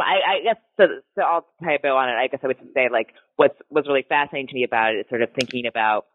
I, 0.00 0.40
I 0.40 0.42
guess 0.42 0.56
so. 0.76 0.84
So 1.14 1.22
I'll 1.22 1.46
tie 1.62 1.74
a 1.74 1.78
bow 1.78 1.96
on 1.96 2.08
it. 2.08 2.12
I 2.12 2.28
guess 2.28 2.40
I 2.42 2.46
would 2.46 2.56
say 2.74 2.88
like 2.90 3.08
what's 3.36 3.54
was 3.70 3.84
really 3.86 4.04
fascinating 4.08 4.48
to 4.48 4.54
me 4.54 4.64
about 4.64 4.94
it 4.94 5.00
is 5.00 5.06
sort 5.08 5.22
of 5.22 5.30
thinking 5.38 5.66
about 5.66 6.06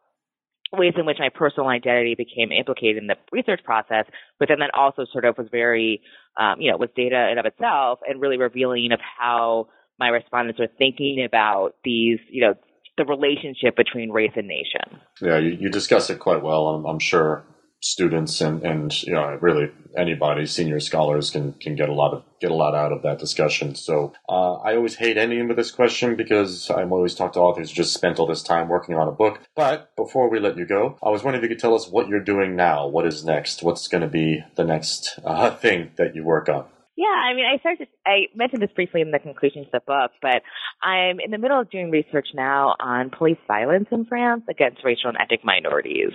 ways 0.74 0.94
in 0.98 1.06
which 1.06 1.18
my 1.20 1.30
personal 1.30 1.70
identity 1.70 2.16
became 2.16 2.52
implicated 2.52 2.98
in 2.98 3.08
the 3.08 3.16
research 3.32 3.62
process, 3.64 4.06
but 4.40 4.50
then 4.50 4.60
that 4.60 4.72
also 4.74 5.06
sort 5.12 5.26
of 5.26 5.38
was 5.38 5.48
very, 5.50 6.02
um, 6.38 6.60
you 6.60 6.72
know, 6.72 6.78
was 6.78 6.90
data 6.96 7.30
in 7.32 7.38
of 7.38 7.46
itself 7.46 8.00
and 8.08 8.22
really 8.22 8.38
revealing 8.38 8.92
of 8.92 9.00
how 9.00 9.68
my 10.00 10.10
respondents 10.10 10.60
are 10.60 10.68
thinking 10.78 11.24
about 11.26 11.76
these, 11.84 12.20
you 12.30 12.42
know, 12.42 12.54
the 12.98 13.06
relationship 13.06 13.76
between 13.76 14.12
race 14.12 14.32
and 14.36 14.48
nation. 14.48 15.00
Yeah, 15.22 15.38
you, 15.38 15.52
you 15.52 15.70
discuss 15.70 16.10
it 16.10 16.20
quite 16.20 16.42
well. 16.42 16.68
I'm, 16.68 16.86
I'm 16.86 17.00
sure 17.00 17.44
students 17.80 18.42
and, 18.42 18.64
and 18.64 19.04
you 19.04 19.14
know 19.14 19.38
really 19.40 19.70
anybody 19.96 20.46
senior 20.46 20.80
scholars 20.80 21.30
can 21.30 21.54
can 21.54 21.76
get 21.76 21.90
a 21.90 21.94
lot 21.94 22.12
of 22.12 22.24
get 22.42 22.50
a 22.50 22.56
lot 22.56 22.74
out 22.74 22.92
of 22.92 23.04
that 23.04 23.20
discussion 23.20 23.76
so 23.76 24.14
uh, 24.30 24.54
i 24.56 24.76
always 24.76 24.96
hate 24.96 25.16
ending 25.16 25.48
with 25.48 25.58
this 25.58 25.70
question 25.70 26.16
because 26.16 26.72
i'm 26.72 26.92
always 26.92 27.14
talk 27.14 27.34
to 27.34 27.40
authors 27.40 27.70
who 27.70 27.76
just 27.76 27.94
spent 27.94 28.18
all 28.18 28.26
this 28.26 28.42
time 28.42 28.68
working 28.68 28.96
on 28.96 29.08
a 29.08 29.12
book 29.12 29.40
but 29.56 29.96
before 29.96 30.28
we 30.28 30.40
let 30.40 30.58
you 30.58 30.66
go 30.66 30.98
i 31.04 31.10
was 31.10 31.24
wondering 31.24 31.44
if 31.44 31.48
you 31.48 31.56
could 31.56 31.62
tell 31.62 31.76
us 31.76 31.88
what 31.88 32.08
you're 32.08 32.20
doing 32.20 32.56
now 32.56 32.88
what 32.88 33.06
is 33.06 33.24
next 33.24 33.62
what's 33.62 33.88
going 33.88 34.02
to 34.02 34.08
be 34.08 34.44
the 34.56 34.64
next 34.64 35.20
uh, 35.24 35.52
thing 35.58 35.92
that 35.98 36.16
you 36.16 36.24
work 36.24 36.50
on 36.50 36.66
yeah, 36.98 37.14
I 37.14 37.36
mean, 37.36 37.46
I 37.46 37.60
started. 37.60 37.88
I 38.08 38.26
mentioned 38.34 38.64
this 38.64 38.72
briefly 38.74 39.02
in 39.02 39.12
the 39.12 39.20
conclusion 39.20 39.64
to 39.66 39.70
the 39.72 39.82
book, 39.86 40.12
but 40.20 40.42
I'm 40.82 41.20
in 41.24 41.30
the 41.30 41.38
middle 41.38 41.62
of 41.62 41.70
doing 41.70 41.92
research 41.92 42.30
now 42.34 42.74
on 42.80 43.12
police 43.16 43.38
violence 43.48 43.86
in 43.92 44.06
France 44.06 44.42
against 44.50 44.84
racial 44.84 45.10
and 45.10 45.18
ethnic 45.22 45.46
minorities. 45.46 46.10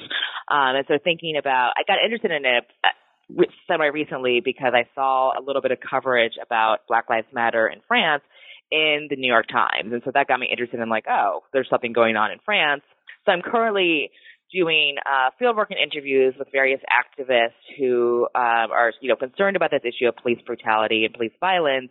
Um, 0.51 0.75
and 0.75 0.85
so, 0.89 0.99
thinking 1.03 1.37
about, 1.39 1.75
I 1.79 1.87
got 1.87 1.99
interested 2.05 2.33
in 2.33 2.45
it 2.45 2.65
uh, 2.83 3.45
semi 3.69 3.87
recently 3.87 4.43
because 4.45 4.73
I 4.75 4.89
saw 4.93 5.31
a 5.39 5.41
little 5.41 5.63
bit 5.63 5.71
of 5.71 5.79
coverage 5.79 6.35
about 6.43 6.79
Black 6.89 7.09
Lives 7.09 7.29
Matter 7.33 7.69
in 7.69 7.79
France 7.87 8.25
in 8.73 9.07
the 9.09 9.15
New 9.15 9.29
York 9.29 9.47
Times, 9.47 9.93
and 9.93 10.03
so 10.05 10.11
that 10.13 10.27
got 10.27 10.41
me 10.41 10.49
interested 10.51 10.81
in 10.81 10.89
like, 10.89 11.05
oh, 11.09 11.43
there's 11.53 11.69
something 11.71 11.93
going 11.93 12.17
on 12.17 12.33
in 12.33 12.39
France. 12.45 12.83
So 13.25 13.31
I'm 13.31 13.43
currently 13.43 14.11
doing 14.53 14.97
uh, 15.05 15.31
fieldwork 15.41 15.67
and 15.71 15.79
interviews 15.79 16.35
with 16.39 16.49
various 16.53 16.81
activists 16.91 17.51
who 17.79 18.27
um, 18.35 18.71
are, 18.71 18.93
you 19.01 19.09
know, 19.09 19.17
concerned 19.17 19.57
about 19.57 19.71
this 19.71 19.83
issue 19.85 20.09
of 20.09 20.17
police 20.17 20.39
brutality 20.47 21.05
and 21.05 21.15
police 21.15 21.33
violence, 21.41 21.91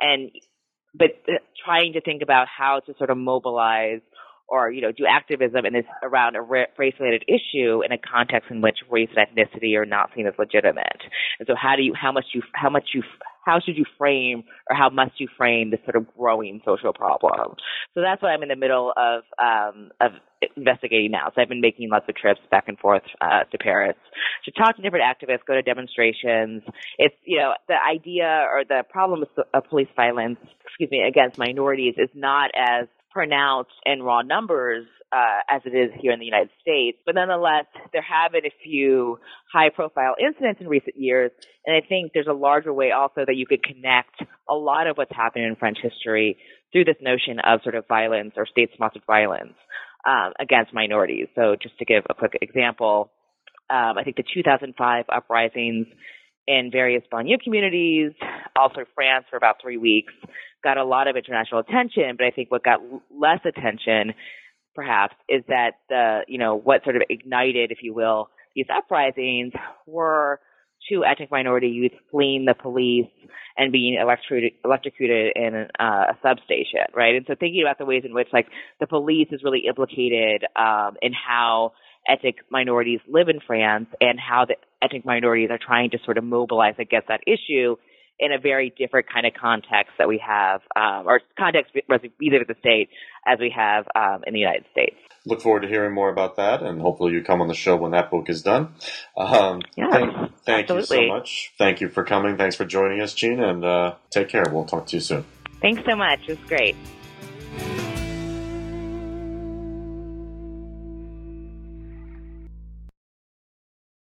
and 0.00 0.30
but 0.94 1.10
uh, 1.28 1.38
trying 1.64 1.94
to 1.94 2.00
think 2.00 2.22
about 2.22 2.46
how 2.46 2.80
to 2.86 2.94
sort 2.98 3.10
of 3.10 3.16
mobilize 3.16 4.00
or 4.48 4.70
you 4.70 4.82
know 4.82 4.92
do 4.92 5.04
activism 5.08 5.64
in 5.64 5.72
this 5.72 5.86
around 6.02 6.36
a 6.36 6.42
race 6.42 6.94
related 7.00 7.24
issue 7.26 7.82
in 7.82 7.90
a 7.90 7.98
context 7.98 8.50
in 8.50 8.60
which 8.60 8.78
race 8.90 9.08
and 9.16 9.26
ethnicity 9.26 9.76
are 9.76 9.86
not 9.86 10.10
seen 10.14 10.26
as 10.26 10.34
legitimate. 10.38 11.00
And 11.38 11.48
so 11.48 11.54
how 11.60 11.74
do 11.76 11.82
you 11.82 11.94
how 11.94 12.12
much 12.12 12.26
you 12.34 12.42
how 12.54 12.68
much 12.68 12.90
you 12.92 13.02
how 13.44 13.60
should 13.60 13.76
you 13.76 13.86
frame 13.98 14.44
or 14.68 14.76
how 14.76 14.90
must 14.90 15.12
you 15.18 15.28
frame 15.36 15.70
this 15.70 15.80
sort 15.84 15.96
of 15.96 16.06
growing 16.16 16.60
social 16.64 16.92
problem? 16.92 17.56
So 17.94 18.02
that's 18.02 18.22
what 18.22 18.28
I'm 18.28 18.42
in 18.42 18.50
the 18.50 18.56
middle 18.56 18.92
of 18.94 19.22
um, 19.42 19.90
of 20.00 20.12
investigating 20.56 21.10
now. 21.10 21.30
So 21.34 21.42
I've 21.42 21.48
been 21.48 21.60
making 21.60 21.90
lots 21.90 22.06
of 22.08 22.14
trips 22.14 22.40
back 22.50 22.64
and 22.68 22.78
forth 22.78 23.02
uh, 23.20 23.44
to 23.50 23.58
Paris 23.58 23.96
to 24.44 24.50
talk 24.52 24.76
to 24.76 24.82
different 24.82 25.04
activists, 25.04 25.46
go 25.46 25.54
to 25.54 25.62
demonstrations. 25.62 26.62
It's 26.98 27.14
you 27.24 27.38
know 27.38 27.52
the 27.68 27.76
idea 27.76 28.46
or 28.50 28.64
the 28.68 28.82
problem 28.90 29.24
of 29.54 29.64
police 29.68 29.88
violence, 29.96 30.38
excuse 30.64 30.90
me, 30.90 31.02
against 31.02 31.38
minorities 31.38 31.94
is 31.98 32.10
not 32.14 32.50
as 32.56 32.86
pronounced 33.12 33.72
in 33.84 34.02
raw 34.02 34.22
numbers 34.22 34.86
uh, 35.12 35.54
as 35.54 35.60
it 35.66 35.76
is 35.76 35.90
here 36.00 36.12
in 36.12 36.18
the 36.18 36.24
United 36.24 36.48
States. 36.60 36.98
But 37.04 37.14
nonetheless, 37.14 37.66
there 37.92 38.02
have 38.02 38.32
been 38.32 38.46
a 38.46 38.54
few 38.64 39.18
high 39.52 39.68
profile 39.68 40.14
incidents 40.18 40.60
in 40.60 40.68
recent 40.68 40.96
years. 40.96 41.30
And 41.66 41.76
I 41.76 41.86
think 41.86 42.12
there's 42.14 42.26
a 42.26 42.32
larger 42.32 42.72
way 42.72 42.92
also 42.92 43.24
that 43.26 43.36
you 43.36 43.46
could 43.46 43.62
connect 43.62 44.22
a 44.48 44.54
lot 44.54 44.86
of 44.86 44.96
what's 44.96 45.14
happened 45.14 45.44
in 45.44 45.56
French 45.56 45.78
history 45.82 46.38
through 46.72 46.84
this 46.84 46.96
notion 47.02 47.38
of 47.44 47.60
sort 47.62 47.74
of 47.74 47.86
violence 47.86 48.32
or 48.36 48.46
state 48.46 48.70
sponsored 48.72 49.02
violence 49.06 49.54
um, 50.06 50.32
against 50.38 50.72
minorities. 50.72 51.28
So 51.34 51.56
just 51.60 51.78
to 51.78 51.84
give 51.84 52.04
a 52.10 52.14
quick 52.14 52.36
example, 52.40 53.10
um, 53.70 53.96
I 53.98 54.02
think 54.04 54.16
the 54.16 54.24
2005 54.34 55.04
uprisings 55.08 55.86
in 56.46 56.70
various 56.72 57.04
banlieue 57.12 57.40
communities, 57.42 58.12
also 58.56 58.84
France 58.94 59.26
for 59.30 59.36
about 59.36 59.56
three 59.62 59.76
weeks, 59.76 60.12
got 60.64 60.76
a 60.76 60.84
lot 60.84 61.08
of 61.08 61.16
international 61.16 61.60
attention. 61.60 62.16
But 62.16 62.26
I 62.26 62.30
think 62.30 62.50
what 62.50 62.64
got 62.64 62.80
less 63.16 63.40
attention, 63.44 64.14
perhaps, 64.74 65.14
is 65.28 65.42
that 65.48 65.72
the 65.88 66.20
you 66.26 66.38
know 66.38 66.56
what 66.56 66.82
sort 66.84 66.96
of 66.96 67.02
ignited, 67.08 67.70
if 67.70 67.78
you 67.82 67.94
will, 67.94 68.28
these 68.54 68.66
uprisings 68.74 69.52
were 69.86 70.40
two 70.88 71.04
ethnic 71.04 71.30
minority 71.30 71.68
youth 71.68 71.92
fleeing 72.10 72.44
the 72.44 72.54
police 72.54 73.06
and 73.56 73.70
being 73.72 73.98
electrocuted, 74.00 74.52
electrocuted 74.64 75.32
in 75.36 75.68
uh, 75.78 76.12
a 76.12 76.18
substation, 76.22 76.80
right? 76.94 77.14
And 77.14 77.24
so 77.26 77.34
thinking 77.38 77.62
about 77.62 77.78
the 77.78 77.84
ways 77.84 78.02
in 78.04 78.14
which 78.14 78.28
like 78.32 78.46
the 78.80 78.86
police 78.86 79.28
is 79.30 79.42
really 79.44 79.64
implicated 79.68 80.44
um, 80.56 80.96
in 81.02 81.12
how 81.12 81.72
ethnic 82.08 82.36
minorities 82.50 83.00
live 83.08 83.28
in 83.28 83.40
France 83.46 83.86
and 84.00 84.18
how 84.18 84.44
the 84.44 84.56
ethnic 84.82 85.04
minorities 85.04 85.50
are 85.50 85.58
trying 85.64 85.90
to 85.90 85.98
sort 86.04 86.18
of 86.18 86.24
mobilize 86.24 86.74
against 86.78 87.08
that 87.08 87.20
issue 87.26 87.76
in 88.18 88.32
a 88.32 88.38
very 88.38 88.72
different 88.76 89.06
kind 89.12 89.26
of 89.26 89.32
context 89.34 89.92
that 89.98 90.08
we 90.08 90.22
have, 90.24 90.60
um, 90.76 91.06
or 91.06 91.20
context 91.38 91.72
either 92.20 92.40
of 92.40 92.46
the 92.46 92.54
state 92.60 92.88
as 93.26 93.38
we 93.38 93.52
have 93.54 93.86
um, 93.94 94.22
in 94.26 94.34
the 94.34 94.40
United 94.40 94.64
States. 94.72 94.96
Look 95.24 95.40
forward 95.40 95.60
to 95.60 95.68
hearing 95.68 95.94
more 95.94 96.08
about 96.08 96.36
that, 96.36 96.62
and 96.62 96.80
hopefully 96.80 97.12
you 97.12 97.22
come 97.22 97.40
on 97.40 97.48
the 97.48 97.54
show 97.54 97.76
when 97.76 97.92
that 97.92 98.10
book 98.10 98.28
is 98.28 98.42
done. 98.42 98.74
Um, 99.16 99.60
yeah, 99.76 99.90
thank, 99.90 100.36
thank 100.44 100.68
you 100.68 100.82
so 100.82 101.06
much. 101.06 101.52
Thank 101.58 101.80
you 101.80 101.88
for 101.88 102.04
coming. 102.04 102.36
Thanks 102.36 102.56
for 102.56 102.64
joining 102.64 103.00
us, 103.00 103.14
Jean, 103.14 103.40
and 103.40 103.64
uh, 103.64 103.94
take 104.10 104.28
care. 104.28 104.44
We'll 104.50 104.64
talk 104.64 104.86
to 104.88 104.96
you 104.96 105.00
soon. 105.00 105.24
Thanks 105.60 105.82
so 105.88 105.94
much. 105.94 106.28
It 106.28 106.38
was 106.40 106.48
great. 106.48 106.76